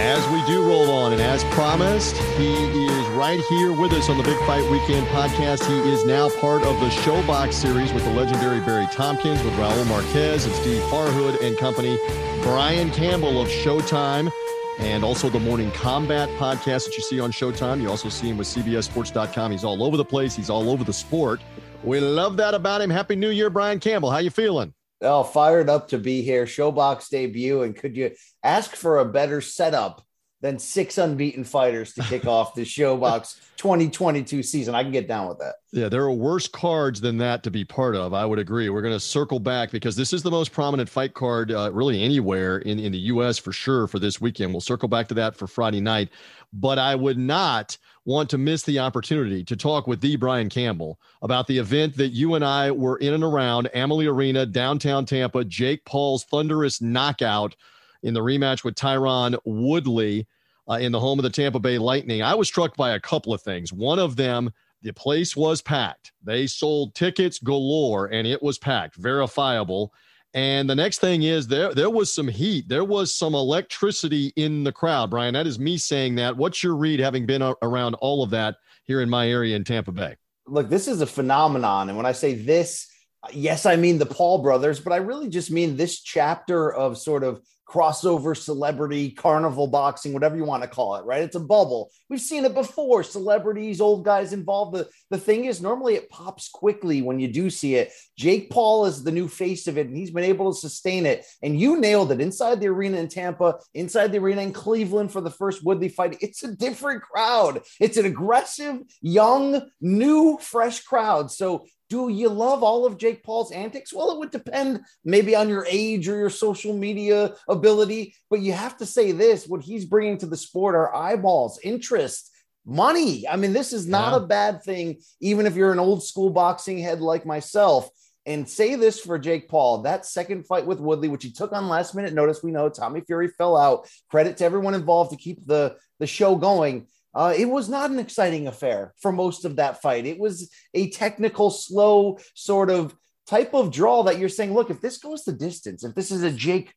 As 0.00 0.26
we 0.28 0.42
do 0.46 0.66
roll 0.66 0.90
on, 0.90 1.12
and 1.12 1.20
as 1.20 1.44
promised, 1.44 2.16
he 2.38 2.54
is 2.54 3.06
right 3.08 3.38
here 3.50 3.70
with 3.70 3.92
us 3.92 4.08
on 4.08 4.16
the 4.16 4.22
Big 4.22 4.38
Fight 4.46 4.68
Weekend 4.70 5.06
podcast. 5.08 5.62
He 5.66 5.90
is 5.90 6.06
now 6.06 6.30
part 6.40 6.62
of 6.62 6.80
the 6.80 6.88
Showbox 6.88 7.52
series 7.52 7.92
with 7.92 8.02
the 8.04 8.10
legendary 8.12 8.60
Barry 8.60 8.86
Tompkins, 8.92 9.42
with 9.42 9.52
Raul 9.54 9.86
Marquez 9.88 10.46
and 10.46 10.54
Steve 10.54 10.80
Farhood 10.84 11.42
and 11.42 11.56
company, 11.58 11.98
Brian 12.42 12.90
Campbell 12.90 13.42
of 13.42 13.48
Showtime, 13.48 14.32
and 14.78 15.04
also 15.04 15.28
the 15.28 15.38
Morning 15.38 15.70
Combat 15.72 16.30
podcast 16.38 16.86
that 16.86 16.96
you 16.96 17.02
see 17.02 17.20
on 17.20 17.30
Showtime. 17.30 17.82
You 17.82 17.90
also 17.90 18.08
see 18.08 18.30
him 18.30 18.38
with 18.38 18.46
CBSSports.com. 18.46 19.52
He's 19.52 19.64
all 19.64 19.82
over 19.82 19.98
the 19.98 20.04
place. 20.04 20.34
He's 20.34 20.48
all 20.48 20.70
over 20.70 20.82
the 20.82 20.94
sport. 20.94 21.42
We 21.84 22.00
love 22.00 22.38
that 22.38 22.54
about 22.54 22.80
him. 22.80 22.88
Happy 22.88 23.16
New 23.16 23.30
Year, 23.30 23.50
Brian 23.50 23.78
Campbell. 23.78 24.10
How 24.10 24.18
you 24.18 24.30
feeling? 24.30 24.72
Oh, 25.02 25.22
fired 25.22 25.70
up 25.70 25.88
to 25.88 25.98
be 25.98 26.22
here. 26.22 26.44
Showbox 26.44 27.08
debut. 27.08 27.62
And 27.62 27.74
could 27.74 27.96
you 27.96 28.12
ask 28.42 28.74
for 28.74 28.98
a 28.98 29.04
better 29.04 29.40
setup 29.40 30.02
than 30.42 30.58
six 30.58 30.96
unbeaten 30.96 31.44
fighters 31.44 31.92
to 31.92 32.02
kick 32.02 32.24
off 32.26 32.54
the 32.54 32.62
Showbox 32.62 33.38
2022 33.56 34.42
season. 34.42 34.74
I 34.74 34.82
can 34.82 34.92
get 34.92 35.06
down 35.06 35.28
with 35.28 35.38
that. 35.38 35.56
Yeah, 35.70 35.90
there 35.90 36.02
are 36.02 36.12
worse 36.12 36.48
cards 36.48 37.00
than 37.00 37.18
that 37.18 37.42
to 37.42 37.50
be 37.50 37.64
part 37.64 37.94
of. 37.94 38.14
I 38.14 38.24
would 38.24 38.38
agree. 38.38 38.70
We're 38.70 38.80
going 38.80 38.94
to 38.94 39.00
circle 39.00 39.38
back 39.38 39.70
because 39.70 39.96
this 39.96 40.12
is 40.12 40.22
the 40.22 40.30
most 40.30 40.52
prominent 40.52 40.88
fight 40.88 41.12
card, 41.12 41.52
uh, 41.52 41.70
really 41.72 42.02
anywhere 42.02 42.58
in, 42.58 42.78
in 42.78 42.92
the 42.92 42.98
U.S. 42.98 43.36
for 43.38 43.52
sure 43.52 43.86
for 43.86 43.98
this 43.98 44.20
weekend. 44.20 44.52
We'll 44.52 44.62
circle 44.62 44.88
back 44.88 45.08
to 45.08 45.14
that 45.14 45.36
for 45.36 45.46
Friday 45.46 45.80
night. 45.80 46.08
But 46.54 46.78
I 46.78 46.94
would 46.94 47.18
not 47.18 47.76
want 48.10 48.28
to 48.28 48.38
miss 48.38 48.64
the 48.64 48.80
opportunity 48.80 49.44
to 49.44 49.56
talk 49.56 49.86
with 49.86 50.00
the 50.00 50.16
Brian 50.16 50.48
Campbell 50.48 50.98
about 51.22 51.46
the 51.46 51.58
event 51.58 51.96
that 51.96 52.08
you 52.08 52.34
and 52.34 52.44
I 52.44 52.72
were 52.72 52.96
in 52.96 53.14
and 53.14 53.22
around 53.22 53.70
Amalie 53.72 54.08
Arena, 54.08 54.44
downtown 54.44 55.06
Tampa, 55.06 55.44
Jake 55.44 55.84
Paul's 55.84 56.24
thunderous 56.24 56.82
knockout 56.82 57.54
in 58.02 58.12
the 58.12 58.20
rematch 58.20 58.64
with 58.64 58.74
Tyron 58.74 59.38
Woodley 59.44 60.26
uh, 60.68 60.74
in 60.74 60.90
the 60.90 60.98
home 60.98 61.20
of 61.20 61.22
the 61.22 61.30
Tampa 61.30 61.60
Bay 61.60 61.78
Lightning. 61.78 62.20
I 62.20 62.34
was 62.34 62.48
struck 62.48 62.76
by 62.76 62.94
a 62.94 63.00
couple 63.00 63.32
of 63.32 63.42
things. 63.42 63.72
One 63.72 64.00
of 64.00 64.16
them, 64.16 64.50
the 64.82 64.92
place 64.92 65.36
was 65.36 65.62
packed. 65.62 66.10
They 66.24 66.48
sold 66.48 66.96
tickets 66.96 67.38
galore 67.38 68.06
and 68.06 68.26
it 68.26 68.42
was 68.42 68.58
packed, 68.58 68.96
verifiable. 68.96 69.94
And 70.32 70.70
the 70.70 70.76
next 70.76 70.98
thing 70.98 71.24
is 71.24 71.48
there 71.48 71.74
there 71.74 71.90
was 71.90 72.14
some 72.14 72.28
heat. 72.28 72.68
There 72.68 72.84
was 72.84 73.14
some 73.14 73.34
electricity 73.34 74.32
in 74.36 74.62
the 74.62 74.72
crowd. 74.72 75.10
Brian, 75.10 75.34
that 75.34 75.46
is 75.46 75.58
me 75.58 75.76
saying 75.76 76.14
that. 76.16 76.36
What's 76.36 76.62
your 76.62 76.76
read 76.76 77.00
having 77.00 77.26
been 77.26 77.42
around 77.62 77.94
all 77.94 78.22
of 78.22 78.30
that 78.30 78.56
here 78.84 79.00
in 79.00 79.10
my 79.10 79.28
area 79.28 79.56
in 79.56 79.64
Tampa 79.64 79.92
Bay? 79.92 80.16
Look, 80.46 80.68
this 80.68 80.88
is 80.88 81.00
a 81.00 81.06
phenomenon 81.06 81.88
and 81.88 81.96
when 81.96 82.06
I 82.06 82.12
say 82.12 82.34
this, 82.34 82.88
yes, 83.32 83.66
I 83.66 83.76
mean 83.76 83.98
the 83.98 84.06
Paul 84.06 84.42
brothers, 84.42 84.80
but 84.80 84.92
I 84.92 84.96
really 84.96 85.28
just 85.28 85.50
mean 85.50 85.76
this 85.76 86.00
chapter 86.00 86.72
of 86.72 86.98
sort 86.98 87.24
of 87.24 87.40
crossover 87.70 88.36
celebrity 88.36 89.10
carnival 89.10 89.68
boxing, 89.68 90.12
whatever 90.12 90.36
you 90.36 90.44
want 90.44 90.62
to 90.62 90.68
call 90.68 90.96
it, 90.96 91.04
right? 91.04 91.22
It's 91.22 91.36
a 91.36 91.40
bubble. 91.40 91.90
We've 92.08 92.20
seen 92.20 92.44
it 92.44 92.54
before. 92.54 93.04
Celebrities, 93.04 93.80
old 93.80 94.04
guys 94.04 94.32
involved. 94.32 94.74
The, 94.74 94.88
the 95.10 95.18
thing 95.18 95.44
is, 95.44 95.62
normally 95.62 95.94
it 95.94 96.10
pops 96.10 96.48
quickly 96.48 97.00
when 97.00 97.20
you 97.20 97.28
do 97.28 97.48
see 97.48 97.76
it. 97.76 97.92
Jake 98.18 98.50
Paul 98.50 98.86
is 98.86 99.04
the 99.04 99.12
new 99.12 99.28
face 99.28 99.68
of 99.68 99.78
it, 99.78 99.86
and 99.86 99.96
he's 99.96 100.10
been 100.10 100.24
able 100.24 100.52
to 100.52 100.58
sustain 100.58 101.06
it. 101.06 101.24
And 101.42 101.58
you 101.58 101.78
nailed 101.78 102.10
it 102.10 102.20
inside 102.20 102.60
the 102.60 102.68
arena 102.68 102.96
in 102.98 103.08
Tampa, 103.08 103.58
inside 103.74 104.10
the 104.10 104.18
arena 104.18 104.42
in 104.42 104.52
Cleveland 104.52 105.12
for 105.12 105.20
the 105.20 105.30
first 105.30 105.64
Woodley 105.64 105.88
fight. 105.88 106.18
It's 106.20 106.42
a 106.42 106.54
different 106.54 107.02
crowd. 107.02 107.62
It's 107.78 107.96
an 107.96 108.06
aggressive, 108.06 108.80
young, 109.00 109.62
new, 109.80 110.38
fresh 110.40 110.82
crowd. 110.82 111.30
So 111.30 111.66
do 111.90 112.08
you 112.08 112.28
love 112.28 112.62
all 112.62 112.86
of 112.86 112.96
Jake 112.96 113.24
Paul's 113.24 113.50
antics? 113.50 113.92
Well, 113.92 114.12
it 114.12 114.18
would 114.18 114.30
depend 114.30 114.80
maybe 115.04 115.34
on 115.34 115.48
your 115.48 115.66
age 115.68 116.08
or 116.08 116.16
your 116.16 116.30
social 116.30 116.72
media 116.72 117.34
ability, 117.48 118.14
but 118.30 118.40
you 118.40 118.52
have 118.52 118.78
to 118.78 118.86
say 118.86 119.10
this 119.12 119.46
what 119.46 119.62
he's 119.62 119.84
bringing 119.84 120.16
to 120.18 120.26
the 120.26 120.36
sport 120.36 120.76
are 120.76 120.94
eyeballs, 120.94 121.58
interest, 121.64 122.30
money. 122.64 123.26
I 123.28 123.34
mean, 123.34 123.52
this 123.52 123.72
is 123.72 123.88
not 123.88 124.12
yeah. 124.12 124.24
a 124.24 124.26
bad 124.26 124.62
thing, 124.62 125.00
even 125.20 125.46
if 125.46 125.56
you're 125.56 125.72
an 125.72 125.80
old 125.80 126.04
school 126.04 126.30
boxing 126.30 126.78
head 126.78 127.00
like 127.00 127.26
myself. 127.26 127.90
And 128.26 128.48
say 128.48 128.76
this 128.76 129.00
for 129.00 129.18
Jake 129.18 129.48
Paul 129.48 129.82
that 129.82 130.06
second 130.06 130.46
fight 130.46 130.66
with 130.66 130.78
Woodley, 130.78 131.08
which 131.08 131.24
he 131.24 131.32
took 131.32 131.52
on 131.52 131.68
last 131.68 131.96
minute 131.96 132.12
notice. 132.12 132.42
We 132.42 132.52
know 132.52 132.68
Tommy 132.68 133.00
Fury 133.00 133.28
fell 133.28 133.56
out. 133.56 133.88
Credit 134.10 134.36
to 134.36 134.44
everyone 134.44 134.74
involved 134.74 135.10
to 135.10 135.16
keep 135.16 135.44
the, 135.44 135.76
the 135.98 136.06
show 136.06 136.36
going 136.36 136.86
uh, 137.14 137.34
it 137.36 137.46
was 137.46 137.68
not 137.68 137.90
an 137.90 137.98
exciting 137.98 138.46
affair 138.46 138.94
for 139.00 139.12
most 139.12 139.44
of 139.44 139.56
that 139.56 139.82
fight. 139.82 140.06
It 140.06 140.18
was 140.18 140.50
a 140.74 140.90
technical, 140.90 141.50
slow 141.50 142.18
sort 142.34 142.70
of 142.70 142.94
type 143.26 143.54
of 143.54 143.72
draw 143.72 144.04
that 144.04 144.18
you're 144.18 144.28
saying, 144.28 144.54
look, 144.54 144.70
if 144.70 144.80
this 144.80 144.98
goes 144.98 145.24
the 145.24 145.32
distance, 145.32 145.84
if 145.84 145.94
this 145.94 146.10
is 146.10 146.22
a 146.22 146.30
Jake 146.30 146.72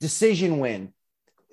decision 0.00 0.58
win, 0.58 0.92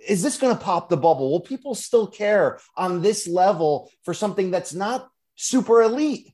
is 0.07 0.23
this 0.23 0.37
going 0.37 0.55
to 0.55 0.63
pop 0.63 0.89
the 0.89 0.97
bubble? 0.97 1.31
Will 1.31 1.41
people 1.41 1.75
still 1.75 2.07
care 2.07 2.59
on 2.75 3.01
this 3.01 3.27
level 3.27 3.91
for 4.03 4.13
something 4.13 4.49
that's 4.49 4.73
not 4.73 5.07
super 5.35 5.81
elite? 5.81 6.33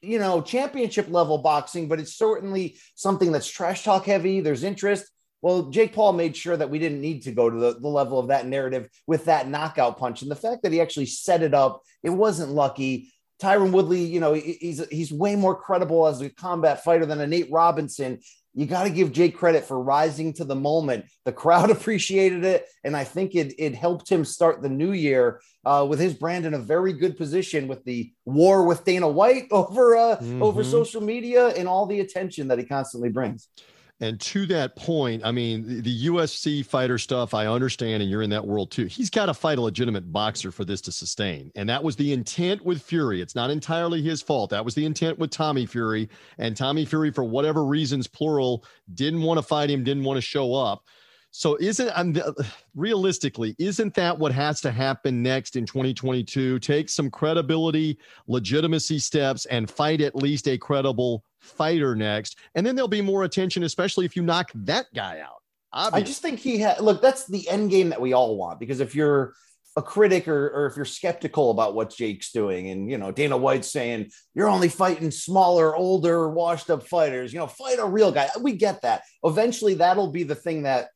You 0.00 0.18
know, 0.18 0.40
championship 0.40 1.08
level 1.10 1.38
boxing, 1.38 1.88
but 1.88 1.98
it's 1.98 2.14
certainly 2.14 2.76
something 2.94 3.32
that's 3.32 3.50
trash 3.50 3.82
talk 3.82 4.04
heavy. 4.04 4.40
There's 4.40 4.62
interest. 4.62 5.10
Well, 5.40 5.70
Jake 5.70 5.94
Paul 5.94 6.14
made 6.14 6.36
sure 6.36 6.56
that 6.56 6.70
we 6.70 6.78
didn't 6.78 7.00
need 7.00 7.22
to 7.22 7.32
go 7.32 7.48
to 7.48 7.56
the, 7.56 7.78
the 7.78 7.88
level 7.88 8.18
of 8.18 8.28
that 8.28 8.46
narrative 8.46 8.88
with 9.06 9.26
that 9.26 9.48
knockout 9.48 9.98
punch. 9.98 10.22
And 10.22 10.30
the 10.30 10.36
fact 10.36 10.62
that 10.62 10.72
he 10.72 10.80
actually 10.80 11.06
set 11.06 11.42
it 11.42 11.54
up, 11.54 11.82
it 12.02 12.10
wasn't 12.10 12.50
lucky. 12.50 13.12
Tyron 13.40 13.70
Woodley, 13.70 14.02
you 14.02 14.18
know, 14.18 14.32
he's 14.32 14.84
he's 14.88 15.12
way 15.12 15.36
more 15.36 15.54
credible 15.54 16.06
as 16.08 16.20
a 16.20 16.28
combat 16.28 16.82
fighter 16.82 17.06
than 17.06 17.20
a 17.20 17.26
Nate 17.26 17.50
Robinson. 17.52 18.18
You 18.54 18.66
got 18.66 18.84
to 18.84 18.90
give 18.90 19.12
Jake 19.12 19.36
credit 19.36 19.64
for 19.64 19.80
rising 19.80 20.32
to 20.34 20.44
the 20.44 20.56
moment. 20.56 21.04
The 21.24 21.32
crowd 21.32 21.70
appreciated 21.70 22.44
it, 22.44 22.66
and 22.82 22.96
I 22.96 23.04
think 23.04 23.36
it 23.36 23.54
it 23.56 23.76
helped 23.76 24.10
him 24.10 24.24
start 24.24 24.60
the 24.60 24.68
new 24.68 24.90
year 24.90 25.40
uh, 25.64 25.86
with 25.88 26.00
his 26.00 26.14
brand 26.14 26.46
in 26.46 26.54
a 26.54 26.58
very 26.58 26.92
good 26.92 27.16
position 27.16 27.68
with 27.68 27.84
the 27.84 28.12
war 28.24 28.64
with 28.64 28.84
Dana 28.84 29.08
White 29.08 29.46
over 29.52 29.96
uh, 29.96 30.16
mm-hmm. 30.16 30.42
over 30.42 30.64
social 30.64 31.00
media 31.00 31.48
and 31.48 31.68
all 31.68 31.86
the 31.86 32.00
attention 32.00 32.48
that 32.48 32.58
he 32.58 32.64
constantly 32.64 33.08
brings. 33.08 33.46
And 34.00 34.20
to 34.20 34.46
that 34.46 34.76
point, 34.76 35.22
I 35.24 35.32
mean, 35.32 35.66
the, 35.66 35.80
the 35.80 36.06
UFC 36.06 36.64
fighter 36.64 36.98
stuff, 36.98 37.34
I 37.34 37.46
understand, 37.46 38.00
and 38.02 38.10
you're 38.10 38.22
in 38.22 38.30
that 38.30 38.46
world 38.46 38.70
too. 38.70 38.86
He's 38.86 39.10
got 39.10 39.26
to 39.26 39.34
fight 39.34 39.58
a 39.58 39.60
legitimate 39.60 40.12
boxer 40.12 40.52
for 40.52 40.64
this 40.64 40.80
to 40.82 40.92
sustain. 40.92 41.50
And 41.56 41.68
that 41.68 41.82
was 41.82 41.96
the 41.96 42.12
intent 42.12 42.64
with 42.64 42.80
Fury. 42.80 43.20
It's 43.20 43.34
not 43.34 43.50
entirely 43.50 44.00
his 44.00 44.22
fault. 44.22 44.50
That 44.50 44.64
was 44.64 44.74
the 44.74 44.84
intent 44.84 45.18
with 45.18 45.30
Tommy 45.30 45.66
Fury. 45.66 46.08
And 46.38 46.56
Tommy 46.56 46.84
Fury, 46.84 47.10
for 47.10 47.24
whatever 47.24 47.64
reasons, 47.64 48.06
plural, 48.06 48.64
didn't 48.94 49.22
want 49.22 49.38
to 49.38 49.42
fight 49.42 49.70
him, 49.70 49.82
didn't 49.82 50.04
want 50.04 50.16
to 50.16 50.22
show 50.22 50.54
up. 50.54 50.84
So 51.30 51.56
isn't 51.60 51.90
I'm 51.94 52.16
realistically 52.74 53.54
isn't 53.58 53.94
that 53.94 54.18
what 54.18 54.32
has 54.32 54.60
to 54.62 54.70
happen 54.70 55.22
next 55.22 55.56
in 55.56 55.66
2022? 55.66 56.58
Take 56.58 56.88
some 56.88 57.10
credibility, 57.10 57.98
legitimacy 58.26 58.98
steps 58.98 59.46
and 59.46 59.70
fight 59.70 60.00
at 60.00 60.16
least 60.16 60.48
a 60.48 60.56
credible 60.58 61.24
fighter 61.40 61.94
next. 61.94 62.38
And 62.54 62.66
then 62.66 62.74
there'll 62.74 62.88
be 62.88 63.02
more 63.02 63.24
attention 63.24 63.62
especially 63.64 64.04
if 64.04 64.16
you 64.16 64.22
knock 64.22 64.50
that 64.54 64.86
guy 64.94 65.20
out. 65.20 65.42
Obviously. 65.72 66.02
I 66.02 66.06
just 66.06 66.22
think 66.22 66.38
he 66.40 66.58
had 66.58 66.80
look, 66.80 67.02
that's 67.02 67.26
the 67.26 67.48
end 67.48 67.70
game 67.70 67.90
that 67.90 68.00
we 68.00 68.14
all 68.14 68.36
want 68.36 68.58
because 68.58 68.80
if 68.80 68.94
you're 68.94 69.34
a 69.76 69.82
critic 69.82 70.26
or, 70.26 70.48
or 70.48 70.66
if 70.66 70.76
you're 70.76 70.84
skeptical 70.84 71.52
about 71.52 71.74
what 71.74 71.94
Jake's 71.94 72.32
doing, 72.32 72.70
and 72.70 72.90
you 72.90 72.98
know, 72.98 73.12
Dana 73.12 73.36
White's 73.36 73.70
saying 73.70 74.10
you're 74.34 74.48
only 74.48 74.68
fighting 74.68 75.10
smaller, 75.12 75.76
older, 75.76 76.28
washed 76.28 76.68
up 76.68 76.82
fighters, 76.86 77.32
you 77.32 77.38
know, 77.38 77.46
fight 77.46 77.78
a 77.78 77.86
real 77.86 78.10
guy. 78.10 78.28
We 78.40 78.54
get 78.54 78.82
that. 78.82 79.02
Eventually, 79.22 79.74
that'll 79.74 80.10
be 80.10 80.24
the 80.24 80.34
thing 80.34 80.64
that 80.64 80.88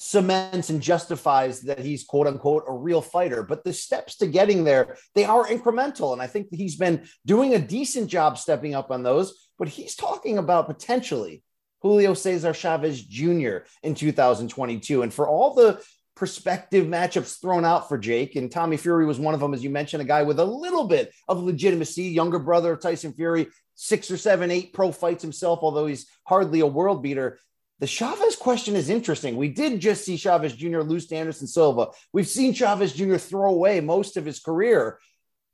cements 0.00 0.70
and 0.70 0.80
justifies 0.80 1.60
that 1.60 1.78
he's 1.78 2.04
quote 2.04 2.26
unquote 2.26 2.64
a 2.66 2.72
real 2.72 3.02
fighter. 3.02 3.42
But 3.42 3.64
the 3.64 3.72
steps 3.72 4.16
to 4.16 4.26
getting 4.26 4.64
there, 4.64 4.96
they 5.14 5.24
are 5.24 5.46
incremental. 5.46 6.12
And 6.14 6.22
I 6.22 6.26
think 6.26 6.48
he's 6.50 6.76
been 6.76 7.06
doing 7.26 7.54
a 7.54 7.58
decent 7.58 8.08
job 8.08 8.38
stepping 8.38 8.74
up 8.74 8.90
on 8.90 9.02
those. 9.02 9.48
But 9.58 9.68
he's 9.68 9.94
talking 9.94 10.38
about 10.38 10.66
potentially 10.66 11.42
Julio 11.82 12.14
Cesar 12.14 12.54
Chavez 12.54 13.02
Jr. 13.02 13.58
in 13.82 13.94
2022. 13.94 15.02
And 15.02 15.12
for 15.12 15.28
all 15.28 15.54
the 15.54 15.82
prospective 16.16 16.86
matchups 16.86 17.40
thrown 17.40 17.64
out 17.64 17.88
for 17.88 17.98
Jake, 17.98 18.36
and 18.36 18.50
Tommy 18.50 18.78
Fury 18.78 19.06
was 19.06 19.18
one 19.18 19.34
of 19.34 19.40
them, 19.40 19.54
as 19.54 19.62
you 19.62 19.70
mentioned, 19.70 20.02
a 20.02 20.06
guy 20.06 20.22
with 20.22 20.38
a 20.38 20.44
little 20.44 20.86
bit 20.86 21.12
of 21.28 21.42
legitimacy, 21.42 22.04
younger 22.04 22.38
brother 22.38 22.72
of 22.72 22.80
Tyson 22.80 23.12
Fury, 23.12 23.48
six 23.74 24.10
or 24.10 24.16
seven, 24.16 24.50
eight 24.50 24.72
pro 24.72 24.92
fights 24.92 25.22
himself, 25.22 25.60
although 25.62 25.86
he's 25.86 26.06
hardly 26.24 26.60
a 26.60 26.66
world 26.66 27.02
beater. 27.02 27.38
The 27.80 27.86
Chavez 27.86 28.36
question 28.36 28.76
is 28.76 28.90
interesting. 28.90 29.36
We 29.36 29.48
did 29.48 29.80
just 29.80 30.04
see 30.04 30.18
Chavez 30.18 30.54
Jr. 30.54 30.80
lose 30.80 31.06
to 31.06 31.16
Anderson 31.16 31.46
Silva. 31.46 31.88
We've 32.12 32.28
seen 32.28 32.52
Chavez 32.52 32.92
Jr. 32.92 33.16
throw 33.16 33.50
away 33.50 33.80
most 33.80 34.18
of 34.18 34.26
his 34.26 34.38
career, 34.38 34.98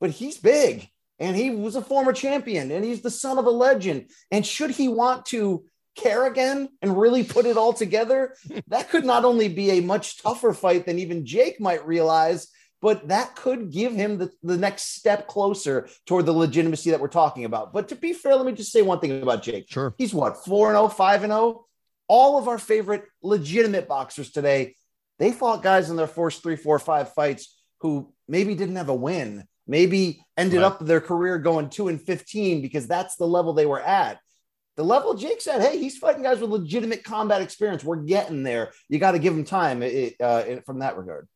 but 0.00 0.10
he's 0.10 0.36
big 0.36 0.88
and 1.20 1.36
he 1.36 1.50
was 1.50 1.76
a 1.76 1.82
former 1.82 2.12
champion 2.12 2.72
and 2.72 2.84
he's 2.84 3.00
the 3.00 3.10
son 3.10 3.38
of 3.38 3.46
a 3.46 3.50
legend. 3.50 4.10
And 4.32 4.44
should 4.44 4.70
he 4.70 4.88
want 4.88 5.26
to 5.26 5.64
care 5.96 6.26
again 6.26 6.68
and 6.82 6.98
really 6.98 7.22
put 7.22 7.46
it 7.46 7.56
all 7.56 7.72
together, 7.72 8.34
that 8.66 8.90
could 8.90 9.04
not 9.04 9.24
only 9.24 9.48
be 9.48 9.70
a 9.70 9.80
much 9.80 10.20
tougher 10.20 10.52
fight 10.52 10.84
than 10.84 10.98
even 10.98 11.26
Jake 11.26 11.60
might 11.60 11.86
realize, 11.86 12.48
but 12.82 13.06
that 13.08 13.36
could 13.36 13.70
give 13.70 13.92
him 13.92 14.18
the, 14.18 14.30
the 14.42 14.56
next 14.56 14.96
step 14.96 15.28
closer 15.28 15.88
toward 16.06 16.26
the 16.26 16.32
legitimacy 16.32 16.90
that 16.90 17.00
we're 17.00 17.08
talking 17.08 17.44
about. 17.44 17.72
But 17.72 17.88
to 17.88 17.94
be 17.94 18.12
fair, 18.12 18.34
let 18.34 18.44
me 18.44 18.52
just 18.52 18.72
say 18.72 18.82
one 18.82 18.98
thing 18.98 19.22
about 19.22 19.44
Jake. 19.44 19.66
Sure. 19.70 19.94
He's 19.96 20.12
what, 20.12 20.44
4 20.44 20.72
0, 20.72 20.88
5 20.88 21.20
0? 21.20 21.66
All 22.08 22.38
of 22.38 22.48
our 22.48 22.58
favorite 22.58 23.04
legitimate 23.22 23.88
boxers 23.88 24.30
today, 24.30 24.76
they 25.18 25.32
fought 25.32 25.62
guys 25.62 25.90
in 25.90 25.96
their 25.96 26.06
first 26.06 26.42
three, 26.42 26.56
four, 26.56 26.78
five 26.78 27.12
fights 27.14 27.58
who 27.80 28.12
maybe 28.28 28.54
didn't 28.54 28.76
have 28.76 28.88
a 28.88 28.94
win, 28.94 29.44
maybe 29.66 30.24
ended 30.36 30.60
right. 30.60 30.66
up 30.66 30.84
their 30.84 31.00
career 31.00 31.38
going 31.38 31.68
two 31.68 31.88
and 31.88 32.00
15 32.00 32.62
because 32.62 32.86
that's 32.86 33.16
the 33.16 33.26
level 33.26 33.52
they 33.52 33.66
were 33.66 33.80
at. 33.80 34.18
The 34.76 34.84
level 34.84 35.14
Jake 35.14 35.40
said, 35.40 35.62
hey, 35.62 35.78
he's 35.78 35.96
fighting 35.96 36.22
guys 36.22 36.40
with 36.40 36.50
legitimate 36.50 37.02
combat 37.02 37.40
experience. 37.40 37.82
We're 37.82 37.96
getting 37.96 38.42
there. 38.42 38.72
You 38.88 38.98
got 38.98 39.12
to 39.12 39.18
give 39.18 39.32
him 39.32 39.44
time 39.44 39.82
it, 39.82 40.16
uh, 40.20 40.44
from 40.66 40.80
that 40.80 40.98
regard. 40.98 41.28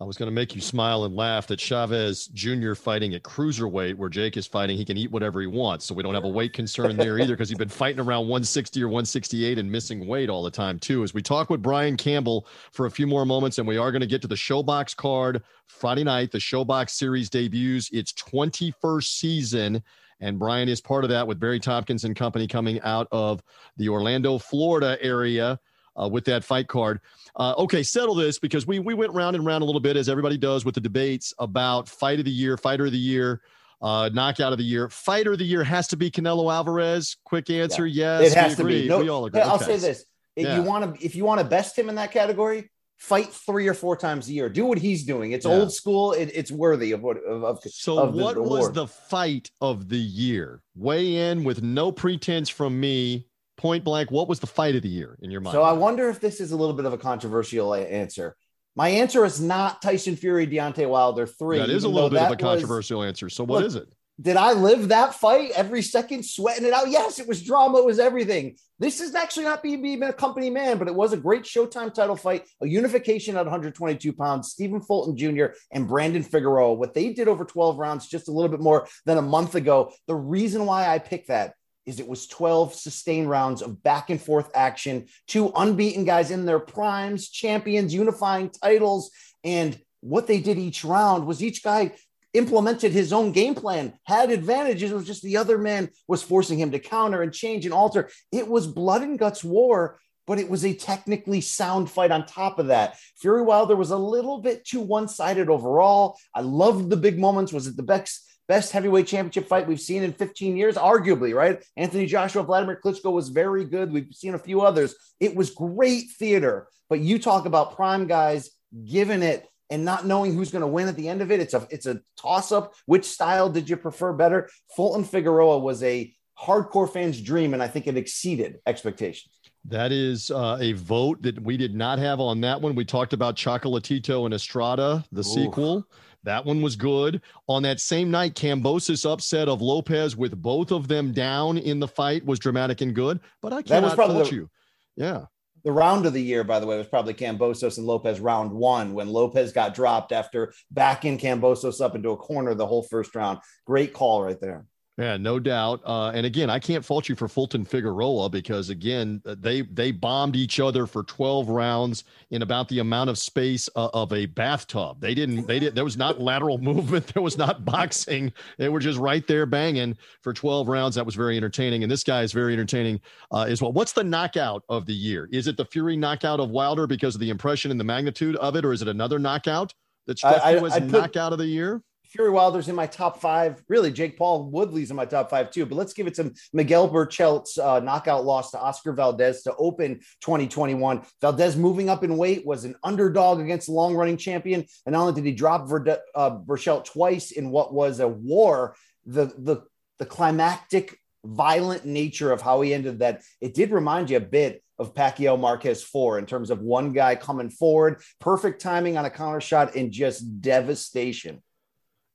I 0.00 0.04
was 0.04 0.16
going 0.16 0.26
to 0.26 0.34
make 0.34 0.56
you 0.56 0.60
smile 0.60 1.04
and 1.04 1.14
laugh 1.14 1.46
that 1.46 1.60
Chavez 1.60 2.26
Jr. 2.26 2.74
fighting 2.74 3.14
at 3.14 3.22
cruiserweight, 3.22 3.94
where 3.94 4.08
Jake 4.08 4.36
is 4.36 4.44
fighting, 4.44 4.76
he 4.76 4.84
can 4.84 4.96
eat 4.96 5.12
whatever 5.12 5.40
he 5.40 5.46
wants. 5.46 5.84
So 5.84 5.94
we 5.94 6.02
don't 6.02 6.14
have 6.14 6.24
a 6.24 6.28
weight 6.28 6.52
concern 6.52 6.96
there 6.96 7.16
either 7.20 7.34
because 7.34 7.48
he's 7.48 7.58
been 7.58 7.68
fighting 7.68 8.00
around 8.00 8.22
160 8.22 8.82
or 8.82 8.88
168 8.88 9.56
and 9.56 9.70
missing 9.70 10.04
weight 10.04 10.28
all 10.28 10.42
the 10.42 10.50
time, 10.50 10.80
too. 10.80 11.04
As 11.04 11.14
we 11.14 11.22
talk 11.22 11.48
with 11.48 11.62
Brian 11.62 11.96
Campbell 11.96 12.48
for 12.72 12.86
a 12.86 12.90
few 12.90 13.06
more 13.06 13.24
moments, 13.24 13.58
and 13.58 13.68
we 13.68 13.76
are 13.76 13.92
going 13.92 14.00
to 14.00 14.06
get 14.08 14.20
to 14.22 14.28
the 14.28 14.34
ShoBox 14.34 14.96
card 14.96 15.44
Friday 15.68 16.02
night. 16.02 16.32
The 16.32 16.38
ShoBox 16.38 16.90
series 16.90 17.30
debuts 17.30 17.88
its 17.92 18.12
21st 18.14 19.04
season. 19.04 19.82
And 20.18 20.40
Brian 20.40 20.68
is 20.68 20.80
part 20.80 21.04
of 21.04 21.10
that 21.10 21.26
with 21.26 21.38
Barry 21.38 21.60
Tompkins 21.60 22.04
and 22.04 22.16
company 22.16 22.48
coming 22.48 22.80
out 22.80 23.06
of 23.12 23.44
the 23.76 23.88
Orlando, 23.88 24.38
Florida 24.38 24.98
area 25.00 25.60
uh, 26.00 26.08
with 26.08 26.24
that 26.24 26.44
fight 26.44 26.68
card. 26.68 27.00
Uh, 27.36 27.54
okay, 27.58 27.82
settle 27.82 28.14
this 28.14 28.38
because 28.38 28.66
we 28.66 28.78
we 28.78 28.94
went 28.94 29.12
round 29.12 29.36
and 29.36 29.44
round 29.44 29.62
a 29.62 29.64
little 29.64 29.80
bit 29.80 29.96
as 29.96 30.08
everybody 30.08 30.36
does 30.36 30.64
with 30.64 30.74
the 30.74 30.80
debates 30.80 31.34
about 31.38 31.88
fight 31.88 32.18
of 32.18 32.24
the 32.24 32.30
year, 32.30 32.56
fighter 32.56 32.86
of 32.86 32.92
the 32.92 32.98
year, 32.98 33.40
uh, 33.82 34.10
knockout 34.12 34.52
of 34.52 34.58
the 34.58 34.64
year. 34.64 34.88
Fighter 34.88 35.32
of 35.32 35.38
the 35.38 35.44
year 35.44 35.64
has 35.64 35.88
to 35.88 35.96
be 35.96 36.10
Canelo 36.10 36.52
Alvarez. 36.52 37.16
Quick 37.24 37.50
answer, 37.50 37.86
yeah. 37.86 38.20
yes. 38.20 38.32
It 38.32 38.38
has 38.38 38.56
to 38.56 38.64
be. 38.64 38.88
No, 38.88 39.00
we 39.00 39.08
all 39.08 39.26
agree. 39.26 39.40
I'll 39.40 39.56
okay. 39.56 39.64
say 39.64 39.76
this: 39.76 40.04
if 40.36 40.46
yeah. 40.46 40.56
you 40.56 40.62
want 40.62 40.96
to, 40.96 41.04
if 41.04 41.14
you 41.14 41.24
want 41.24 41.40
to 41.40 41.46
best 41.46 41.78
him 41.78 41.88
in 41.88 41.96
that 41.96 42.12
category, 42.12 42.70
fight 42.96 43.32
three 43.32 43.68
or 43.68 43.74
four 43.74 43.96
times 43.96 44.28
a 44.28 44.32
year. 44.32 44.48
Do 44.48 44.64
what 44.66 44.78
he's 44.78 45.04
doing. 45.04 45.32
It's 45.32 45.46
yeah. 45.46 45.52
old 45.52 45.72
school. 45.72 46.12
It, 46.12 46.30
it's 46.34 46.50
worthy 46.50 46.92
of 46.92 47.02
what 47.02 47.18
of, 47.18 47.44
of 47.44 47.60
so. 47.64 47.98
Of 47.98 48.14
what 48.14 48.38
was 48.38 48.72
the 48.72 48.86
fight 48.86 49.50
of 49.60 49.88
the 49.88 49.98
year? 49.98 50.62
Weigh 50.74 51.30
in 51.30 51.44
with 51.44 51.62
no 51.62 51.92
pretense 51.92 52.48
from 52.48 52.78
me 52.78 53.26
point 53.56 53.84
blank, 53.84 54.10
what 54.10 54.28
was 54.28 54.40
the 54.40 54.46
fight 54.46 54.74
of 54.74 54.82
the 54.82 54.88
year 54.88 55.18
in 55.22 55.30
your 55.30 55.40
mind? 55.40 55.52
So 55.52 55.62
I 55.62 55.72
wonder 55.72 56.08
if 56.08 56.20
this 56.20 56.40
is 56.40 56.52
a 56.52 56.56
little 56.56 56.74
bit 56.74 56.84
of 56.84 56.92
a 56.92 56.98
controversial 56.98 57.74
answer. 57.74 58.36
My 58.76 58.88
answer 58.88 59.24
is 59.24 59.40
not 59.40 59.82
Tyson 59.82 60.16
Fury, 60.16 60.46
Deontay 60.46 60.88
Wilder 60.88 61.26
three. 61.26 61.58
That 61.58 61.70
is 61.70 61.84
a 61.84 61.88
little 61.88 62.10
bit 62.10 62.22
of 62.22 62.32
a 62.32 62.36
controversial 62.36 63.00
was, 63.00 63.08
answer. 63.08 63.28
So 63.28 63.44
what 63.44 63.60
look, 63.60 63.68
is 63.68 63.76
it? 63.76 63.88
Did 64.20 64.36
I 64.36 64.52
live 64.52 64.88
that 64.88 65.14
fight 65.14 65.50
every 65.56 65.82
second, 65.82 66.24
sweating 66.24 66.66
it 66.66 66.72
out? 66.72 66.88
Yes, 66.88 67.18
it 67.18 67.26
was 67.26 67.42
drama, 67.42 67.78
it 67.78 67.84
was 67.84 67.98
everything. 67.98 68.56
This 68.78 69.00
is 69.00 69.14
actually 69.14 69.44
not 69.44 69.62
being, 69.62 69.82
being 69.82 70.02
a 70.04 70.12
company 70.12 70.50
man, 70.50 70.78
but 70.78 70.86
it 70.86 70.94
was 70.94 71.12
a 71.12 71.16
great 71.16 71.42
Showtime 71.42 71.92
title 71.92 72.14
fight, 72.14 72.46
a 72.60 72.66
unification 72.66 73.36
at 73.36 73.44
122 73.44 74.12
pounds. 74.12 74.50
Stephen 74.50 74.80
Fulton 74.80 75.16
Jr. 75.16 75.46
and 75.72 75.88
Brandon 75.88 76.22
Figueroa, 76.22 76.74
what 76.74 76.94
they 76.94 77.12
did 77.12 77.26
over 77.26 77.44
12 77.44 77.78
rounds, 77.78 78.08
just 78.08 78.28
a 78.28 78.32
little 78.32 78.50
bit 78.50 78.60
more 78.60 78.86
than 79.04 79.18
a 79.18 79.22
month 79.22 79.56
ago. 79.56 79.92
The 80.06 80.14
reason 80.14 80.66
why 80.66 80.88
I 80.88 80.98
picked 81.00 81.28
that 81.28 81.54
is 81.86 82.00
it 82.00 82.08
was 82.08 82.26
12 82.26 82.74
sustained 82.74 83.28
rounds 83.28 83.62
of 83.62 83.82
back 83.82 84.10
and 84.10 84.20
forth 84.20 84.50
action, 84.54 85.06
two 85.26 85.52
unbeaten 85.54 86.04
guys 86.04 86.30
in 86.30 86.46
their 86.46 86.58
primes, 86.58 87.28
champions, 87.28 87.94
unifying 87.94 88.50
titles. 88.50 89.10
And 89.42 89.78
what 90.00 90.26
they 90.26 90.40
did 90.40 90.58
each 90.58 90.84
round 90.84 91.26
was 91.26 91.42
each 91.42 91.62
guy 91.62 91.92
implemented 92.32 92.92
his 92.92 93.12
own 93.12 93.32
game 93.32 93.54
plan, 93.54 93.92
had 94.04 94.30
advantages. 94.30 94.90
It 94.90 94.94
was 94.94 95.06
just 95.06 95.22
the 95.22 95.36
other 95.36 95.56
man 95.56 95.90
was 96.08 96.22
forcing 96.22 96.58
him 96.58 96.72
to 96.72 96.78
counter 96.78 97.22
and 97.22 97.32
change 97.32 97.64
and 97.64 97.74
alter. 97.74 98.10
It 98.32 98.48
was 98.48 98.66
blood 98.66 99.02
and 99.02 99.18
guts 99.18 99.44
war, 99.44 100.00
but 100.26 100.38
it 100.38 100.48
was 100.48 100.64
a 100.64 100.74
technically 100.74 101.40
sound 101.40 101.90
fight 101.90 102.10
on 102.10 102.26
top 102.26 102.58
of 102.58 102.68
that. 102.68 102.98
Fury 103.16 103.42
Wilder 103.42 103.76
was 103.76 103.90
a 103.90 103.96
little 103.96 104.40
bit 104.40 104.64
too 104.64 104.80
one 104.80 105.06
sided 105.06 105.48
overall. 105.48 106.18
I 106.34 106.40
loved 106.40 106.90
the 106.90 106.96
big 106.96 107.18
moments. 107.18 107.52
Was 107.52 107.66
it 107.66 107.76
the 107.76 107.82
best? 107.82 108.22
Best 108.48 108.72
heavyweight 108.72 109.06
championship 109.06 109.48
fight 109.48 109.66
we've 109.66 109.80
seen 109.80 110.02
in 110.02 110.12
15 110.12 110.56
years, 110.56 110.76
arguably, 110.76 111.34
right? 111.34 111.62
Anthony 111.76 112.06
Joshua, 112.06 112.42
Vladimir 112.42 112.80
Klitschko 112.82 113.12
was 113.12 113.28
very 113.28 113.64
good. 113.64 113.92
We've 113.92 114.12
seen 114.12 114.34
a 114.34 114.38
few 114.38 114.60
others. 114.60 114.94
It 115.20 115.34
was 115.34 115.50
great 115.50 116.10
theater, 116.18 116.68
but 116.88 117.00
you 117.00 117.18
talk 117.18 117.46
about 117.46 117.76
prime 117.76 118.06
guys 118.06 118.50
giving 118.84 119.22
it 119.22 119.46
and 119.70 119.84
not 119.84 120.06
knowing 120.06 120.34
who's 120.34 120.50
going 120.50 120.60
to 120.62 120.66
win 120.66 120.88
at 120.88 120.96
the 120.96 121.08
end 121.08 121.22
of 121.22 121.30
it. 121.30 121.40
It's 121.40 121.54
a 121.54 121.66
it's 121.70 121.86
a 121.86 122.00
toss 122.20 122.52
up. 122.52 122.74
Which 122.86 123.04
style 123.04 123.48
did 123.48 123.68
you 123.68 123.76
prefer 123.76 124.12
better? 124.12 124.50
Fulton 124.76 125.04
Figueroa 125.04 125.58
was 125.58 125.82
a 125.82 126.14
hardcore 126.38 126.90
fan's 126.90 127.20
dream, 127.20 127.54
and 127.54 127.62
I 127.62 127.68
think 127.68 127.86
it 127.86 127.96
exceeded 127.96 128.58
expectations. 128.66 129.32
That 129.66 129.92
is 129.92 130.30
uh, 130.30 130.58
a 130.60 130.72
vote 130.72 131.22
that 131.22 131.42
we 131.42 131.56
did 131.56 131.74
not 131.74 131.98
have 131.98 132.20
on 132.20 132.40
that 132.42 132.60
one. 132.60 132.74
We 132.74 132.84
talked 132.84 133.14
about 133.14 133.34
Chocolatito 133.36 134.26
and 134.26 134.34
Estrada, 134.34 135.04
the 135.10 135.20
Oof. 135.20 135.26
sequel. 135.26 135.86
That 136.24 136.44
one 136.44 136.62
was 136.62 136.74
good. 136.74 137.20
On 137.48 137.62
that 137.62 137.80
same 137.80 138.10
night, 138.10 138.34
Kambosos 138.34 139.10
upset 139.10 139.48
of 139.48 139.60
Lopez 139.60 140.16
with 140.16 140.40
both 140.40 140.72
of 140.72 140.88
them 140.88 141.12
down 141.12 141.58
in 141.58 141.80
the 141.80 141.88
fight 141.88 142.24
was 142.24 142.38
dramatic 142.38 142.80
and 142.80 142.94
good. 142.94 143.20
But 143.42 143.52
I 143.52 143.62
cannot 143.62 143.96
fault 143.96 144.30
the, 144.30 144.34
you. 144.34 144.50
Yeah. 144.96 145.26
The 145.64 145.72
round 145.72 146.06
of 146.06 146.12
the 146.12 146.22
year, 146.22 146.44
by 146.44 146.60
the 146.60 146.66
way, 146.66 146.76
was 146.76 146.86
probably 146.86 147.14
Kambosos 147.14 147.78
and 147.78 147.86
Lopez 147.86 148.20
round 148.20 148.52
one 148.52 148.94
when 148.94 149.08
Lopez 149.08 149.52
got 149.52 149.74
dropped 149.74 150.12
after 150.12 150.52
backing 150.70 151.18
Kambosos 151.18 151.80
up 151.80 151.94
into 151.94 152.10
a 152.10 152.16
corner 152.16 152.54
the 152.54 152.66
whole 152.66 152.82
first 152.82 153.14
round. 153.14 153.38
Great 153.66 153.92
call 153.92 154.22
right 154.22 154.40
there. 154.40 154.66
Yeah, 154.96 155.16
no 155.16 155.40
doubt. 155.40 155.80
Uh, 155.84 156.12
and 156.14 156.24
again, 156.24 156.48
I 156.48 156.60
can't 156.60 156.84
fault 156.84 157.08
you 157.08 157.16
for 157.16 157.26
Fulton 157.26 157.64
Figueroa 157.64 158.28
because 158.30 158.70
again, 158.70 159.20
they 159.24 159.62
they 159.62 159.90
bombed 159.90 160.36
each 160.36 160.60
other 160.60 160.86
for 160.86 161.02
12 161.02 161.48
rounds 161.48 162.04
in 162.30 162.42
about 162.42 162.68
the 162.68 162.78
amount 162.78 163.10
of 163.10 163.18
space 163.18 163.68
uh, 163.74 163.88
of 163.92 164.12
a 164.12 164.26
bathtub. 164.26 165.00
They 165.00 165.12
didn't. 165.12 165.48
They 165.48 165.58
did. 165.58 165.74
There 165.74 165.82
was 165.82 165.96
not 165.96 166.20
lateral 166.20 166.58
movement. 166.62 167.08
There 167.08 167.24
was 167.24 167.36
not 167.36 167.64
boxing. 167.64 168.32
They 168.56 168.68
were 168.68 168.78
just 168.78 169.00
right 169.00 169.26
there 169.26 169.46
banging 169.46 169.96
for 170.22 170.32
12 170.32 170.68
rounds. 170.68 170.94
That 170.94 171.04
was 171.06 171.16
very 171.16 171.36
entertaining. 171.36 171.82
And 171.82 171.90
this 171.90 172.04
guy 172.04 172.22
is 172.22 172.30
very 172.30 172.52
entertaining 172.52 173.00
uh, 173.32 173.46
as 173.48 173.60
well. 173.60 173.72
What's 173.72 173.92
the 173.92 174.04
knockout 174.04 174.62
of 174.68 174.86
the 174.86 174.94
year? 174.94 175.28
Is 175.32 175.48
it 175.48 175.56
the 175.56 175.64
Fury 175.64 175.96
knockout 175.96 176.38
of 176.38 176.50
Wilder 176.50 176.86
because 176.86 177.16
of 177.16 177.20
the 177.20 177.30
impression 177.30 177.72
and 177.72 177.80
the 177.80 177.84
magnitude 177.84 178.36
of 178.36 178.54
it, 178.54 178.64
or 178.64 178.72
is 178.72 178.80
it 178.80 178.86
another 178.86 179.18
knockout 179.18 179.74
that 180.06 180.18
struck 180.18 180.40
I, 180.44 180.52
you 180.52 180.66
as 180.66 180.74
put, 180.74 180.84
knockout 180.84 181.32
of 181.32 181.40
the 181.40 181.46
year? 181.46 181.82
Fury 182.14 182.30
Wilder's 182.30 182.68
in 182.68 182.76
my 182.76 182.86
top 182.86 183.20
five. 183.20 183.60
Really, 183.68 183.90
Jake 183.90 184.16
Paul 184.16 184.48
Woodley's 184.48 184.90
in 184.90 184.96
my 184.96 185.04
top 185.04 185.30
five 185.30 185.50
too. 185.50 185.66
But 185.66 185.74
let's 185.74 185.92
give 185.92 186.06
it 186.06 186.14
to 186.14 186.32
Miguel 186.52 186.88
Berchelt's 186.88 187.58
uh, 187.58 187.80
knockout 187.80 188.24
loss 188.24 188.52
to 188.52 188.60
Oscar 188.60 188.92
Valdez 188.92 189.42
to 189.42 189.56
open 189.56 189.96
2021. 190.20 191.02
Valdez 191.20 191.56
moving 191.56 191.90
up 191.90 192.04
in 192.04 192.16
weight 192.16 192.46
was 192.46 192.64
an 192.64 192.76
underdog 192.84 193.40
against 193.40 193.66
the 193.66 193.72
long 193.72 193.96
running 193.96 194.16
champion. 194.16 194.64
And 194.86 194.92
not 194.92 195.00
only 195.00 195.14
did 195.14 195.26
he 195.26 195.34
drop 195.34 195.68
Verde- 195.68 195.96
uh, 196.14 196.38
Berchelt 196.38 196.84
twice 196.84 197.32
in 197.32 197.50
what 197.50 197.74
was 197.74 197.98
a 197.98 198.06
war, 198.06 198.76
the, 199.04 199.26
the, 199.36 199.64
the 199.98 200.06
climactic, 200.06 200.96
violent 201.24 201.84
nature 201.84 202.30
of 202.30 202.40
how 202.40 202.60
he 202.60 202.72
ended 202.72 203.00
that, 203.00 203.22
it 203.40 203.54
did 203.54 203.72
remind 203.72 204.10
you 204.10 204.18
a 204.18 204.20
bit 204.20 204.62
of 204.78 204.94
Pacquiao 204.94 205.36
Marquez 205.36 205.82
4 205.82 206.20
in 206.20 206.26
terms 206.26 206.52
of 206.52 206.60
one 206.60 206.92
guy 206.92 207.16
coming 207.16 207.50
forward, 207.50 208.02
perfect 208.20 208.60
timing 208.60 208.96
on 208.96 209.04
a 209.04 209.10
counter 209.10 209.40
shot, 209.40 209.74
and 209.74 209.90
just 209.90 210.40
devastation. 210.40 211.42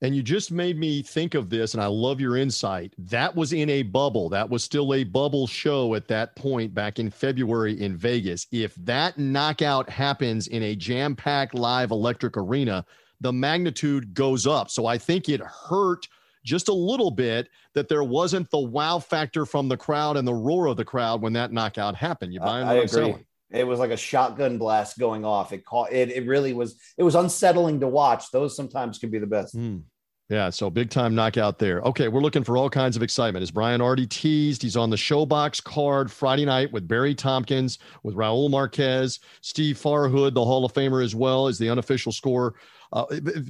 And 0.02 0.16
you 0.16 0.22
just 0.22 0.50
made 0.50 0.78
me 0.78 1.02
think 1.02 1.34
of 1.34 1.50
this, 1.50 1.74
and 1.74 1.82
I 1.82 1.86
love 1.86 2.20
your 2.20 2.38
insight. 2.38 2.94
That 2.96 3.36
was 3.36 3.52
in 3.52 3.68
a 3.68 3.82
bubble. 3.82 4.30
That 4.30 4.48
was 4.48 4.64
still 4.64 4.94
a 4.94 5.04
bubble 5.04 5.46
show 5.46 5.94
at 5.94 6.08
that 6.08 6.34
point 6.36 6.72
back 6.72 6.98
in 6.98 7.10
February 7.10 7.78
in 7.78 7.98
Vegas. 7.98 8.46
If 8.50 8.74
that 8.76 9.18
knockout 9.18 9.90
happens 9.90 10.46
in 10.46 10.62
a 10.62 10.74
jam 10.74 11.14
packed 11.14 11.54
live 11.54 11.90
electric 11.90 12.38
arena, 12.38 12.86
the 13.20 13.32
magnitude 13.32 14.14
goes 14.14 14.46
up. 14.46 14.70
So 14.70 14.86
I 14.86 14.96
think 14.96 15.28
it 15.28 15.42
hurt 15.42 16.08
just 16.44 16.68
a 16.68 16.72
little 16.72 17.10
bit 17.10 17.50
that 17.74 17.88
there 17.88 18.02
wasn't 18.02 18.50
the 18.50 18.58
wow 18.58 18.98
factor 18.98 19.44
from 19.44 19.68
the 19.68 19.76
crowd 19.76 20.16
and 20.16 20.26
the 20.26 20.32
roar 20.34 20.66
of 20.66 20.78
the 20.78 20.84
crowd 20.84 21.20
when 21.20 21.34
that 21.34 21.52
knockout 21.52 21.94
happened. 21.94 22.32
You 22.32 22.40
buying 22.40 22.66
what 22.66 22.76
I 22.76 22.78
I'm 22.78 22.84
agree. 22.84 22.88
Saying? 22.88 23.26
It 23.50 23.66
was 23.66 23.78
like 23.78 23.90
a 23.90 23.96
shotgun 23.96 24.58
blast 24.58 24.98
going 24.98 25.24
off. 25.24 25.52
It 25.52 25.64
caught 25.64 25.92
it. 25.92 26.10
It 26.10 26.26
really 26.26 26.52
was. 26.52 26.76
It 26.96 27.02
was 27.02 27.14
unsettling 27.14 27.80
to 27.80 27.88
watch. 27.88 28.30
Those 28.30 28.54
sometimes 28.54 28.98
can 28.98 29.10
be 29.10 29.18
the 29.18 29.26
best. 29.26 29.56
Mm. 29.56 29.82
Yeah, 30.30 30.50
so 30.50 30.70
big 30.70 30.90
time 30.90 31.16
knockout 31.16 31.58
there. 31.58 31.80
Okay, 31.80 32.06
we're 32.06 32.20
looking 32.20 32.44
for 32.44 32.56
all 32.56 32.70
kinds 32.70 32.96
of 32.96 33.02
excitement. 33.02 33.42
As 33.42 33.50
Brian 33.50 33.80
already 33.80 34.06
teased, 34.06 34.62
he's 34.62 34.76
on 34.76 34.88
the 34.88 34.96
ShoBox 34.96 35.62
card 35.64 36.08
Friday 36.08 36.44
night 36.44 36.72
with 36.72 36.86
Barry 36.86 37.16
Tompkins, 37.16 37.80
with 38.04 38.14
Raul 38.14 38.48
Marquez, 38.48 39.18
Steve 39.40 39.76
Farhood, 39.76 40.34
the 40.34 40.44
Hall 40.44 40.64
of 40.64 40.72
Famer 40.72 41.04
as 41.04 41.16
well, 41.16 41.48
is 41.48 41.58
the 41.58 41.68
unofficial 41.68 42.12
score. 42.12 42.54
Uh, 42.92 43.04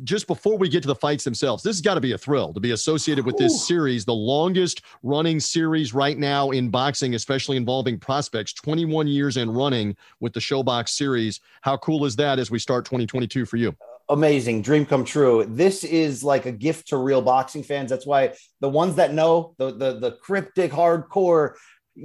just 0.04 0.26
before 0.26 0.58
we 0.58 0.68
get 0.68 0.82
to 0.82 0.86
the 0.86 0.94
fights 0.94 1.24
themselves, 1.24 1.62
this 1.62 1.76
has 1.76 1.80
got 1.80 1.94
to 1.94 2.00
be 2.00 2.12
a 2.12 2.18
thrill 2.18 2.52
to 2.52 2.60
be 2.60 2.72
associated 2.72 3.24
with 3.24 3.36
this 3.36 3.54
Ooh. 3.54 3.58
series, 3.58 4.04
the 4.04 4.12
longest 4.12 4.82
running 5.02 5.40
series 5.40 5.94
right 5.94 6.18
now 6.18 6.50
in 6.50 6.68
boxing, 6.68 7.14
especially 7.14 7.56
involving 7.56 7.98
prospects, 7.98 8.52
21 8.52 9.06
years 9.08 9.36
and 9.36 9.56
running 9.56 9.96
with 10.20 10.32
the 10.32 10.40
ShoBox 10.40 10.90
series. 10.90 11.40
How 11.62 11.76
cool 11.78 12.04
is 12.04 12.16
that 12.16 12.38
as 12.38 12.50
we 12.50 12.58
start 12.58 12.84
2022 12.84 13.46
for 13.46 13.56
you? 13.56 13.74
amazing 14.08 14.60
dream 14.60 14.84
come 14.84 15.04
true 15.04 15.46
this 15.48 15.84
is 15.84 16.24
like 16.24 16.44
a 16.44 16.50
gift 16.50 16.88
to 16.88 16.96
real 16.96 17.22
boxing 17.22 17.62
fans 17.62 17.88
that's 17.88 18.04
why 18.04 18.34
the 18.58 18.68
ones 18.68 18.96
that 18.96 19.14
know 19.14 19.54
the 19.56 19.70
the, 19.70 20.00
the 20.00 20.12
cryptic 20.20 20.72
hardcore 20.72 21.54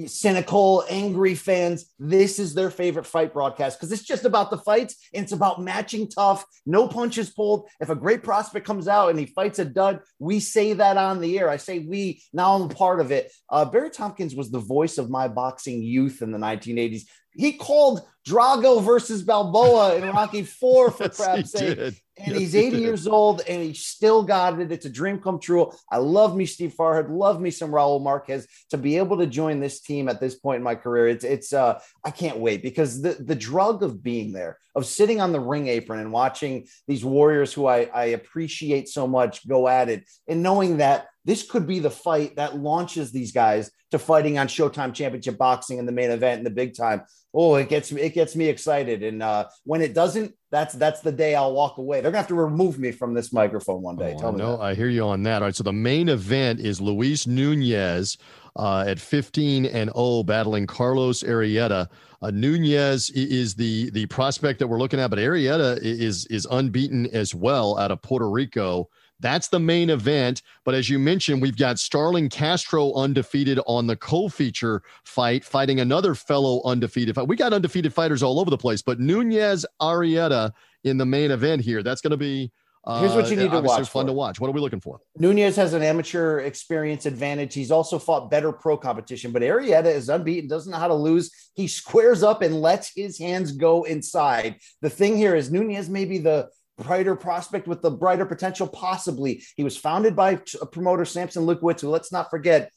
cynical 0.07 0.83
angry 0.89 1.35
fans 1.35 1.93
this 1.99 2.39
is 2.39 2.53
their 2.53 2.71
favorite 2.71 3.05
fight 3.05 3.31
broadcast 3.31 3.79
because 3.79 3.91
it's 3.91 4.03
just 4.03 4.25
about 4.25 4.49
the 4.49 4.57
fights 4.57 4.95
and 5.13 5.23
it's 5.23 5.31
about 5.31 5.61
matching 5.61 6.09
tough 6.09 6.43
no 6.65 6.87
punches 6.87 7.29
pulled 7.29 7.69
if 7.79 7.89
a 7.89 7.95
great 7.95 8.23
prospect 8.23 8.65
comes 8.65 8.87
out 8.87 9.09
and 9.09 9.19
he 9.19 9.27
fights 9.27 9.59
a 9.59 9.65
dud 9.65 9.99
we 10.17 10.39
say 10.39 10.73
that 10.73 10.97
on 10.97 11.21
the 11.21 11.37
air 11.37 11.49
i 11.49 11.57
say 11.57 11.79
we 11.79 12.21
now 12.33 12.55
i'm 12.55 12.67
part 12.67 12.99
of 12.99 13.11
it 13.11 13.31
uh, 13.49 13.63
barry 13.63 13.91
tompkins 13.91 14.35
was 14.35 14.49
the 14.49 14.59
voice 14.59 14.97
of 14.97 15.09
my 15.09 15.27
boxing 15.27 15.81
youth 15.83 16.21
in 16.21 16.31
the 16.31 16.39
1980s 16.39 17.03
he 17.37 17.53
called 17.53 18.01
Drago 18.27 18.81
versus 18.81 19.21
Balboa 19.21 19.97
in 19.97 20.03
Rocky 20.09 20.43
Four 20.43 20.91
for 20.91 21.03
yes, 21.05 21.17
crap's 21.17 21.51
sake. 21.51 21.75
Did. 21.75 21.95
And 22.17 22.29
yes, 22.29 22.39
he's 22.39 22.55
80 22.55 22.77
years 22.77 23.07
old 23.07 23.41
and 23.47 23.61
he 23.61 23.73
still 23.73 24.23
got 24.23 24.59
it. 24.59 24.71
It's 24.71 24.85
a 24.85 24.89
dream 24.89 25.19
come 25.19 25.39
true. 25.39 25.71
I 25.91 25.97
love 25.97 26.35
me 26.35 26.45
Steve 26.45 26.73
Farhood, 26.77 27.09
love 27.09 27.41
me 27.41 27.51
some 27.51 27.71
Raul 27.71 28.01
Marquez 28.01 28.47
to 28.69 28.77
be 28.77 28.97
able 28.97 29.17
to 29.17 29.27
join 29.27 29.59
this 29.59 29.81
team 29.81 30.07
at 30.07 30.21
this 30.21 30.35
point 30.35 30.57
in 30.57 30.63
my 30.63 30.75
career. 30.75 31.07
It's 31.07 31.25
it's 31.25 31.51
uh 31.51 31.79
I 32.03 32.11
can't 32.11 32.37
wait 32.37 32.63
because 32.63 33.01
the 33.01 33.13
the 33.13 33.35
drug 33.35 33.83
of 33.83 34.01
being 34.01 34.31
there, 34.31 34.59
of 34.75 34.85
sitting 34.85 35.19
on 35.19 35.33
the 35.33 35.39
ring 35.39 35.67
apron 35.67 35.99
and 35.99 36.11
watching 36.11 36.67
these 36.87 37.03
warriors 37.03 37.51
who 37.53 37.67
I, 37.67 37.89
I 37.93 38.05
appreciate 38.05 38.87
so 38.87 39.07
much 39.07 39.47
go 39.47 39.67
at 39.67 39.89
it 39.89 40.05
and 40.27 40.41
knowing 40.41 40.77
that 40.77 41.07
this 41.25 41.43
could 41.43 41.67
be 41.67 41.79
the 41.79 41.89
fight 41.89 42.35
that 42.35 42.57
launches 42.57 43.11
these 43.11 43.31
guys 43.31 43.71
to 43.91 43.99
fighting 43.99 44.37
on 44.37 44.47
Showtime 44.47 44.93
Championship 44.93 45.37
Boxing 45.37 45.79
in 45.79 45.85
the 45.85 45.91
main 45.91 46.11
event 46.11 46.39
in 46.39 46.43
the 46.43 46.49
big 46.49 46.75
time. 46.75 47.03
Oh, 47.33 47.55
it 47.55 47.67
gets 47.67 47.91
me 47.91 48.01
it 48.01 48.13
gets 48.13 48.35
me 48.35 48.47
excited. 48.47 49.03
And 49.03 49.21
uh, 49.21 49.47
when 49.63 49.81
it 49.81 49.93
doesn't, 49.93 50.33
that's 50.51 50.73
that's 50.75 51.01
the 51.01 51.11
day 51.11 51.35
I'll 51.35 51.53
walk 51.53 51.77
away. 51.77 51.99
They're 51.99 52.11
gonna 52.11 52.19
have 52.19 52.27
to 52.29 52.35
remove 52.35 52.79
me 52.79 52.91
from 52.91 53.13
this 53.13 53.33
microphone 53.33 53.81
one 53.81 53.97
day. 53.97 54.13
Oh, 54.15 54.19
Tell 54.19 54.29
I 54.29 54.31
me. 54.31 54.37
No, 54.37 54.61
I 54.61 54.73
hear 54.75 54.87
you 54.87 55.03
on 55.03 55.23
that. 55.23 55.41
All 55.41 55.47
right. 55.47 55.55
So 55.55 55.63
the 55.63 55.73
main 55.73 56.07
event 56.07 56.59
is 56.61 56.79
Luis 56.79 57.27
Nunez 57.27 58.17
uh, 58.55 58.85
at 58.87 58.99
15 58.99 59.65
and 59.65 59.91
0, 59.93 60.23
battling 60.23 60.65
Carlos 60.65 61.23
Arrieta. 61.23 61.89
Uh, 62.21 62.31
Nunez 62.31 63.09
is 63.09 63.55
the 63.55 63.89
the 63.89 64.05
prospect 64.05 64.59
that 64.59 64.67
we're 64.67 64.79
looking 64.79 64.99
at, 64.99 65.09
but 65.09 65.19
Arrieta 65.19 65.77
is 65.81 66.25
is 66.27 66.47
unbeaten 66.49 67.07
as 67.07 67.35
well 67.35 67.77
out 67.77 67.91
of 67.91 68.01
Puerto 68.01 68.29
Rico. 68.29 68.89
That's 69.19 69.47
the 69.47 69.59
main 69.59 69.89
event. 69.89 70.41
But 70.63 70.75
as 70.75 70.89
you 70.89 70.99
mentioned, 70.99 71.41
we've 71.41 71.57
got 71.57 71.79
Starling 71.79 72.29
Castro 72.29 72.93
undefeated 72.93 73.59
on 73.65 73.87
the 73.87 73.95
co 73.95 74.27
feature 74.27 74.83
fight, 75.03 75.43
fighting 75.43 75.79
another 75.79 76.15
fellow 76.15 76.61
undefeated 76.65 77.15
fight. 77.15 77.27
We 77.27 77.35
got 77.35 77.53
undefeated 77.53 77.93
fighters 77.93 78.23
all 78.23 78.39
over 78.39 78.49
the 78.49 78.57
place, 78.57 78.81
but 78.81 78.99
Nunez 78.99 79.65
Arrieta 79.81 80.51
in 80.83 80.97
the 80.97 81.05
main 81.05 81.31
event 81.31 81.61
here. 81.61 81.83
That's 81.83 82.01
going 82.01 82.11
to 82.11 82.17
be. 82.17 82.51
Uh, 82.87 82.99
Here's 82.99 83.15
what 83.15 83.31
you 83.31 83.35
need 83.35 83.49
to 83.49 83.61
watch. 83.61 83.89
Fun 83.89 84.03
for. 84.03 84.07
to 84.09 84.13
watch. 84.13 84.39
What 84.39 84.47
are 84.47 84.51
we 84.51 84.61
looking 84.61 84.79
for? 84.79 84.99
Nunez 85.17 85.55
has 85.55 85.73
an 85.73 85.81
amateur 85.81 86.41
experience 86.41 87.07
advantage. 87.07 87.55
He's 87.55 87.71
also 87.71 87.97
fought 87.97 88.29
better 88.29 88.51
pro 88.51 88.77
competition, 88.77 89.31
but 89.31 89.41
Arrieta 89.41 89.87
is 89.87 90.07
unbeaten, 90.07 90.47
doesn't 90.47 90.71
know 90.71 90.77
how 90.77 90.89
to 90.89 90.93
lose. 90.93 91.31
He 91.55 91.67
squares 91.67 92.21
up 92.21 92.43
and 92.43 92.61
lets 92.61 92.93
his 92.95 93.17
hands 93.17 93.53
go 93.53 93.85
inside. 93.85 94.57
The 94.83 94.91
thing 94.91 95.17
here 95.17 95.35
is 95.35 95.51
Nunez 95.51 95.89
may 95.89 96.05
be 96.05 96.19
the 96.19 96.49
brighter 96.77 97.15
prospect 97.15 97.67
with 97.67 97.81
the 97.81 97.91
brighter 97.91 98.25
potential, 98.25 98.67
possibly. 98.67 99.43
He 99.55 99.63
was 99.63 99.77
founded 99.77 100.15
by 100.15 100.39
promoter 100.71 101.05
Sampson 101.05 101.45
Lewkowicz, 101.45 101.81
who 101.81 101.89
let's 101.89 102.11
not 102.11 102.29
forget 102.29 102.71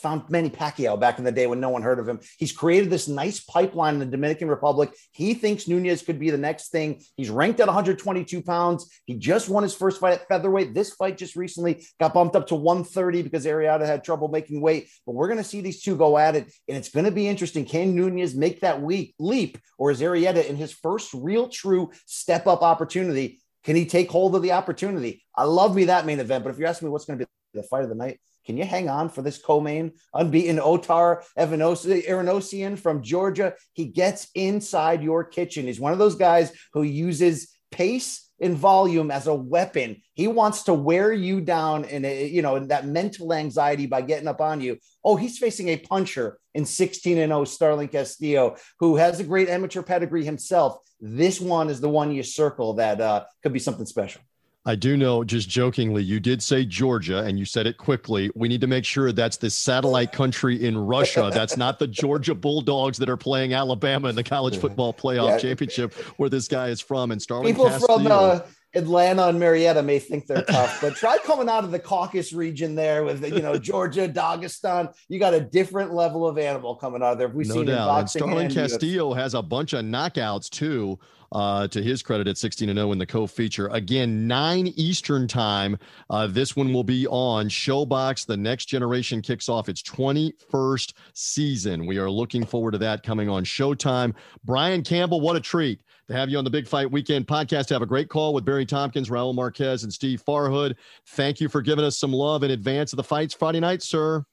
found 0.00 0.28
Manny 0.30 0.50
Pacquiao 0.50 0.98
back 0.98 1.18
in 1.18 1.24
the 1.24 1.32
day 1.32 1.46
when 1.46 1.60
no 1.60 1.68
one 1.68 1.82
heard 1.82 1.98
of 1.98 2.08
him. 2.08 2.20
He's 2.38 2.52
created 2.52 2.90
this 2.90 3.08
nice 3.08 3.40
pipeline 3.40 3.94
in 3.94 4.00
the 4.00 4.06
Dominican 4.06 4.48
Republic. 4.48 4.92
He 5.12 5.34
thinks 5.34 5.68
Nunez 5.68 6.02
could 6.02 6.18
be 6.18 6.30
the 6.30 6.38
next 6.38 6.70
thing. 6.70 7.02
He's 7.16 7.30
ranked 7.30 7.60
at 7.60 7.66
122 7.66 8.42
pounds. 8.42 8.90
He 9.06 9.14
just 9.14 9.48
won 9.48 9.62
his 9.62 9.74
first 9.74 10.00
fight 10.00 10.14
at 10.14 10.28
featherweight. 10.28 10.74
This 10.74 10.94
fight 10.94 11.18
just 11.18 11.36
recently 11.36 11.86
got 11.98 12.14
bumped 12.14 12.36
up 12.36 12.46
to 12.48 12.54
130 12.54 13.22
because 13.22 13.46
Arrieta 13.46 13.86
had 13.86 14.04
trouble 14.04 14.28
making 14.28 14.60
weight. 14.60 14.88
But 15.06 15.14
we're 15.14 15.28
going 15.28 15.38
to 15.38 15.44
see 15.44 15.60
these 15.60 15.82
two 15.82 15.96
go 15.96 16.18
at 16.18 16.36
it, 16.36 16.52
and 16.68 16.76
it's 16.76 16.90
going 16.90 17.06
to 17.06 17.10
be 17.10 17.28
interesting. 17.28 17.64
Can 17.64 17.94
Nunez 17.94 18.34
make 18.34 18.60
that 18.60 18.82
week 18.82 19.14
leap, 19.18 19.58
or 19.78 19.90
is 19.90 20.00
Arrieta 20.00 20.46
in 20.46 20.56
his 20.56 20.72
first 20.72 21.12
real, 21.14 21.48
true 21.48 21.90
step 22.06 22.46
up 22.46 22.62
opportunity? 22.62 23.40
Can 23.64 23.76
he 23.76 23.86
take 23.86 24.10
hold 24.10 24.34
of 24.34 24.42
the 24.42 24.52
opportunity? 24.52 25.24
I 25.36 25.44
love 25.44 25.74
me 25.74 25.84
that 25.86 26.06
main 26.06 26.20
event, 26.20 26.44
but 26.44 26.50
if 26.50 26.58
you're 26.58 26.68
asking 26.68 26.88
me 26.88 26.92
what's 26.92 27.04
going 27.04 27.18
to 27.18 27.26
be 27.26 27.30
the 27.52 27.62
fight 27.64 27.82
of 27.82 27.88
the 27.88 27.94
night, 27.94 28.20
can 28.50 28.56
you 28.56 28.64
hang 28.64 28.88
on 28.88 29.08
for 29.08 29.22
this 29.22 29.38
co-main 29.38 29.92
unbeaten 30.12 30.56
Otar 30.56 31.22
Eranosyan 31.38 32.76
from 32.76 33.00
Georgia? 33.00 33.54
He 33.74 33.84
gets 33.84 34.26
inside 34.34 35.04
your 35.04 35.22
kitchen. 35.22 35.66
He's 35.66 35.78
one 35.78 35.92
of 35.92 36.00
those 36.00 36.16
guys 36.16 36.50
who 36.72 36.82
uses 36.82 37.56
pace 37.70 38.28
in 38.40 38.56
volume 38.56 39.12
as 39.12 39.28
a 39.28 39.34
weapon. 39.34 40.02
He 40.14 40.26
wants 40.26 40.64
to 40.64 40.74
wear 40.74 41.12
you 41.12 41.40
down 41.40 41.84
and 41.84 42.04
you 42.04 42.42
know 42.42 42.58
that 42.58 42.86
mental 42.86 43.32
anxiety 43.32 43.86
by 43.86 44.00
getting 44.00 44.26
up 44.26 44.40
on 44.40 44.60
you. 44.60 44.78
Oh, 45.04 45.14
he's 45.14 45.38
facing 45.38 45.68
a 45.68 45.76
puncher 45.76 46.40
in 46.52 46.64
16 46.64 47.18
and 47.18 47.30
0 47.30 47.44
Starling 47.44 47.86
Castillo 47.86 48.56
who 48.80 48.96
has 48.96 49.20
a 49.20 49.24
great 49.24 49.48
amateur 49.48 49.82
pedigree 49.82 50.24
himself. 50.24 50.78
This 50.98 51.40
one 51.40 51.70
is 51.70 51.80
the 51.80 51.88
one 51.88 52.10
you 52.10 52.24
circle 52.24 52.74
that 52.74 53.00
uh, 53.00 53.26
could 53.44 53.52
be 53.52 53.60
something 53.60 53.86
special. 53.86 54.22
I 54.66 54.74
do 54.74 54.94
know, 54.94 55.24
just 55.24 55.48
jokingly, 55.48 56.02
you 56.02 56.20
did 56.20 56.42
say 56.42 56.66
Georgia 56.66 57.24
and 57.24 57.38
you 57.38 57.46
said 57.46 57.66
it 57.66 57.78
quickly. 57.78 58.30
We 58.34 58.46
need 58.46 58.60
to 58.60 58.66
make 58.66 58.84
sure 58.84 59.10
that's 59.10 59.38
the 59.38 59.48
satellite 59.48 60.12
country 60.12 60.62
in 60.62 60.76
Russia. 60.76 61.30
That's 61.32 61.56
not 61.56 61.78
the 61.78 61.86
Georgia 61.86 62.34
Bulldogs 62.34 62.98
that 62.98 63.08
are 63.08 63.16
playing 63.16 63.54
Alabama 63.54 64.08
in 64.08 64.16
the 64.16 64.22
college 64.22 64.58
football 64.58 64.92
playoff 64.92 65.30
yeah. 65.30 65.38
championship 65.38 65.94
where 66.18 66.28
this 66.28 66.46
guy 66.46 66.68
is 66.68 66.80
from. 66.80 67.10
And 67.10 67.22
Starling 67.22 67.54
People 67.54 67.70
Castillo, 67.70 67.98
from 67.98 68.06
uh, 68.06 68.40
Atlanta 68.74 69.26
and 69.26 69.40
Marietta 69.40 69.82
may 69.82 69.98
think 69.98 70.26
they're 70.26 70.42
tough, 70.42 70.80
but 70.80 70.94
try 70.94 71.18
coming 71.18 71.48
out 71.48 71.64
of 71.64 71.72
the 71.72 71.78
Caucasus 71.78 72.32
region 72.32 72.74
there 72.74 73.04
with 73.04 73.24
you 73.24 73.42
know 73.42 73.58
Georgia, 73.58 74.08
Dagestan. 74.08 74.94
You 75.08 75.18
got 75.18 75.34
a 75.34 75.40
different 75.40 75.92
level 75.92 76.26
of 76.26 76.38
animal 76.38 76.76
coming 76.76 77.02
out 77.02 77.12
of 77.12 77.18
there. 77.18 77.28
We've 77.28 77.48
no 77.48 77.54
seen 77.54 77.66
doubt. 77.66 77.98
and 77.98 78.10
Starling 78.10 78.46
and 78.46 78.54
Castillo 78.54 79.12
has 79.12 79.34
a 79.34 79.42
bunch 79.42 79.72
of 79.72 79.84
knockouts 79.84 80.48
too. 80.48 80.98
Uh, 81.32 81.68
to 81.68 81.80
his 81.80 82.02
credit 82.02 82.26
at 82.26 82.36
16 82.36 82.70
and 82.70 82.76
0 82.76 82.90
in 82.90 82.98
the 82.98 83.06
co-feature. 83.06 83.68
Again, 83.68 84.26
9 84.26 84.66
Eastern 84.74 85.28
time. 85.28 85.78
Uh, 86.10 86.26
this 86.26 86.56
one 86.56 86.72
will 86.72 86.82
be 86.82 87.06
on 87.06 87.48
ShoBox. 87.48 88.26
The 88.26 88.36
next 88.36 88.64
generation 88.64 89.22
kicks 89.22 89.48
off 89.48 89.68
its 89.68 89.80
21st 89.80 90.92
season. 91.14 91.86
We 91.86 91.98
are 91.98 92.10
looking 92.10 92.44
forward 92.44 92.72
to 92.72 92.78
that 92.78 93.04
coming 93.04 93.28
on 93.28 93.44
Showtime. 93.44 94.16
Brian 94.42 94.82
Campbell, 94.82 95.20
what 95.20 95.36
a 95.36 95.40
treat 95.40 95.82
to 96.10 96.16
have 96.16 96.28
you 96.28 96.38
on 96.38 96.44
the 96.44 96.50
Big 96.50 96.66
Fight 96.66 96.90
Weekend 96.90 97.26
podcast. 97.26 97.70
Have 97.70 97.82
a 97.82 97.86
great 97.86 98.08
call 98.08 98.34
with 98.34 98.44
Barry 98.44 98.66
Tompkins, 98.66 99.08
Raul 99.08 99.34
Marquez, 99.34 99.84
and 99.84 99.92
Steve 99.92 100.22
Farhood. 100.26 100.74
Thank 101.06 101.40
you 101.40 101.48
for 101.48 101.62
giving 101.62 101.84
us 101.84 101.98
some 101.98 102.12
love 102.12 102.42
in 102.42 102.50
advance 102.50 102.92
of 102.92 102.96
the 102.96 103.04
fights 103.04 103.32
Friday 103.32 103.60
night, 103.60 103.80
sir. 103.80 104.24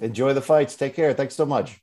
Enjoy 0.00 0.32
the 0.32 0.42
fights. 0.42 0.74
Take 0.74 0.94
care. 0.94 1.14
Thanks 1.14 1.36
so 1.36 1.46
much. 1.46 1.80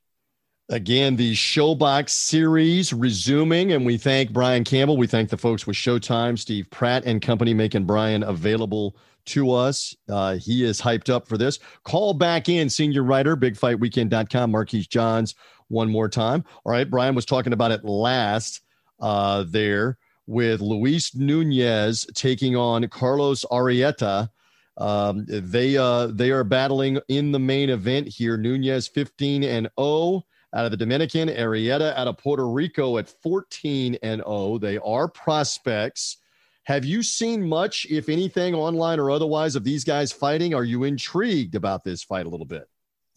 Again, 0.68 1.16
the 1.16 1.34
Showbox 1.34 2.10
series 2.10 2.92
resuming, 2.92 3.72
and 3.72 3.86
we 3.86 3.98
thank 3.98 4.32
Brian 4.32 4.64
Campbell. 4.64 4.98
We 4.98 5.08
thank 5.08 5.30
the 5.30 5.38
folks 5.38 5.66
with 5.66 5.78
Showtime, 5.78 6.38
Steve 6.38 6.70
Pratt 6.70 7.06
and 7.06 7.22
company, 7.22 7.54
making 7.54 7.86
Brian 7.86 8.24
available 8.24 8.98
to 9.28 9.52
us. 9.52 9.96
Uh, 10.10 10.36
he 10.36 10.66
is 10.66 10.82
hyped 10.82 11.10
up 11.10 11.28
for 11.28 11.38
this. 11.38 11.60
Call 11.86 12.14
back 12.14 12.50
in, 12.50 12.70
senior 12.70 13.04
writer, 13.04 13.38
bigfightweekend.com, 13.38 14.52
Marquise 14.52 14.88
Johns, 14.88 15.34
one 15.70 15.90
more 15.90 16.10
time. 16.10 16.44
All 16.66 16.72
right, 16.74 16.90
Brian 16.90 17.16
was 17.16 17.26
talking 17.26 17.54
about 17.54 17.72
it 17.72 17.86
last 17.86 18.62
uh, 19.00 19.46
there 19.48 19.98
with 20.28 20.62
Luis 20.62 21.16
Nunez 21.16 22.06
taking 22.14 22.56
on 22.56 22.88
Carlos 22.88 23.46
Arrieta. 23.52 24.30
Um, 24.78 25.26
they 25.28 25.76
uh, 25.76 26.08
they 26.08 26.32
are 26.32 26.44
battling 26.44 27.00
in 27.08 27.32
the 27.32 27.40
main 27.40 27.70
event 27.70 28.08
here. 28.08 28.38
Nunez 28.38 28.88
15 28.88 29.44
and 29.44 29.70
0 29.80 30.24
out 30.54 30.66
of 30.66 30.72
the 30.72 30.78
Dominican, 30.78 31.30
Arrieta 31.30 31.96
out 31.96 32.08
of 32.08 32.18
Puerto 32.18 32.48
Rico 32.48 32.98
at 32.98 33.10
14 33.10 33.98
and 34.02 34.22
0. 34.22 34.58
They 34.60 34.78
are 34.78 35.08
prospects. 35.08 36.18
Have 36.64 36.86
you 36.86 37.02
seen 37.02 37.48
much, 37.48 37.88
if 37.90 38.10
anything, 38.10 38.54
online 38.54 39.00
or 39.00 39.10
otherwise, 39.10 39.56
of 39.56 39.64
these 39.64 39.84
guys 39.84 40.12
fighting? 40.12 40.54
Are 40.54 40.64
you 40.64 40.84
intrigued 40.84 41.56
about 41.56 41.84
this 41.84 42.04
fight 42.04 42.26
a 42.26 42.30
little 42.30 42.46
bit? 42.46 42.68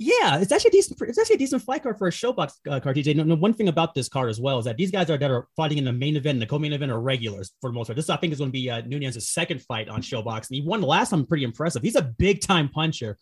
Yeah, 0.02 0.38
it's 0.38 0.50
actually 0.50 0.70
a 0.70 0.72
decent. 0.72 1.00
It's 1.02 1.18
actually 1.18 1.36
a 1.36 1.38
decent 1.38 1.62
fight 1.62 1.84
card 1.84 1.96
for 1.96 2.08
a 2.08 2.10
ShoBox 2.10 2.54
uh, 2.68 2.80
card. 2.80 2.96
TJ. 2.96 3.14
No, 3.14 3.22
no, 3.22 3.36
one 3.36 3.54
thing 3.54 3.68
about 3.68 3.94
this 3.94 4.08
card 4.08 4.30
as 4.30 4.40
well 4.40 4.58
is 4.58 4.64
that 4.64 4.76
these 4.76 4.90
guys 4.90 5.08
are 5.10 5.16
that 5.16 5.30
are 5.30 5.46
fighting 5.56 5.78
in 5.78 5.84
the 5.84 5.92
main 5.92 6.16
event, 6.16 6.36
and 6.36 6.42
the 6.42 6.46
co-main 6.46 6.72
event 6.72 6.90
are 6.90 7.00
regulars 7.00 7.52
for 7.60 7.70
the 7.70 7.74
most 7.74 7.86
part. 7.86 7.96
This 7.96 8.10
I 8.10 8.16
think 8.16 8.32
is 8.32 8.40
going 8.40 8.50
to 8.50 8.52
be 8.52 8.68
uh, 8.68 8.82
Nunez's 8.82 9.30
second 9.30 9.62
fight 9.62 9.88
on 9.88 10.02
ShoBox, 10.02 10.48
and 10.48 10.56
he 10.56 10.62
won 10.62 10.80
the 10.80 10.88
last 10.88 11.10
time. 11.10 11.24
Pretty 11.24 11.44
impressive. 11.44 11.82
He's 11.82 11.94
a 11.94 12.02
big 12.02 12.40
time 12.40 12.68
puncher, 12.68 13.16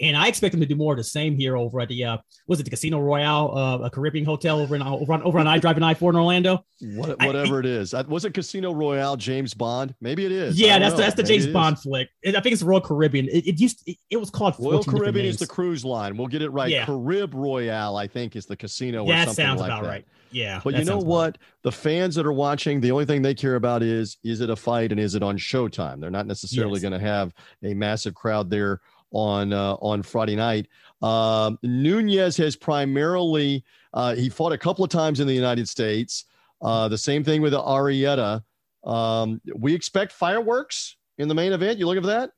and 0.00 0.16
I 0.16 0.26
expect 0.26 0.54
him 0.54 0.60
to 0.60 0.66
do 0.66 0.74
more 0.74 0.94
of 0.94 0.98
the 0.98 1.04
same 1.04 1.36
here 1.36 1.56
over 1.56 1.80
at 1.80 1.88
the 1.88 2.04
uh, 2.04 2.18
was 2.48 2.58
it 2.58 2.64
the 2.64 2.70
Casino 2.70 2.98
Royale, 2.98 3.56
uh, 3.56 3.78
a 3.86 3.90
Caribbean 3.90 4.24
hotel 4.24 4.58
over 4.58 4.74
in 4.74 4.82
over 4.82 5.12
on 5.12 5.22
over 5.22 5.38
on 5.38 5.46
I 5.46 5.58
Drive 5.58 5.76
and 5.76 5.84
I 5.84 5.94
four 5.94 6.10
in 6.10 6.16
Orlando. 6.16 6.64
What, 6.80 7.22
whatever 7.24 7.56
I, 7.56 7.60
it 7.60 7.66
is, 7.66 7.94
was 8.08 8.24
it 8.24 8.34
Casino 8.34 8.72
Royale 8.72 9.16
James 9.16 9.54
Bond? 9.54 9.94
Maybe 10.00 10.26
it 10.26 10.32
is. 10.32 10.58
Yeah, 10.58 10.78
that's 10.80 10.96
the, 10.96 11.02
that's 11.02 11.14
the 11.14 11.22
Maybe 11.22 11.38
James 11.38 11.52
Bond 11.52 11.78
flick. 11.78 12.08
I 12.26 12.32
think 12.32 12.46
it's 12.46 12.62
Royal 12.62 12.80
Caribbean. 12.80 13.28
It, 13.28 13.46
it 13.46 13.60
used 13.60 13.82
it, 13.86 13.96
it, 14.10 14.16
was 14.16 14.30
called 14.30 14.56
Royal 14.58 14.82
Caribbean 14.82 15.26
is 15.26 15.38
the 15.38 15.46
cruise 15.46 15.84
line. 15.84 16.16
We'll 16.16 16.23
get 16.26 16.42
it 16.42 16.50
right. 16.50 16.70
Yeah. 16.70 16.84
Caribe 16.84 17.34
Royale, 17.34 17.96
I 17.96 18.06
think, 18.06 18.36
is 18.36 18.46
the 18.46 18.56
casino. 18.56 19.06
That 19.06 19.30
sounds 19.30 19.60
like 19.60 19.68
about 19.68 19.82
that. 19.82 19.88
right. 19.88 20.06
Yeah. 20.30 20.60
But 20.64 20.76
you 20.76 20.84
know 20.84 20.98
what? 20.98 21.38
The 21.62 21.70
fans 21.70 22.16
that 22.16 22.26
are 22.26 22.32
watching, 22.32 22.80
the 22.80 22.90
only 22.90 23.06
thing 23.06 23.22
they 23.22 23.34
care 23.34 23.54
about 23.54 23.82
is 23.82 24.18
is 24.24 24.40
it 24.40 24.50
a 24.50 24.56
fight 24.56 24.90
and 24.90 25.00
is 25.00 25.14
it 25.14 25.22
on 25.22 25.38
Showtime? 25.38 26.00
They're 26.00 26.10
not 26.10 26.26
necessarily 26.26 26.74
yes. 26.74 26.82
going 26.82 26.92
to 26.92 26.98
have 26.98 27.32
a 27.62 27.72
massive 27.74 28.14
crowd 28.14 28.50
there 28.50 28.80
on 29.12 29.52
uh, 29.52 29.74
on 29.74 30.02
Friday 30.02 30.36
night. 30.36 30.66
Um, 31.02 31.58
Nunez 31.62 32.36
has 32.38 32.56
primarily 32.56 33.64
uh, 33.92 34.14
he 34.16 34.28
fought 34.28 34.52
a 34.52 34.58
couple 34.58 34.84
of 34.84 34.90
times 34.90 35.20
in 35.20 35.26
the 35.26 35.34
United 35.34 35.68
States. 35.68 36.24
Uh, 36.60 36.88
the 36.88 36.98
same 36.98 37.22
thing 37.22 37.40
with 37.40 37.52
Arrieta. 37.52 38.42
Um, 38.82 39.40
we 39.54 39.74
expect 39.74 40.12
fireworks 40.12 40.96
in 41.18 41.28
the 41.28 41.34
main 41.34 41.52
event. 41.52 41.78
You 41.78 41.86
looking 41.86 42.02
for 42.02 42.08
that? 42.08 42.32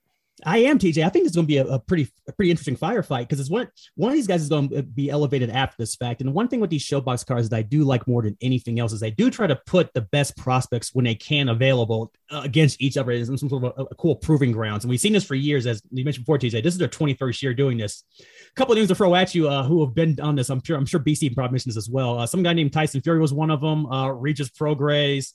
I 0.44 0.58
am 0.58 0.78
TJ. 0.78 1.02
I 1.02 1.08
think 1.08 1.26
it's 1.26 1.34
going 1.34 1.46
to 1.46 1.48
be 1.48 1.56
a, 1.56 1.66
a, 1.66 1.78
pretty 1.78 2.10
a 2.28 2.32
pretty 2.32 2.50
interesting 2.50 2.76
firefight 2.76 3.20
because 3.20 3.40
it's 3.40 3.48
one 3.48 3.68
one 3.94 4.10
of 4.10 4.16
these 4.16 4.26
guys 4.26 4.42
is 4.42 4.50
going 4.50 4.68
to 4.68 4.82
be 4.82 5.08
elevated 5.08 5.48
after 5.48 5.76
this 5.78 5.94
fact. 5.94 6.20
And 6.20 6.34
one 6.34 6.48
thing 6.48 6.60
with 6.60 6.68
these 6.68 6.84
ShoBox 6.84 7.24
cards 7.24 7.48
that 7.48 7.56
I 7.56 7.62
do 7.62 7.84
like 7.84 8.06
more 8.06 8.20
than 8.20 8.36
anything 8.42 8.78
else 8.78 8.92
is 8.92 9.00
they 9.00 9.10
do 9.10 9.30
try 9.30 9.46
to 9.46 9.56
put 9.66 9.94
the 9.94 10.02
best 10.02 10.36
prospects 10.36 10.94
when 10.94 11.06
they 11.06 11.14
can 11.14 11.48
available 11.48 12.12
uh, 12.30 12.42
against 12.44 12.82
each 12.82 12.98
other 12.98 13.12
in 13.12 13.24
some 13.24 13.48
sort 13.48 13.64
of 13.64 13.72
a, 13.78 13.82
a, 13.84 13.94
cool 13.94 14.14
proving 14.14 14.52
grounds. 14.52 14.84
And 14.84 14.90
we've 14.90 15.00
seen 15.00 15.14
this 15.14 15.24
for 15.24 15.34
years, 15.34 15.66
as 15.66 15.80
you 15.90 16.04
mentioned 16.04 16.26
before, 16.26 16.38
TJ. 16.38 16.62
This 16.62 16.74
is 16.74 16.78
their 16.78 16.88
21st 16.88 17.42
year 17.42 17.54
doing 17.54 17.78
this. 17.78 18.04
A 18.20 18.54
couple 18.56 18.72
of 18.72 18.76
names 18.76 18.88
to 18.88 18.94
throw 18.94 19.14
at 19.14 19.34
you 19.34 19.48
uh, 19.48 19.62
who 19.62 19.82
have 19.84 19.94
been 19.94 20.20
on 20.20 20.34
this. 20.34 20.50
I'm 20.50 20.62
sure 20.62 20.76
I'm 20.76 20.86
sure 20.86 21.00
BC 21.00 21.34
probably 21.34 21.52
mentioned 21.52 21.72
this 21.72 21.78
as 21.78 21.88
well. 21.88 22.18
Uh, 22.18 22.26
some 22.26 22.42
guy 22.42 22.52
named 22.52 22.74
Tyson 22.74 23.00
Fury 23.00 23.20
was 23.20 23.32
one 23.32 23.50
of 23.50 23.62
them. 23.62 23.86
Uh, 23.86 24.08
Regis 24.10 24.50
Prograis. 24.50 25.32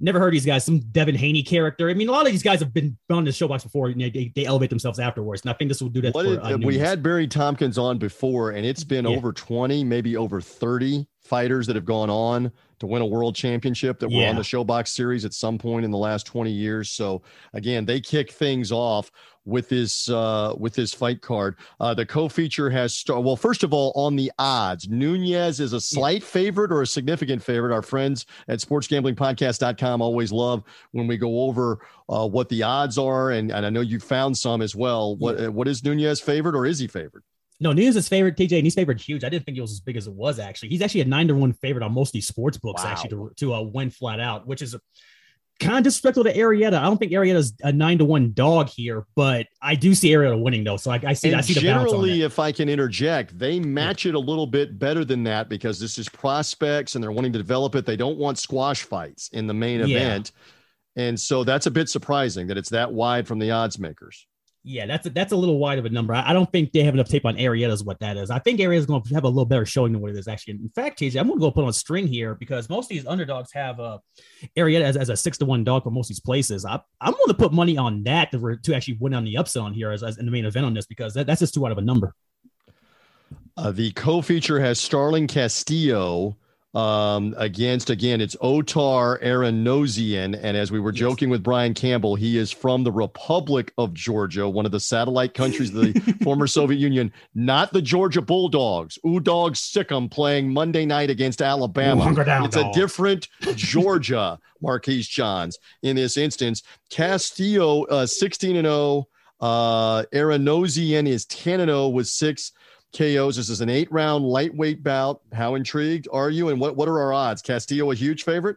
Never 0.00 0.20
heard 0.20 0.32
these 0.32 0.46
guys. 0.46 0.64
Some 0.64 0.78
Devin 0.78 1.16
Haney 1.16 1.42
character. 1.42 1.90
I 1.90 1.94
mean, 1.94 2.08
a 2.08 2.12
lot 2.12 2.24
of 2.26 2.32
these 2.32 2.42
guys 2.42 2.60
have 2.60 2.72
been 2.72 2.96
on 3.10 3.24
the 3.24 3.30
ShoBox 3.30 3.64
before. 3.64 3.88
And 3.88 4.00
they, 4.00 4.32
they 4.34 4.44
elevate 4.46 4.70
themselves 4.70 4.98
afterwards, 4.98 5.42
and 5.42 5.50
I 5.50 5.54
think 5.54 5.70
this 5.70 5.82
will 5.82 5.88
do 5.88 6.00
that. 6.02 6.12
For, 6.12 6.40
uh, 6.40 6.56
we 6.58 6.78
had 6.78 7.02
Barry 7.02 7.26
Tompkins 7.26 7.78
on 7.78 7.98
before, 7.98 8.50
and 8.52 8.64
it's 8.64 8.84
been 8.84 9.04
yeah. 9.04 9.16
over 9.16 9.32
twenty, 9.32 9.82
maybe 9.82 10.16
over 10.16 10.40
thirty 10.40 11.06
fighters 11.20 11.66
that 11.66 11.76
have 11.76 11.84
gone 11.84 12.10
on 12.10 12.52
to 12.80 12.86
win 12.86 13.02
a 13.02 13.06
world 13.06 13.34
championship 13.34 13.98
that 13.98 14.08
were 14.08 14.26
on 14.26 14.36
the 14.36 14.42
ShoBox 14.42 14.88
series 14.88 15.24
at 15.24 15.34
some 15.34 15.58
point 15.58 15.84
in 15.84 15.90
the 15.90 15.98
last 15.98 16.26
20 16.26 16.50
years. 16.50 16.90
So 16.90 17.22
again, 17.52 17.84
they 17.84 18.00
kick 18.00 18.30
things 18.30 18.70
off 18.72 19.10
with 19.44 19.68
this 19.68 20.08
uh, 20.10 20.54
with 20.58 20.74
this 20.74 20.92
fight 20.92 21.22
card. 21.22 21.56
Uh, 21.80 21.94
the 21.94 22.04
co-feature 22.04 22.68
has 22.70 22.94
star- 22.94 23.20
well, 23.20 23.34
first 23.36 23.64
of 23.64 23.72
all, 23.72 23.92
on 23.96 24.14
the 24.14 24.30
odds, 24.38 24.88
Nunez 24.88 25.58
is 25.58 25.72
a 25.72 25.80
slight 25.80 26.22
favorite 26.22 26.70
or 26.70 26.82
a 26.82 26.86
significant 26.86 27.42
favorite. 27.42 27.72
Our 27.74 27.82
friends 27.82 28.26
at 28.46 28.58
sportsgamblingpodcast.com 28.58 30.02
always 30.02 30.30
love 30.30 30.62
when 30.92 31.06
we 31.06 31.16
go 31.16 31.40
over 31.42 31.80
uh, 32.08 32.28
what 32.28 32.48
the 32.50 32.62
odds 32.62 32.98
are, 32.98 33.30
and, 33.30 33.50
and 33.50 33.64
I 33.64 33.70
know 33.70 33.80
you 33.80 33.98
found 33.98 34.36
some 34.36 34.60
as 34.60 34.76
well. 34.76 35.16
What 35.16 35.50
what 35.50 35.66
is 35.66 35.82
Nunez 35.82 36.20
favorite 36.20 36.54
or 36.54 36.66
is 36.66 36.78
he 36.78 36.86
favored? 36.86 37.24
No, 37.60 37.72
is 37.72 38.08
favorite, 38.08 38.36
TJ, 38.36 38.52
and 38.52 38.64
he's 38.64 38.74
favored 38.74 39.00
huge. 39.00 39.24
I 39.24 39.28
didn't 39.28 39.44
think 39.44 39.58
it 39.58 39.60
was 39.60 39.72
as 39.72 39.80
big 39.80 39.96
as 39.96 40.06
it 40.06 40.12
was 40.12 40.38
actually. 40.38 40.68
He's 40.68 40.80
actually 40.80 41.00
a 41.00 41.06
nine 41.06 41.26
to 41.28 41.34
one 41.34 41.52
favorite 41.52 41.84
on 41.84 41.92
most 41.92 42.10
of 42.10 42.12
these 42.12 42.28
sports 42.28 42.56
books 42.56 42.84
wow. 42.84 42.90
actually 42.90 43.10
to, 43.10 43.32
to 43.36 43.54
uh, 43.54 43.62
win 43.62 43.90
flat 43.90 44.20
out, 44.20 44.46
which 44.46 44.62
is 44.62 44.76
kind 45.58 45.78
of 45.78 45.84
disrespectful 45.84 46.24
to 46.24 46.32
Arrieta. 46.32 46.74
I 46.74 46.84
don't 46.84 46.98
think 46.98 47.12
Arrieta's 47.12 47.52
a 47.62 47.72
nine 47.72 47.98
to 47.98 48.04
one 48.04 48.32
dog 48.32 48.68
here, 48.68 49.06
but 49.16 49.46
I 49.60 49.74
do 49.74 49.94
see 49.94 50.10
Arrieta 50.10 50.40
winning 50.40 50.62
though. 50.62 50.76
So 50.76 50.90
I, 50.90 51.00
I 51.04 51.12
see. 51.14 51.30
And 51.30 51.36
I 51.36 51.40
see 51.40 51.54
generally, 51.54 52.22
if 52.22 52.38
I 52.38 52.52
can 52.52 52.68
interject, 52.68 53.36
they 53.36 53.58
match 53.58 54.04
yeah. 54.04 54.10
it 54.10 54.14
a 54.14 54.20
little 54.20 54.46
bit 54.46 54.78
better 54.78 55.04
than 55.04 55.24
that 55.24 55.48
because 55.48 55.80
this 55.80 55.98
is 55.98 56.08
prospects 56.08 56.94
and 56.94 57.02
they're 57.02 57.12
wanting 57.12 57.32
to 57.32 57.38
develop 57.38 57.74
it. 57.74 57.86
They 57.86 57.96
don't 57.96 58.18
want 58.18 58.38
squash 58.38 58.82
fights 58.82 59.30
in 59.32 59.46
the 59.46 59.54
main 59.54 59.80
yeah. 59.80 59.96
event, 59.96 60.32
and 60.94 61.18
so 61.18 61.42
that's 61.42 61.66
a 61.66 61.70
bit 61.72 61.88
surprising 61.88 62.46
that 62.48 62.56
it's 62.56 62.70
that 62.70 62.92
wide 62.92 63.26
from 63.26 63.40
the 63.40 63.50
odds 63.50 63.78
makers. 63.78 64.26
Yeah, 64.70 64.84
that's 64.84 65.06
a, 65.06 65.10
that's 65.10 65.32
a 65.32 65.36
little 65.36 65.58
wide 65.58 65.78
of 65.78 65.86
a 65.86 65.88
number. 65.88 66.12
I, 66.12 66.28
I 66.28 66.32
don't 66.34 66.52
think 66.52 66.72
they 66.72 66.82
have 66.82 66.92
enough 66.92 67.08
tape 67.08 67.24
on 67.24 67.36
Arrieta 67.36 67.72
is 67.72 67.82
what 67.82 67.98
that 68.00 68.18
is. 68.18 68.30
I 68.30 68.38
think 68.38 68.60
Arrieta 68.60 68.76
is 68.76 68.84
going 68.84 69.02
to 69.02 69.14
have 69.14 69.24
a 69.24 69.28
little 69.28 69.46
better 69.46 69.64
showing 69.64 69.92
than 69.92 70.02
what 70.02 70.10
it 70.10 70.18
is 70.18 70.28
actually. 70.28 70.56
In 70.56 70.68
fact, 70.74 71.00
TJ, 71.00 71.18
I'm 71.18 71.26
going 71.26 71.38
to 71.38 71.40
go 71.40 71.50
put 71.50 71.62
on 71.62 71.70
a 71.70 71.72
string 71.72 72.06
here 72.06 72.34
because 72.34 72.68
most 72.68 72.84
of 72.84 72.88
these 72.90 73.06
underdogs 73.06 73.50
have 73.54 73.80
uh, 73.80 73.96
Arrieta 74.58 74.82
as, 74.82 74.98
as 74.98 75.08
a 75.08 75.16
six 75.16 75.38
to 75.38 75.46
one 75.46 75.64
dog 75.64 75.84
for 75.84 75.90
most 75.90 76.06
of 76.06 76.16
these 76.16 76.20
places. 76.20 76.66
I, 76.66 76.78
I'm 77.00 77.12
going 77.12 77.28
to 77.28 77.34
put 77.34 77.54
money 77.54 77.78
on 77.78 78.02
that 78.02 78.30
to, 78.32 78.58
to 78.62 78.76
actually 78.76 78.98
win 79.00 79.14
on 79.14 79.24
the 79.24 79.38
upset 79.38 79.62
on 79.62 79.72
here 79.72 79.90
as, 79.90 80.02
as 80.02 80.18
in 80.18 80.26
the 80.26 80.30
main 80.30 80.44
event 80.44 80.66
on 80.66 80.74
this 80.74 80.84
because 80.84 81.14
that, 81.14 81.26
that's 81.26 81.40
just 81.40 81.54
too 81.54 81.64
out 81.64 81.72
of 81.72 81.78
a 81.78 81.82
number. 81.82 82.14
Uh, 83.56 83.70
the 83.70 83.90
co-feature 83.92 84.60
has 84.60 84.78
Starling 84.78 85.26
Castillo 85.26 86.36
um, 86.74 87.34
against 87.38 87.88
again 87.88 88.20
it's 88.20 88.36
Otar 88.36 89.22
Eranosyan, 89.22 90.38
and 90.40 90.56
as 90.56 90.70
we 90.70 90.78
were 90.78 90.92
joking 90.92 91.30
with 91.30 91.42
Brian 91.42 91.72
Campbell, 91.72 92.14
he 92.14 92.36
is 92.36 92.52
from 92.52 92.84
the 92.84 92.92
Republic 92.92 93.72
of 93.78 93.94
Georgia, 93.94 94.48
one 94.48 94.66
of 94.66 94.72
the 94.72 94.80
satellite 94.80 95.32
countries 95.32 95.74
of 95.74 95.76
the 95.76 96.18
former 96.22 96.46
Soviet 96.46 96.78
Union, 96.78 97.12
not 97.34 97.72
the 97.72 97.80
Georgia 97.80 98.20
Bulldogs. 98.20 98.98
Udog 99.04 99.56
Sikkim 99.56 100.10
playing 100.10 100.52
Monday 100.52 100.84
night 100.84 101.08
against 101.08 101.40
Alabama. 101.40 102.14
Down, 102.24 102.44
it's 102.44 102.56
dog. 102.56 102.76
a 102.76 102.78
different 102.78 103.28
Georgia, 103.56 104.38
Marquise 104.60 105.08
Johns 105.08 105.58
in 105.82 105.96
this 105.96 106.18
instance. 106.18 106.62
Castillo, 106.90 107.84
uh, 107.84 108.06
16 108.06 108.56
and 108.56 108.66
0. 108.66 109.08
Uh, 109.40 110.02
Eranosyan 110.12 111.08
is 111.08 111.24
10 111.26 111.60
and 111.60 111.68
0 111.70 111.88
with 111.88 112.08
six 112.08 112.52
KOs. 112.96 113.36
This 113.36 113.48
is 113.48 113.60
an 113.60 113.68
eight 113.68 113.90
round 113.92 114.24
lightweight 114.24 114.82
bout. 114.82 115.20
How 115.32 115.54
intrigued 115.54 116.08
are 116.12 116.30
you? 116.30 116.48
And 116.48 116.60
what, 116.60 116.76
what 116.76 116.88
are 116.88 117.00
our 117.00 117.12
odds? 117.12 117.42
Castillo, 117.42 117.90
a 117.90 117.94
huge 117.94 118.24
favorite? 118.24 118.56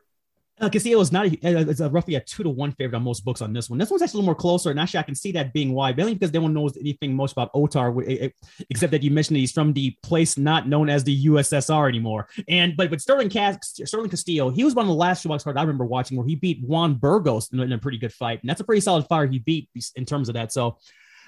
Uh, 0.61 0.69
Castillo 0.69 1.01
is 1.01 1.11
not 1.11 1.25
a, 1.25 1.29
uh, 1.29 1.65
it's 1.67 1.79
a 1.79 1.89
roughly 1.89 2.13
a 2.15 2.19
two 2.19 2.43
to 2.43 2.49
one 2.49 2.71
favorite 2.73 2.95
on 2.95 3.03
most 3.03 3.25
books 3.25 3.41
on 3.41 3.51
this 3.51 3.67
one. 3.67 3.79
This 3.79 3.89
one's 3.89 4.03
actually 4.03 4.19
a 4.19 4.21
little 4.21 4.27
more 4.27 4.35
closer, 4.35 4.69
and 4.69 4.79
actually 4.79 4.99
I 4.99 5.03
can 5.03 5.15
see 5.15 5.31
that 5.31 5.53
being 5.53 5.73
wide, 5.73 5.97
mainly 5.97 6.13
because 6.13 6.31
no 6.31 6.41
one 6.41 6.53
knows 6.53 6.77
anything 6.77 7.15
most 7.15 7.31
about 7.31 7.51
Otar, 7.53 8.31
except 8.69 8.91
that 8.91 9.01
you 9.01 9.09
mentioned 9.09 9.37
that 9.37 9.39
he's 9.39 9.51
from 9.51 9.73
the 9.73 9.95
place 10.03 10.37
not 10.37 10.67
known 10.67 10.87
as 10.87 11.03
the 11.03 11.25
USSR 11.25 11.89
anymore. 11.89 12.27
And 12.47 12.77
but 12.77 12.91
with 12.91 13.01
Starling 13.01 13.29
Cast, 13.29 13.87
Starling 13.87 14.11
Castillo, 14.11 14.51
he 14.51 14.63
was 14.63 14.75
one 14.75 14.85
of 14.85 14.89
the 14.89 14.93
last 14.93 15.25
ShoBox 15.25 15.43
cards 15.43 15.57
I 15.57 15.61
remember 15.61 15.85
watching 15.85 16.15
where 16.15 16.27
he 16.27 16.35
beat 16.35 16.61
Juan 16.61 16.93
Burgos 16.93 17.51
in, 17.51 17.59
in, 17.59 17.71
a 17.71 17.79
pretty 17.79 17.97
good 17.97 18.13
fight, 18.13 18.41
and 18.41 18.49
that's 18.49 18.61
a 18.61 18.63
pretty 18.63 18.81
solid 18.81 19.07
fight 19.07 19.31
he 19.31 19.39
beat 19.39 19.67
in 19.95 20.05
terms 20.05 20.29
of 20.29 20.35
that. 20.35 20.53
So 20.53 20.77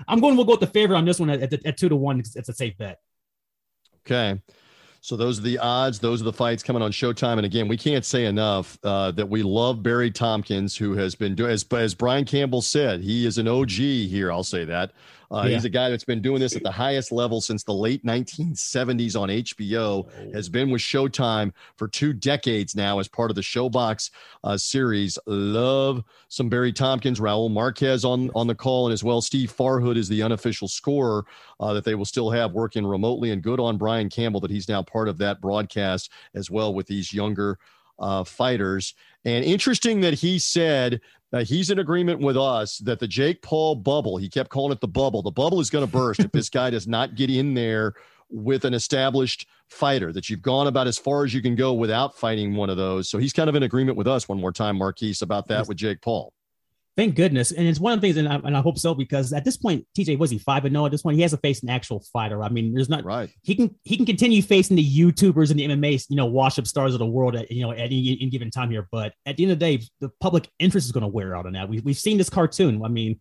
I'm 0.07 0.19
going. 0.19 0.35
We'll 0.35 0.45
go 0.45 0.53
with 0.53 0.61
the 0.61 0.67
favorite 0.67 0.97
on 0.97 1.05
this 1.05 1.19
one 1.19 1.29
at, 1.29 1.53
at, 1.53 1.65
at 1.65 1.77
two 1.77 1.89
to 1.89 1.95
one. 1.95 2.19
It's, 2.19 2.49
a 2.49 2.53
safe 2.53 2.77
bet. 2.77 2.99
Okay. 4.05 4.39
So 5.01 5.17
those 5.17 5.39
are 5.39 5.41
the 5.41 5.59
odds. 5.59 5.99
Those 5.99 6.21
are 6.21 6.23
the 6.23 6.31
fights 6.31 6.63
coming 6.63 6.81
on 6.81 6.91
Showtime. 6.91 7.33
And 7.33 7.45
again, 7.45 7.67
we 7.67 7.75
can't 7.75 8.05
say 8.05 8.25
enough 8.25 8.79
uh, 8.83 9.11
that 9.11 9.27
we 9.27 9.43
love 9.43 9.83
Barry 9.83 10.09
Tompkins, 10.09 10.77
who 10.77 10.93
has 10.93 11.13
been 11.13 11.35
doing, 11.35 11.51
as, 11.51 11.65
as 11.73 11.93
Brian 11.93 12.23
Campbell 12.23 12.61
said, 12.61 13.01
he 13.01 13.25
is 13.25 13.37
an 13.37 13.49
OG 13.49 13.71
here. 13.71 14.31
I'll 14.31 14.45
say 14.45 14.63
that. 14.63 14.93
Uh, 15.31 15.43
yeah. 15.45 15.55
He's 15.55 15.65
a 15.65 15.69
guy 15.69 15.89
that's 15.89 16.03
been 16.03 16.21
doing 16.21 16.39
this 16.39 16.55
at 16.55 16.63
the 16.63 16.71
highest 16.71 17.11
level 17.11 17.41
since 17.41 17.63
the 17.63 17.73
late 17.73 18.05
1970s 18.05 19.19
on 19.19 19.29
HBO, 19.29 20.33
has 20.33 20.49
been 20.49 20.69
with 20.69 20.81
Showtime 20.81 21.51
for 21.77 21.87
two 21.87 22.13
decades 22.13 22.75
now 22.75 22.99
as 22.99 23.07
part 23.07 23.31
of 23.31 23.35
the 23.35 23.41
ShoBox 23.41 24.11
uh, 24.43 24.57
series. 24.57 25.17
Love 25.25 26.03
some 26.29 26.49
Barry 26.49 26.73
Tompkins, 26.73 27.19
Raul 27.19 27.51
Marquez 27.51 28.05
on, 28.05 28.29
on 28.35 28.47
the 28.47 28.55
call, 28.55 28.87
and 28.87 28.93
as 28.93 29.03
well, 29.03 29.21
Steve 29.21 29.55
Farhood 29.55 29.97
is 29.97 30.07
the 30.07 30.23
unofficial 30.23 30.67
scorer 30.67 31.25
uh, 31.59 31.73
that 31.73 31.83
they 31.83 31.95
will 31.95 32.05
still 32.05 32.29
have 32.29 32.53
working 32.53 32.85
remotely. 32.85 33.31
And 33.31 33.41
good 33.41 33.59
on 33.59 33.77
Brian 33.77 34.09
Campbell 34.09 34.39
that 34.41 34.51
he's 34.51 34.69
now 34.69 34.81
part 34.81 35.07
of 35.07 35.17
that 35.19 35.41
broadcast 35.41 36.11
as 36.33 36.49
well 36.49 36.73
with 36.73 36.87
these 36.87 37.13
younger 37.13 37.57
uh, 37.99 38.23
fighters. 38.23 38.93
And 39.25 39.45
interesting 39.45 40.01
that 40.01 40.15
he 40.15 40.39
said 40.39 41.01
that 41.31 41.47
he's 41.47 41.69
in 41.69 41.79
agreement 41.79 42.19
with 42.19 42.37
us 42.37 42.77
that 42.79 42.99
the 42.99 43.07
Jake 43.07 43.41
Paul 43.41 43.75
bubble, 43.75 44.17
he 44.17 44.29
kept 44.29 44.49
calling 44.49 44.71
it 44.71 44.81
the 44.81 44.87
bubble, 44.87 45.21
the 45.21 45.31
bubble 45.31 45.59
is 45.59 45.69
going 45.69 45.85
to 45.85 45.91
burst 45.91 46.19
if 46.19 46.31
this 46.31 46.49
guy 46.51 46.69
does 46.69 46.87
not 46.87 47.15
get 47.15 47.29
in 47.29 47.53
there 47.53 47.93
with 48.29 48.65
an 48.65 48.73
established 48.73 49.47
fighter, 49.69 50.11
that 50.11 50.29
you've 50.29 50.41
gone 50.41 50.67
about 50.67 50.87
as 50.87 50.97
far 50.97 51.23
as 51.23 51.33
you 51.33 51.41
can 51.41 51.55
go 51.55 51.73
without 51.73 52.17
fighting 52.17 52.55
one 52.55 52.69
of 52.69 52.77
those. 52.77 53.09
So 53.09 53.17
he's 53.17 53.33
kind 53.33 53.49
of 53.49 53.55
in 53.55 53.63
agreement 53.63 53.97
with 53.97 54.07
us 54.07 54.27
one 54.27 54.39
more 54.39 54.51
time, 54.51 54.77
Marquise, 54.77 55.21
about 55.21 55.47
that 55.47 55.67
with 55.67 55.77
Jake 55.77 56.01
Paul. 56.01 56.33
Thank 56.95 57.15
goodness. 57.15 57.51
And 57.51 57.67
it's 57.67 57.79
one 57.79 57.93
of 57.93 58.01
the 58.01 58.07
things, 58.07 58.17
and 58.17 58.29
I, 58.29 58.35
and 58.35 58.55
I 58.55 58.61
hope 58.61 58.77
so, 58.77 58.93
because 58.93 59.33
at 59.33 59.43
this 59.43 59.57
point, 59.57 59.87
TJ 59.97 60.19
was 60.19 60.29
he 60.29 60.37
five 60.37 60.63
and 60.65 60.73
no 60.73 60.85
at 60.85 60.91
this 60.91 61.01
point. 61.01 61.15
He 61.15 61.23
has 61.23 61.31
to 61.31 61.37
face 61.37 61.63
an 61.63 61.69
actual 61.69 62.01
fighter. 62.13 62.43
I 62.43 62.49
mean, 62.49 62.71
there's 62.71 62.89
not 62.89 63.03
right. 63.03 63.31
He 63.41 63.55
can 63.55 63.73
he 63.83 63.97
can 63.97 64.05
continue 64.05 64.43
facing 64.43 64.75
the 64.75 64.87
YouTubers 64.87 65.49
and 65.49 65.59
the 65.59 65.67
MMA, 65.67 66.05
you 66.09 66.15
know, 66.15 66.27
wash 66.27 66.59
up 66.59 66.67
stars 66.67 66.93
of 66.93 66.99
the 66.99 67.07
world 67.07 67.35
at 67.35 67.49
you 67.49 67.63
know 67.63 67.71
at 67.71 67.79
any, 67.79 68.17
any 68.21 68.29
given 68.29 68.51
time 68.51 68.69
here. 68.69 68.87
But 68.91 69.13
at 69.25 69.37
the 69.37 69.43
end 69.43 69.53
of 69.53 69.59
the 69.59 69.77
day, 69.77 69.83
the 70.01 70.09
public 70.19 70.47
interest 70.59 70.85
is 70.85 70.91
going 70.91 71.01
to 71.01 71.07
wear 71.07 71.35
out 71.35 71.47
on 71.47 71.53
that. 71.53 71.67
We, 71.67 71.79
we've 71.79 71.97
seen 71.97 72.19
this 72.19 72.29
cartoon. 72.29 72.83
I 72.85 72.89
mean, 72.89 73.19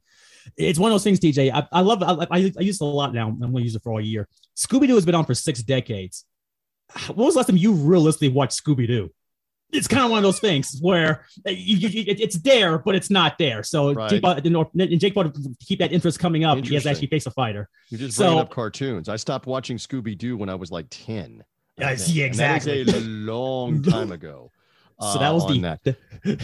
it's 0.59 0.79
one 0.79 0.91
of 0.91 0.95
those 0.95 1.05
things, 1.05 1.21
TJ. 1.21 1.53
I, 1.53 1.67
I 1.73 1.81
love 1.81 2.03
I, 2.03 2.27
I, 2.31 2.37
use 2.37 2.77
it 2.77 2.81
a 2.81 2.85
lot 2.85 3.15
now. 3.15 3.29
I'm 3.29 3.39
going 3.39 3.55
to 3.55 3.63
use 3.63 3.75
it 3.75 3.83
for 3.83 3.93
all 3.93 4.01
year. 4.01 4.29
Scooby 4.55 4.87
Doo 4.87 4.97
has 4.97 5.07
been 5.07 5.15
on 5.15 5.25
for 5.25 5.35
six 5.35 5.63
decades. 5.63 6.27
When 7.07 7.25
was 7.25 7.35
the 7.35 7.39
last 7.39 7.47
time 7.47 7.57
you 7.57 7.73
realistically 7.73 8.29
watched 8.29 8.63
Scooby 8.63 8.87
Doo? 8.87 9.11
It's 9.73 9.89
kind 9.89 10.05
of 10.05 10.11
one 10.11 10.19
of 10.19 10.23
those 10.23 10.39
things 10.39 10.79
where 10.81 11.25
you, 11.47 11.77
you, 11.89 12.05
it's 12.07 12.39
there, 12.41 12.79
but 12.79 12.95
it's 12.95 13.11
not 13.11 13.39
there. 13.39 13.63
So 13.63 13.95
right. 13.95 14.11
Jake, 14.11 14.23
and 14.25 15.01
Jake 15.01 15.15
Paul 15.15 15.31
to 15.31 15.57
keep 15.61 15.79
that 15.79 15.93
interest 15.93 16.19
coming 16.19 16.45
up, 16.45 16.59
he 16.65 16.75
has 16.75 16.87
actually 16.87 17.07
faced 17.07 17.27
a 17.27 17.31
fighter. 17.31 17.69
You're 17.89 18.01
just 18.01 18.19
bringing 18.19 18.39
up 18.39 18.51
cartoons. 18.51 19.09
I 19.09 19.17
stopped 19.17 19.47
watching 19.47 19.79
Scooby 19.79 20.17
Doo 20.17 20.37
when 20.37 20.49
I 20.49 20.55
was 20.55 20.71
like 20.71 20.87
ten. 20.91 21.43
Yeah, 21.79 21.97
yeah 22.07 22.27
exactly. 22.27 22.83
a 22.83 23.01
long 23.01 23.83
time 23.83 24.13
ago. 24.13 24.53
so 25.01 25.19
that 25.19 25.33
was 25.33 25.45
uh, 25.45 25.49
the, 25.49 25.97
that. 26.23 26.41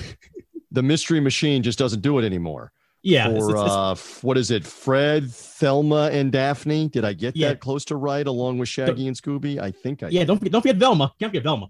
the 0.71 0.83
mystery 0.83 1.21
machine 1.21 1.63
just 1.63 1.79
doesn't 1.79 2.01
do 2.01 2.19
it 2.19 2.25
anymore. 2.25 2.73
Yeah. 3.03 3.29
It's, 3.31 3.45
uh, 3.55 3.95
what 4.23 4.37
is 4.37 4.51
it? 4.51 4.67
Fred, 4.67 5.31
Thelma, 5.31 6.11
and 6.13 6.33
Daphne. 6.33 6.89
Did 6.89 7.05
I 7.05 7.13
get 7.13 7.37
yeah. 7.37 7.49
that 7.49 7.61
close 7.61 7.85
to 7.87 7.97
right 7.97 8.27
along 8.27 8.59
with 8.59 8.69
Shaggy 8.69 9.07
and 9.07 9.17
Scooby? 9.17 9.59
I 9.61 9.71
think 9.71 10.03
I. 10.03 10.09
Yeah. 10.09 10.21
Did. 10.21 10.27
Don't 10.29 10.39
forget, 10.39 10.53
don't 10.53 10.63
forget 10.63 10.77
Velma. 10.77 11.13
Can't 11.19 11.31
forget 11.31 11.45
Velma. 11.45 11.69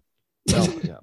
Velma 0.48 0.80
yeah. 0.82 0.96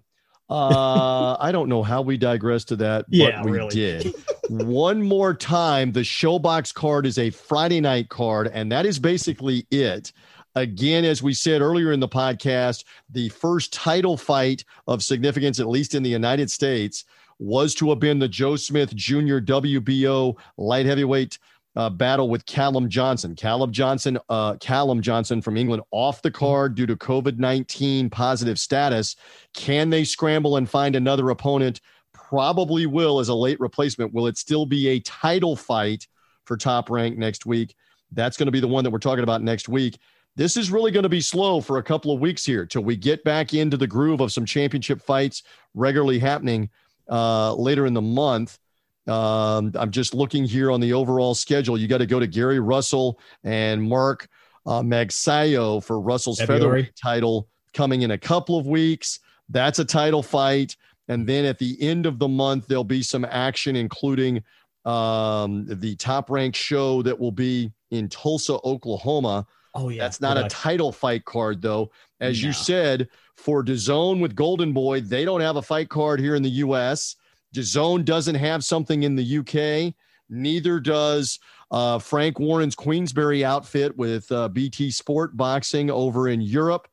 Uh, 0.49 1.35
I 1.39 1.51
don't 1.51 1.69
know 1.69 1.81
how 1.81 2.01
we 2.01 2.17
digressed 2.17 2.67
to 2.69 2.75
that, 2.77 3.05
but 3.09 3.17
yeah, 3.17 3.43
we 3.43 3.51
really. 3.51 3.69
did. 3.69 4.13
One 4.49 5.01
more 5.01 5.33
time, 5.33 5.91
the 5.91 6.01
ShoBox 6.01 6.73
card 6.73 7.05
is 7.07 7.17
a 7.17 7.31
Friday 7.31 7.81
night 7.81 8.09
card, 8.09 8.51
and 8.53 8.71
that 8.71 8.85
is 8.85 8.99
basically 8.99 9.65
it. 9.71 10.11
Again, 10.53 11.03
as 11.03 11.21
we 11.21 11.33
said 11.33 11.61
earlier 11.61 11.91
in 11.91 11.99
the 11.99 12.07
podcast, 12.07 12.85
the 13.09 13.29
first 13.29 13.73
title 13.73 14.15
fight 14.15 14.63
of 14.87 15.03
significance, 15.03 15.59
at 15.59 15.67
least 15.67 15.95
in 15.95 16.03
the 16.03 16.09
United 16.09 16.49
States, 16.49 17.05
was 17.39 17.75
to 17.75 17.89
have 17.89 17.99
been 17.99 18.19
the 18.19 18.27
Joe 18.27 18.55
Smith 18.55 18.95
Jr. 18.95 19.39
WBO 19.39 20.37
light 20.57 20.85
heavyweight 20.85 21.39
uh, 21.75 21.89
battle 21.89 22.29
with 22.29 22.45
Callum 22.45 22.89
Johnson. 22.89 23.35
Callum 23.35 23.71
Johnson, 23.71 24.17
uh, 24.29 24.55
Callum 24.55 25.01
Johnson 25.01 25.41
from 25.41 25.57
England 25.57 25.83
off 25.91 26.21
the 26.21 26.31
card 26.31 26.75
due 26.75 26.85
to 26.85 26.95
COVID 26.95 27.37
19 27.37 28.09
positive 28.09 28.59
status. 28.59 29.15
Can 29.53 29.89
they 29.89 30.03
scramble 30.03 30.57
and 30.57 30.69
find 30.69 30.95
another 30.95 31.29
opponent? 31.29 31.81
Probably 32.13 32.85
will 32.85 33.19
as 33.19 33.29
a 33.29 33.35
late 33.35 33.59
replacement. 33.59 34.13
Will 34.13 34.27
it 34.27 34.37
still 34.37 34.65
be 34.65 34.87
a 34.89 34.99
title 35.01 35.55
fight 35.55 36.07
for 36.45 36.55
top 36.55 36.89
rank 36.89 37.17
next 37.17 37.45
week? 37.45 37.75
That's 38.11 38.37
going 38.37 38.47
to 38.47 38.51
be 38.51 38.61
the 38.61 38.67
one 38.67 38.83
that 38.83 38.91
we're 38.91 38.99
talking 38.99 39.23
about 39.23 39.41
next 39.41 39.67
week. 39.67 39.97
This 40.37 40.57
is 40.57 40.71
really 40.71 40.91
going 40.91 41.03
to 41.03 41.09
be 41.09 41.21
slow 41.21 41.61
for 41.61 41.77
a 41.77 41.83
couple 41.83 42.11
of 42.11 42.19
weeks 42.19 42.45
here 42.45 42.65
till 42.65 42.83
we 42.83 42.95
get 42.95 43.23
back 43.23 43.53
into 43.53 43.77
the 43.77 43.87
groove 43.87 44.19
of 44.19 44.33
some 44.33 44.45
championship 44.45 45.01
fights 45.01 45.43
regularly 45.73 46.19
happening 46.19 46.69
uh, 47.09 47.53
later 47.53 47.85
in 47.85 47.93
the 47.93 48.01
month. 48.01 48.59
Um, 49.07 49.71
I'm 49.75 49.91
just 49.91 50.13
looking 50.13 50.45
here 50.45 50.71
on 50.71 50.79
the 50.79 50.93
overall 50.93 51.35
schedule. 51.35 51.77
You 51.77 51.87
got 51.87 51.99
to 51.99 52.05
go 52.05 52.19
to 52.19 52.27
Gary 52.27 52.59
Russell 52.59 53.19
and 53.43 53.83
Mark 53.83 54.27
uh, 54.65 54.81
Magsayo 54.81 55.83
for 55.83 55.99
Russell's 55.99 56.39
February. 56.39 56.59
featherweight 56.59 56.95
title 56.95 57.47
coming 57.73 58.01
in 58.01 58.11
a 58.11 58.17
couple 58.17 58.57
of 58.57 58.65
weeks. 58.65 59.19
That's 59.49 59.79
a 59.79 59.85
title 59.85 60.23
fight. 60.23 60.75
And 61.07 61.27
then 61.27 61.45
at 61.45 61.59
the 61.59 61.79
end 61.81 62.05
of 62.05 62.17
the 62.17 62.27
month, 62.27 62.67
there'll 62.67 62.83
be 62.83 63.03
some 63.03 63.25
action, 63.25 63.75
including 63.75 64.43
um, 64.85 65.65
the 65.67 65.95
top 65.97 66.29
ranked 66.29 66.57
show 66.57 67.01
that 67.03 67.19
will 67.19 67.31
be 67.31 67.71
in 67.91 68.09
Tulsa, 68.09 68.57
Oklahoma. 68.63 69.45
Oh, 69.75 69.89
yeah. 69.89 70.01
That's 70.01 70.21
not 70.21 70.37
a 70.37 70.47
title 70.47 70.91
fight 70.91 71.25
card, 71.25 71.61
though. 71.61 71.91
As 72.21 72.41
no. 72.41 72.47
you 72.47 72.53
said, 72.53 73.09
for 73.35 73.63
DAZN 73.63 74.21
with 74.21 74.35
Golden 74.35 74.73
Boy, 74.73 75.01
they 75.01 75.25
don't 75.25 75.41
have 75.41 75.57
a 75.57 75.61
fight 75.61 75.89
card 75.89 76.19
here 76.19 76.35
in 76.35 76.41
the 76.41 76.49
U.S. 76.49 77.17
DAZN 77.55 78.05
doesn't 78.05 78.35
have 78.35 78.63
something 78.63 79.03
in 79.03 79.15
the 79.15 79.37
UK. 79.39 79.93
Neither 80.29 80.79
does 80.79 81.39
uh, 81.71 81.99
Frank 81.99 82.39
Warren's 82.39 82.75
Queensberry 82.75 83.43
outfit 83.43 83.95
with 83.97 84.31
uh, 84.31 84.47
BT 84.49 84.91
Sport 84.91 85.35
Boxing 85.35 85.89
over 85.89 86.27
in 86.27 86.41
Europe. 86.41 86.87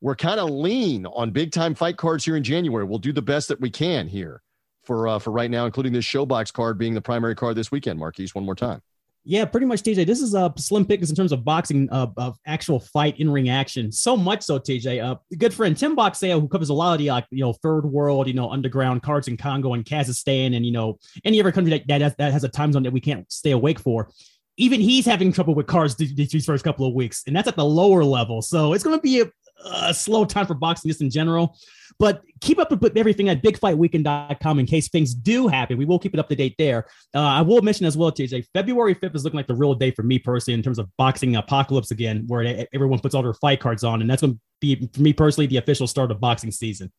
We're 0.00 0.16
kind 0.16 0.40
of 0.40 0.50
lean 0.50 1.06
on 1.06 1.30
big 1.30 1.52
time 1.52 1.74
fight 1.74 1.96
cards 1.96 2.24
here 2.24 2.36
in 2.36 2.44
January. 2.44 2.84
We'll 2.84 2.98
do 2.98 3.12
the 3.12 3.22
best 3.22 3.48
that 3.48 3.60
we 3.60 3.70
can 3.70 4.06
here 4.08 4.42
for 4.84 5.08
uh, 5.08 5.18
for 5.18 5.30
right 5.30 5.50
now, 5.50 5.66
including 5.66 5.92
this 5.92 6.04
ShoBox 6.04 6.52
card 6.52 6.78
being 6.78 6.94
the 6.94 7.00
primary 7.00 7.34
card 7.34 7.56
this 7.56 7.72
weekend. 7.72 7.98
Marquise, 7.98 8.34
one 8.34 8.44
more 8.44 8.54
time. 8.54 8.82
Yeah, 9.28 9.44
pretty 9.44 9.66
much, 9.66 9.82
TJ. 9.82 10.06
This 10.06 10.22
is 10.22 10.34
a 10.34 10.42
uh, 10.42 10.50
slim 10.56 10.86
pickings 10.86 11.10
in 11.10 11.16
terms 11.16 11.32
of 11.32 11.44
boxing 11.44 11.88
uh, 11.90 12.06
of 12.16 12.38
actual 12.46 12.78
fight 12.78 13.18
in 13.18 13.28
ring 13.28 13.48
action. 13.48 13.90
So 13.90 14.16
much 14.16 14.44
so, 14.44 14.60
TJ. 14.60 15.04
Uh, 15.04 15.16
good 15.36 15.52
friend 15.52 15.76
Tim 15.76 15.96
Boxeo, 15.96 16.40
who 16.40 16.46
covers 16.46 16.68
a 16.68 16.74
lot 16.74 16.92
of 16.92 16.98
the 17.00 17.08
like 17.08 17.26
you 17.30 17.40
know 17.40 17.52
third 17.52 17.86
world, 17.86 18.28
you 18.28 18.34
know 18.34 18.48
underground 18.48 19.02
cards 19.02 19.26
in 19.26 19.36
Congo 19.36 19.74
and 19.74 19.84
Kazakhstan, 19.84 20.54
and 20.54 20.64
you 20.64 20.70
know 20.70 21.00
any 21.24 21.40
other 21.40 21.50
country 21.50 21.70
that 21.76 21.88
that 21.88 22.00
has, 22.02 22.14
that 22.18 22.32
has 22.32 22.44
a 22.44 22.48
time 22.48 22.72
zone 22.72 22.84
that 22.84 22.92
we 22.92 23.00
can't 23.00 23.30
stay 23.30 23.50
awake 23.50 23.80
for. 23.80 24.08
Even 24.58 24.80
he's 24.80 25.04
having 25.04 25.32
trouble 25.32 25.56
with 25.56 25.66
cards 25.66 25.96
these 25.96 26.46
first 26.46 26.62
couple 26.62 26.86
of 26.86 26.94
weeks, 26.94 27.24
and 27.26 27.34
that's 27.34 27.48
at 27.48 27.56
the 27.56 27.64
lower 27.64 28.04
level. 28.04 28.42
So 28.42 28.74
it's 28.74 28.84
going 28.84 28.96
to 28.96 29.02
be 29.02 29.22
a, 29.22 29.24
a 29.64 29.94
slow 29.94 30.24
time 30.24 30.46
for 30.46 30.54
boxing 30.54 30.88
just 30.88 31.00
in 31.00 31.10
general. 31.10 31.56
But 31.98 32.22
keep 32.40 32.58
up 32.58 32.70
with 32.70 32.96
everything 32.96 33.28
at 33.30 33.42
bigfightweekend.com 33.42 34.58
in 34.58 34.66
case 34.66 34.88
things 34.88 35.14
do 35.14 35.48
happen. 35.48 35.78
We 35.78 35.86
will 35.86 35.98
keep 35.98 36.12
it 36.12 36.20
up 36.20 36.28
to 36.28 36.36
date 36.36 36.54
there. 36.58 36.86
Uh, 37.14 37.20
I 37.20 37.40
will 37.40 37.62
mention 37.62 37.86
as 37.86 37.96
well, 37.96 38.12
TJ, 38.12 38.46
February 38.52 38.94
5th 38.94 39.14
is 39.14 39.24
looking 39.24 39.38
like 39.38 39.46
the 39.46 39.54
real 39.54 39.74
day 39.74 39.90
for 39.90 40.02
me 40.02 40.18
personally 40.18 40.54
in 40.54 40.62
terms 40.62 40.78
of 40.78 40.94
boxing 40.98 41.36
apocalypse 41.36 41.90
again, 41.90 42.24
where 42.26 42.66
everyone 42.74 42.98
puts 42.98 43.14
all 43.14 43.22
their 43.22 43.34
fight 43.34 43.60
cards 43.60 43.82
on. 43.82 44.02
And 44.02 44.10
that's 44.10 44.20
going 44.20 44.34
to 44.34 44.40
be, 44.60 44.90
for 44.92 45.00
me 45.00 45.12
personally, 45.12 45.46
the 45.46 45.56
official 45.56 45.86
start 45.86 46.10
of 46.10 46.20
boxing 46.20 46.50
season 46.50 46.92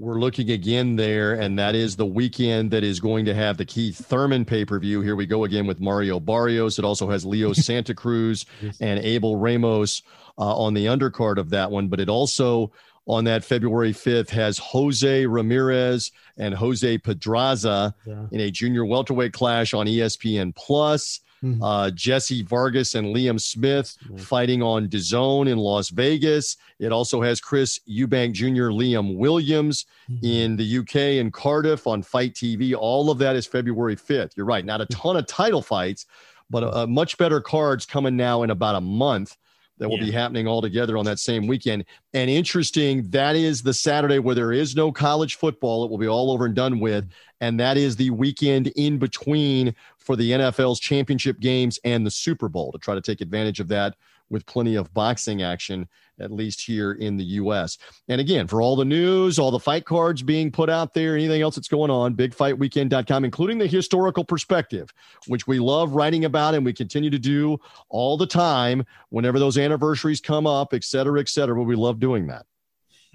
we're 0.00 0.20
looking 0.20 0.52
again 0.52 0.94
there, 0.94 1.34
and 1.34 1.58
that 1.58 1.74
is 1.74 1.96
the 1.96 2.06
weekend 2.06 2.70
that 2.70 2.84
is 2.84 3.00
going 3.00 3.24
to 3.24 3.34
have 3.34 3.56
the 3.56 3.64
Keith 3.64 3.98
Thurman 4.06 4.44
pay 4.44 4.64
per 4.64 4.78
view. 4.78 5.00
Here 5.00 5.16
we 5.16 5.26
go 5.26 5.42
again 5.42 5.66
with 5.66 5.80
Mario 5.80 6.20
Barrios. 6.20 6.78
It 6.78 6.84
also 6.84 7.10
has 7.10 7.26
Leo 7.26 7.52
Santa 7.52 7.94
Cruz 7.94 8.46
and 8.80 9.00
Abel 9.00 9.36
Ramos 9.36 10.02
uh, 10.38 10.56
on 10.56 10.74
the 10.74 10.86
undercard 10.86 11.38
of 11.38 11.50
that 11.50 11.70
one, 11.70 11.88
but 11.88 12.00
it 12.00 12.08
also 12.08 12.72
on 13.08 13.24
that 13.24 13.42
February 13.42 13.92
5th 13.92 14.28
has 14.28 14.58
Jose 14.58 15.26
Ramirez 15.26 16.12
and 16.36 16.54
Jose 16.54 16.98
Pedraza 16.98 17.94
yeah. 18.04 18.26
in 18.30 18.40
a 18.40 18.50
junior 18.50 18.84
welterweight 18.84 19.32
clash 19.32 19.74
on 19.74 19.86
ESPN 19.86 20.54
Plus. 20.54 21.20
Mm-hmm. 21.42 21.62
Uh, 21.62 21.90
Jesse 21.92 22.42
Vargas 22.42 22.96
and 22.96 23.14
Liam 23.14 23.40
Smith 23.40 23.96
mm-hmm. 24.04 24.16
fighting 24.16 24.60
on 24.60 24.88
DAZN 24.88 25.48
in 25.48 25.56
Las 25.56 25.88
Vegas. 25.90 26.56
It 26.80 26.90
also 26.90 27.22
has 27.22 27.40
Chris 27.40 27.78
Eubank 27.88 28.32
Jr., 28.32 28.70
Liam 28.70 29.16
Williams 29.16 29.86
mm-hmm. 30.10 30.26
in 30.26 30.56
the 30.56 30.78
UK 30.78 30.96
and 31.20 31.32
Cardiff 31.32 31.86
on 31.86 32.02
Fight 32.02 32.34
TV. 32.34 32.74
All 32.76 33.08
of 33.08 33.18
that 33.18 33.36
is 33.36 33.46
February 33.46 33.94
5th. 33.94 34.36
You're 34.36 34.46
right. 34.46 34.64
Not 34.64 34.80
a 34.80 34.86
ton 34.86 35.16
of 35.16 35.28
title 35.28 35.62
fights, 35.62 36.06
but 36.50 36.64
a 36.64 36.88
much 36.88 37.16
better 37.18 37.40
cards 37.40 37.86
coming 37.86 38.16
now 38.16 38.42
in 38.42 38.50
about 38.50 38.74
a 38.74 38.80
month 38.80 39.36
that 39.78 39.88
will 39.88 39.98
yeah. 39.98 40.04
be 40.04 40.10
happening 40.10 40.46
all 40.46 40.60
together 40.60 40.96
on 40.96 41.04
that 41.06 41.18
same 41.18 41.46
weekend. 41.46 41.84
And 42.14 42.30
interesting, 42.30 43.08
that 43.10 43.36
is 43.36 43.62
the 43.62 43.74
Saturday 43.74 44.18
where 44.18 44.34
there 44.34 44.52
is 44.52 44.76
no 44.76 44.92
college 44.92 45.36
football. 45.36 45.84
It 45.84 45.90
will 45.90 45.98
be 45.98 46.08
all 46.08 46.30
over 46.30 46.46
and 46.46 46.54
done 46.54 46.80
with. 46.80 47.08
And 47.40 47.58
that 47.60 47.76
is 47.76 47.96
the 47.96 48.10
weekend 48.10 48.68
in 48.76 48.98
between 48.98 49.74
for 49.96 50.16
the 50.16 50.32
NFL's 50.32 50.80
championship 50.80 51.40
games 51.40 51.78
and 51.84 52.04
the 52.04 52.10
Super 52.10 52.48
Bowl 52.48 52.72
to 52.72 52.78
try 52.78 52.94
to 52.94 53.00
take 53.00 53.20
advantage 53.20 53.60
of 53.60 53.68
that 53.68 53.94
with 54.30 54.44
plenty 54.46 54.74
of 54.74 54.92
boxing 54.92 55.42
action, 55.42 55.88
at 56.20 56.32
least 56.32 56.60
here 56.60 56.92
in 56.92 57.16
the 57.16 57.24
U.S. 57.24 57.78
And 58.08 58.20
again, 58.20 58.46
for 58.46 58.62
all 58.62 58.76
the 58.76 58.84
news, 58.84 59.38
all 59.38 59.50
the 59.50 59.58
fight 59.58 59.84
cards 59.84 60.22
being 60.22 60.50
put 60.50 60.70
out 60.70 60.94
there, 60.94 61.14
anything 61.14 61.42
else 61.42 61.54
that's 61.54 61.68
going 61.68 61.90
on, 61.90 62.14
bigfightweekend.com, 62.14 63.24
including 63.24 63.58
the 63.58 63.66
historical 63.66 64.24
perspective, 64.24 64.92
which 65.26 65.46
we 65.46 65.58
love 65.58 65.92
writing 65.92 66.24
about 66.24 66.54
and 66.54 66.64
we 66.64 66.72
continue 66.72 67.10
to 67.10 67.18
do 67.18 67.58
all 67.88 68.16
the 68.16 68.26
time 68.26 68.84
whenever 69.10 69.38
those 69.38 69.58
anniversaries 69.58 70.20
come 70.20 70.46
up, 70.46 70.74
et 70.74 70.84
cetera, 70.84 71.20
et 71.20 71.28
cetera. 71.28 71.56
But 71.56 71.64
We 71.64 71.76
love 71.76 72.00
doing 72.00 72.26
that. 72.28 72.46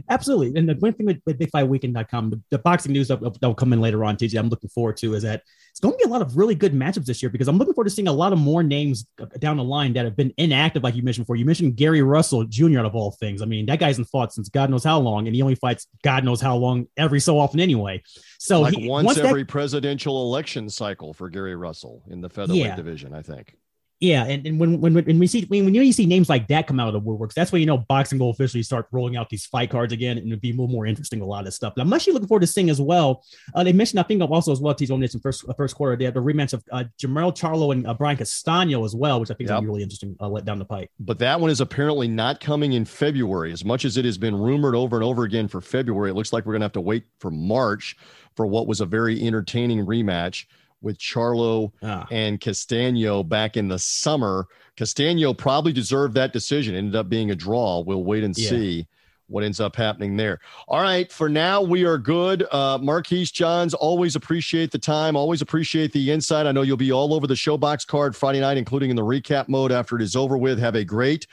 Absolutely. 0.10 0.60
And 0.60 0.68
the 0.68 0.76
one 0.76 0.94
thing 0.94 1.06
with, 1.06 1.22
with 1.26 1.40
BigFightWeekend.com, 1.40 2.30
the, 2.30 2.42
the 2.50 2.60
boxing 2.60 2.92
news 2.92 3.08
that, 3.08 3.22
will 3.22 3.56
come 3.56 3.74
in 3.74 3.82
later 3.82 4.04
on, 4.04 4.18
TJ, 4.18 4.38
I'm 4.38 4.50
looking 4.50 4.70
forward 4.70 4.98
to 4.98 5.14
is 5.16 5.24
that 5.24 5.44
it's 5.72 5.80
going 5.80 5.94
to 5.94 5.98
be 5.98 6.04
a 6.04 6.08
lot 6.08 6.22
of 6.22 6.38
really 6.38 6.56
good 6.56 6.74
matchups 6.74 7.06
this 7.06 7.24
year 7.24 7.30
because 7.30 7.48
I'm 7.48 7.58
looking 7.58 7.74
forward 7.74 7.90
to 7.90 7.96
seeing 7.96 8.08
a 8.08 8.14
lot 8.14 8.34
of 8.34 8.40
more 8.40 8.64
names 8.64 9.06
down 9.40 9.58
the 9.58 9.64
line 9.64 9.94
that 9.94 10.06
have 10.06 10.16
been 10.16 10.34
inactive, 10.38 10.84
like 10.84 10.96
you 10.96 11.04
mentioned 11.04 11.26
before. 11.26 11.36
You 11.36 11.46
mentioned 11.46 11.76
Gary 11.76 12.02
Russell 12.02 12.44
Jr. 12.44 12.80
out 12.80 12.86
of 12.86 12.96
all 12.96 13.12
things. 13.12 13.42
I 13.42 13.46
mean, 13.46 13.66
that 13.68 13.80
guy's 13.80 13.98
in 13.98 14.06
fought 14.06 14.34
since 14.34 14.50
God 14.50 14.70
knows 14.70 14.84
how 14.84 15.00
long, 15.00 15.28
and 15.28 15.36
he 15.36 15.42
only 15.42 15.56
fights 15.56 15.88
God 16.04 16.24
knows 16.24 16.42
how 16.42 16.58
long 16.58 16.88
every 16.98 17.20
so 17.20 17.40
often 17.40 17.60
anyway. 17.60 18.04
So 18.40 18.62
like 18.62 18.76
he, 18.76 18.88
once, 18.88 19.06
once 19.06 19.18
every 19.18 19.44
that, 19.44 19.50
presidential 19.50 20.22
election 20.24 20.70
cycle 20.70 21.14
for 21.14 21.30
Gary 21.30 21.56
Russell 21.56 22.04
in 22.10 22.22
the 22.22 22.30
featherweight 22.30 22.62
yeah. 22.62 22.76
division, 22.76 23.14
I 23.14 23.22
think. 23.22 23.56
Yeah, 24.04 24.26
and, 24.26 24.46
and 24.46 24.60
when, 24.60 24.82
when 24.82 24.94
when 24.96 25.18
we 25.18 25.28
see 25.28 25.46
when, 25.46 25.64
when 25.64 25.74
you 25.74 25.94
see 25.94 26.06
names 26.06 26.28
like 26.28 26.50
that 26.50 26.68
come 26.68 26.78
out 26.78 26.94
of 26.94 26.94
the 26.94 27.00
woodworks, 27.00 27.34
that's 27.36 27.54
when 27.54 27.62
you 27.62 27.66
know 27.66 27.78
boxing 27.78 28.20
will 28.20 28.32
officially 28.32 28.62
start 28.62 28.86
rolling 28.92 29.16
out 29.16 29.30
these 29.30 29.46
fight 29.46 29.70
cards 29.70 29.94
again, 29.94 30.18
and 30.18 30.28
it'll 30.28 30.42
be 30.42 30.50
a 30.50 30.52
little 30.52 30.68
more 30.68 30.86
interesting. 30.86 31.22
A 31.22 31.26
lot 31.26 31.48
of 31.48 31.54
stuff. 31.54 31.72
But 31.74 31.84
I'm 31.84 31.94
actually 31.94 32.12
looking 32.12 32.28
forward 32.28 32.42
to 32.42 32.48
seeing 32.48 32.70
as 32.70 32.82
well. 32.82 33.24
Uh, 33.56 33.64
they 33.64 33.72
mentioned 33.72 34.02
I 34.02 34.04
think 34.04 34.22
also 34.22 34.52
as 34.52 34.60
well. 34.60 34.76
Tease 34.76 34.92
on 34.92 35.00
this 35.00 35.14
in 35.14 35.22
first 35.22 35.48
uh, 35.48 35.54
first 35.54 35.78
quarter. 35.78 35.96
They 35.96 36.04
have 36.04 36.16
the 36.16 36.20
rematch 36.20 36.52
of 36.52 36.66
uh, 36.74 36.84
Jermell 37.02 37.34
Charlo 37.34 37.72
and 37.72 37.88
uh, 37.88 37.94
Brian 37.94 38.18
Castano 38.18 38.84
as 38.84 38.94
well, 38.94 39.22
which 39.22 39.32
I 39.32 39.36
think 39.36 39.50
yep. 39.50 39.62
is 39.62 39.66
really 39.66 39.84
interesting. 39.84 40.18
Uh, 40.20 40.28
let 40.28 40.44
down 40.44 40.60
the 40.60 40.66
pipe. 40.66 40.90
But 41.00 41.18
that 41.20 41.40
one 41.40 41.50
is 41.50 41.62
apparently 41.62 42.10
not 42.10 42.42
coming 42.42 42.74
in 42.74 42.84
February, 42.84 43.54
as 43.54 43.64
much 43.64 43.86
as 43.86 43.96
it 43.96 44.04
has 44.04 44.18
been 44.18 44.36
rumored 44.36 44.76
over 44.76 44.98
and 44.98 45.06
over 45.06 45.24
again 45.24 45.48
for 45.48 45.62
February. 45.62 46.12
It 46.12 46.16
looks 46.16 46.34
like 46.34 46.46
we're 46.46 46.52
gonna 46.52 46.66
have 46.66 46.74
to 46.74 46.82
wait 46.82 47.06
for 47.22 47.32
March 47.32 47.96
for 48.36 48.46
what 48.48 48.68
was 48.68 48.82
a 48.82 48.86
very 48.86 49.26
entertaining 49.26 49.86
rematch 49.86 50.46
with 50.84 50.98
Charlo 50.98 51.72
ah. 51.82 52.06
and 52.12 52.40
Castano 52.40 53.24
back 53.24 53.58
in 53.58 53.68
the 53.68 53.80
summer. 53.80 54.48
Castano 54.76 55.34
probably 55.34 55.74
deserved 55.74 56.14
that 56.16 56.34
decision. 56.34 56.76
Ended 56.76 56.96
up 56.96 57.10
being 57.10 57.32
a 57.32 57.36
draw. 57.36 57.80
We'll 57.80 58.04
wait 58.04 58.24
and 58.24 58.38
yeah. 58.38 58.50
see 58.50 58.88
what 59.28 59.44
ends 59.44 59.60
up 59.60 59.76
happening 59.76 60.16
there. 60.18 60.40
All 60.68 60.82
right, 60.82 61.12
for 61.12 61.30
now 61.30 61.62
we 61.62 61.86
are 61.86 61.98
good. 61.98 62.46
Uh, 62.52 62.78
Marquise 62.82 63.32
Johns, 63.32 63.74
always 63.74 64.16
appreciate 64.16 64.72
the 64.72 64.80
time. 64.80 65.16
Always 65.16 65.42
appreciate 65.42 65.94
the 65.94 66.12
insight. 66.12 66.46
I 66.46 66.52
know 66.52 66.62
you'll 66.62 66.78
be 66.78 66.92
all 66.92 67.14
over 67.14 67.26
the 67.26 67.34
ShoBox 67.34 67.88
card 67.88 68.16
Friday 68.16 68.42
night, 68.42 68.58
including 68.58 68.90
in 68.90 68.96
the 68.96 69.04
recap 69.04 69.48
mode 69.48 69.72
after 69.72 69.96
it 69.96 70.02
is 70.02 70.16
over 70.16 70.38
with. 70.38 70.60
Have 70.60 70.76
a 70.76 70.84
great 70.84 71.26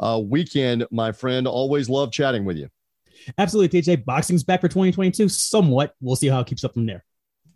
uh, 0.00 0.20
weekend, 0.22 0.86
my 0.90 1.12
friend. 1.12 1.46
Always 1.46 1.88
love 1.88 2.12
chatting 2.12 2.44
with 2.44 2.56
you. 2.56 2.68
Absolutely, 3.38 3.80
TJ. 3.80 4.04
Boxing's 4.04 4.44
back 4.44 4.60
for 4.60 4.68
2022. 4.68 5.28
Somewhat. 5.28 5.94
We'll 6.00 6.16
see 6.16 6.28
how 6.28 6.40
it 6.40 6.46
keeps 6.46 6.64
up 6.64 6.74
from 6.74 6.86
there. 6.86 7.04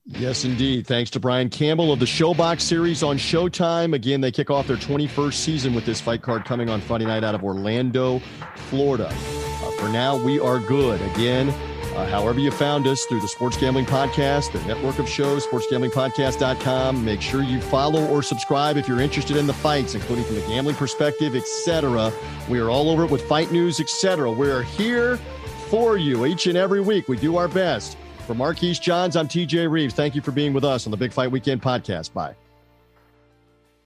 Yes, 0.06 0.44
indeed. 0.44 0.86
Thanks 0.86 1.10
to 1.10 1.20
Brian 1.20 1.50
Campbell 1.50 1.92
of 1.92 2.00
the 2.00 2.06
ShoBox 2.06 2.62
series 2.62 3.02
on 3.02 3.16
Showtime. 3.16 3.94
Again, 3.94 4.20
they 4.20 4.32
kick 4.32 4.50
off 4.50 4.66
their 4.66 4.76
21st 4.76 5.34
season 5.34 5.74
with 5.74 5.84
this 5.84 6.00
fight 6.00 6.22
card 6.22 6.44
coming 6.44 6.68
on 6.68 6.80
Friday 6.80 7.04
night 7.06 7.22
out 7.22 7.34
of 7.34 7.44
Orlando, 7.44 8.20
Florida. 8.56 9.08
Uh, 9.08 9.70
for 9.72 9.88
now, 9.88 10.16
we 10.16 10.40
are 10.40 10.58
good. 10.58 11.00
Again, 11.14 11.50
uh, 11.94 12.06
however 12.06 12.40
you 12.40 12.50
found 12.50 12.86
us 12.86 13.04
through 13.04 13.20
the 13.20 13.28
Sports 13.28 13.56
Gambling 13.56 13.84
Podcast, 13.84 14.52
the 14.52 14.62
network 14.66 14.98
of 14.98 15.08
shows, 15.08 15.46
sportsgamblingpodcast.com. 15.46 17.04
Make 17.04 17.20
sure 17.20 17.42
you 17.42 17.60
follow 17.60 18.04
or 18.06 18.22
subscribe 18.22 18.76
if 18.76 18.88
you're 18.88 19.00
interested 19.00 19.36
in 19.36 19.46
the 19.46 19.52
fights, 19.52 19.94
including 19.94 20.24
from 20.24 20.36
the 20.36 20.42
gambling 20.42 20.76
perspective, 20.76 21.36
etc. 21.36 22.12
We 22.48 22.58
are 22.58 22.70
all 22.70 22.90
over 22.90 23.04
it 23.04 23.10
with 23.10 23.22
fight 23.28 23.52
news, 23.52 23.80
etc. 23.80 24.30
We 24.32 24.50
are 24.50 24.62
here 24.62 25.18
for 25.68 25.96
you 25.96 26.26
each 26.26 26.46
and 26.46 26.56
every 26.56 26.80
week. 26.80 27.06
We 27.08 27.16
do 27.16 27.36
our 27.36 27.48
best. 27.48 27.96
For 28.30 28.34
Marquise 28.36 28.78
Johns, 28.78 29.16
I'm 29.16 29.26
TJ 29.26 29.68
Reeves. 29.68 29.92
Thank 29.92 30.14
you 30.14 30.22
for 30.22 30.30
being 30.30 30.52
with 30.52 30.62
us 30.62 30.86
on 30.86 30.92
the 30.92 30.96
Big 30.96 31.12
Fight 31.12 31.32
Weekend 31.32 31.60
podcast. 31.60 32.12
Bye. 32.12 32.36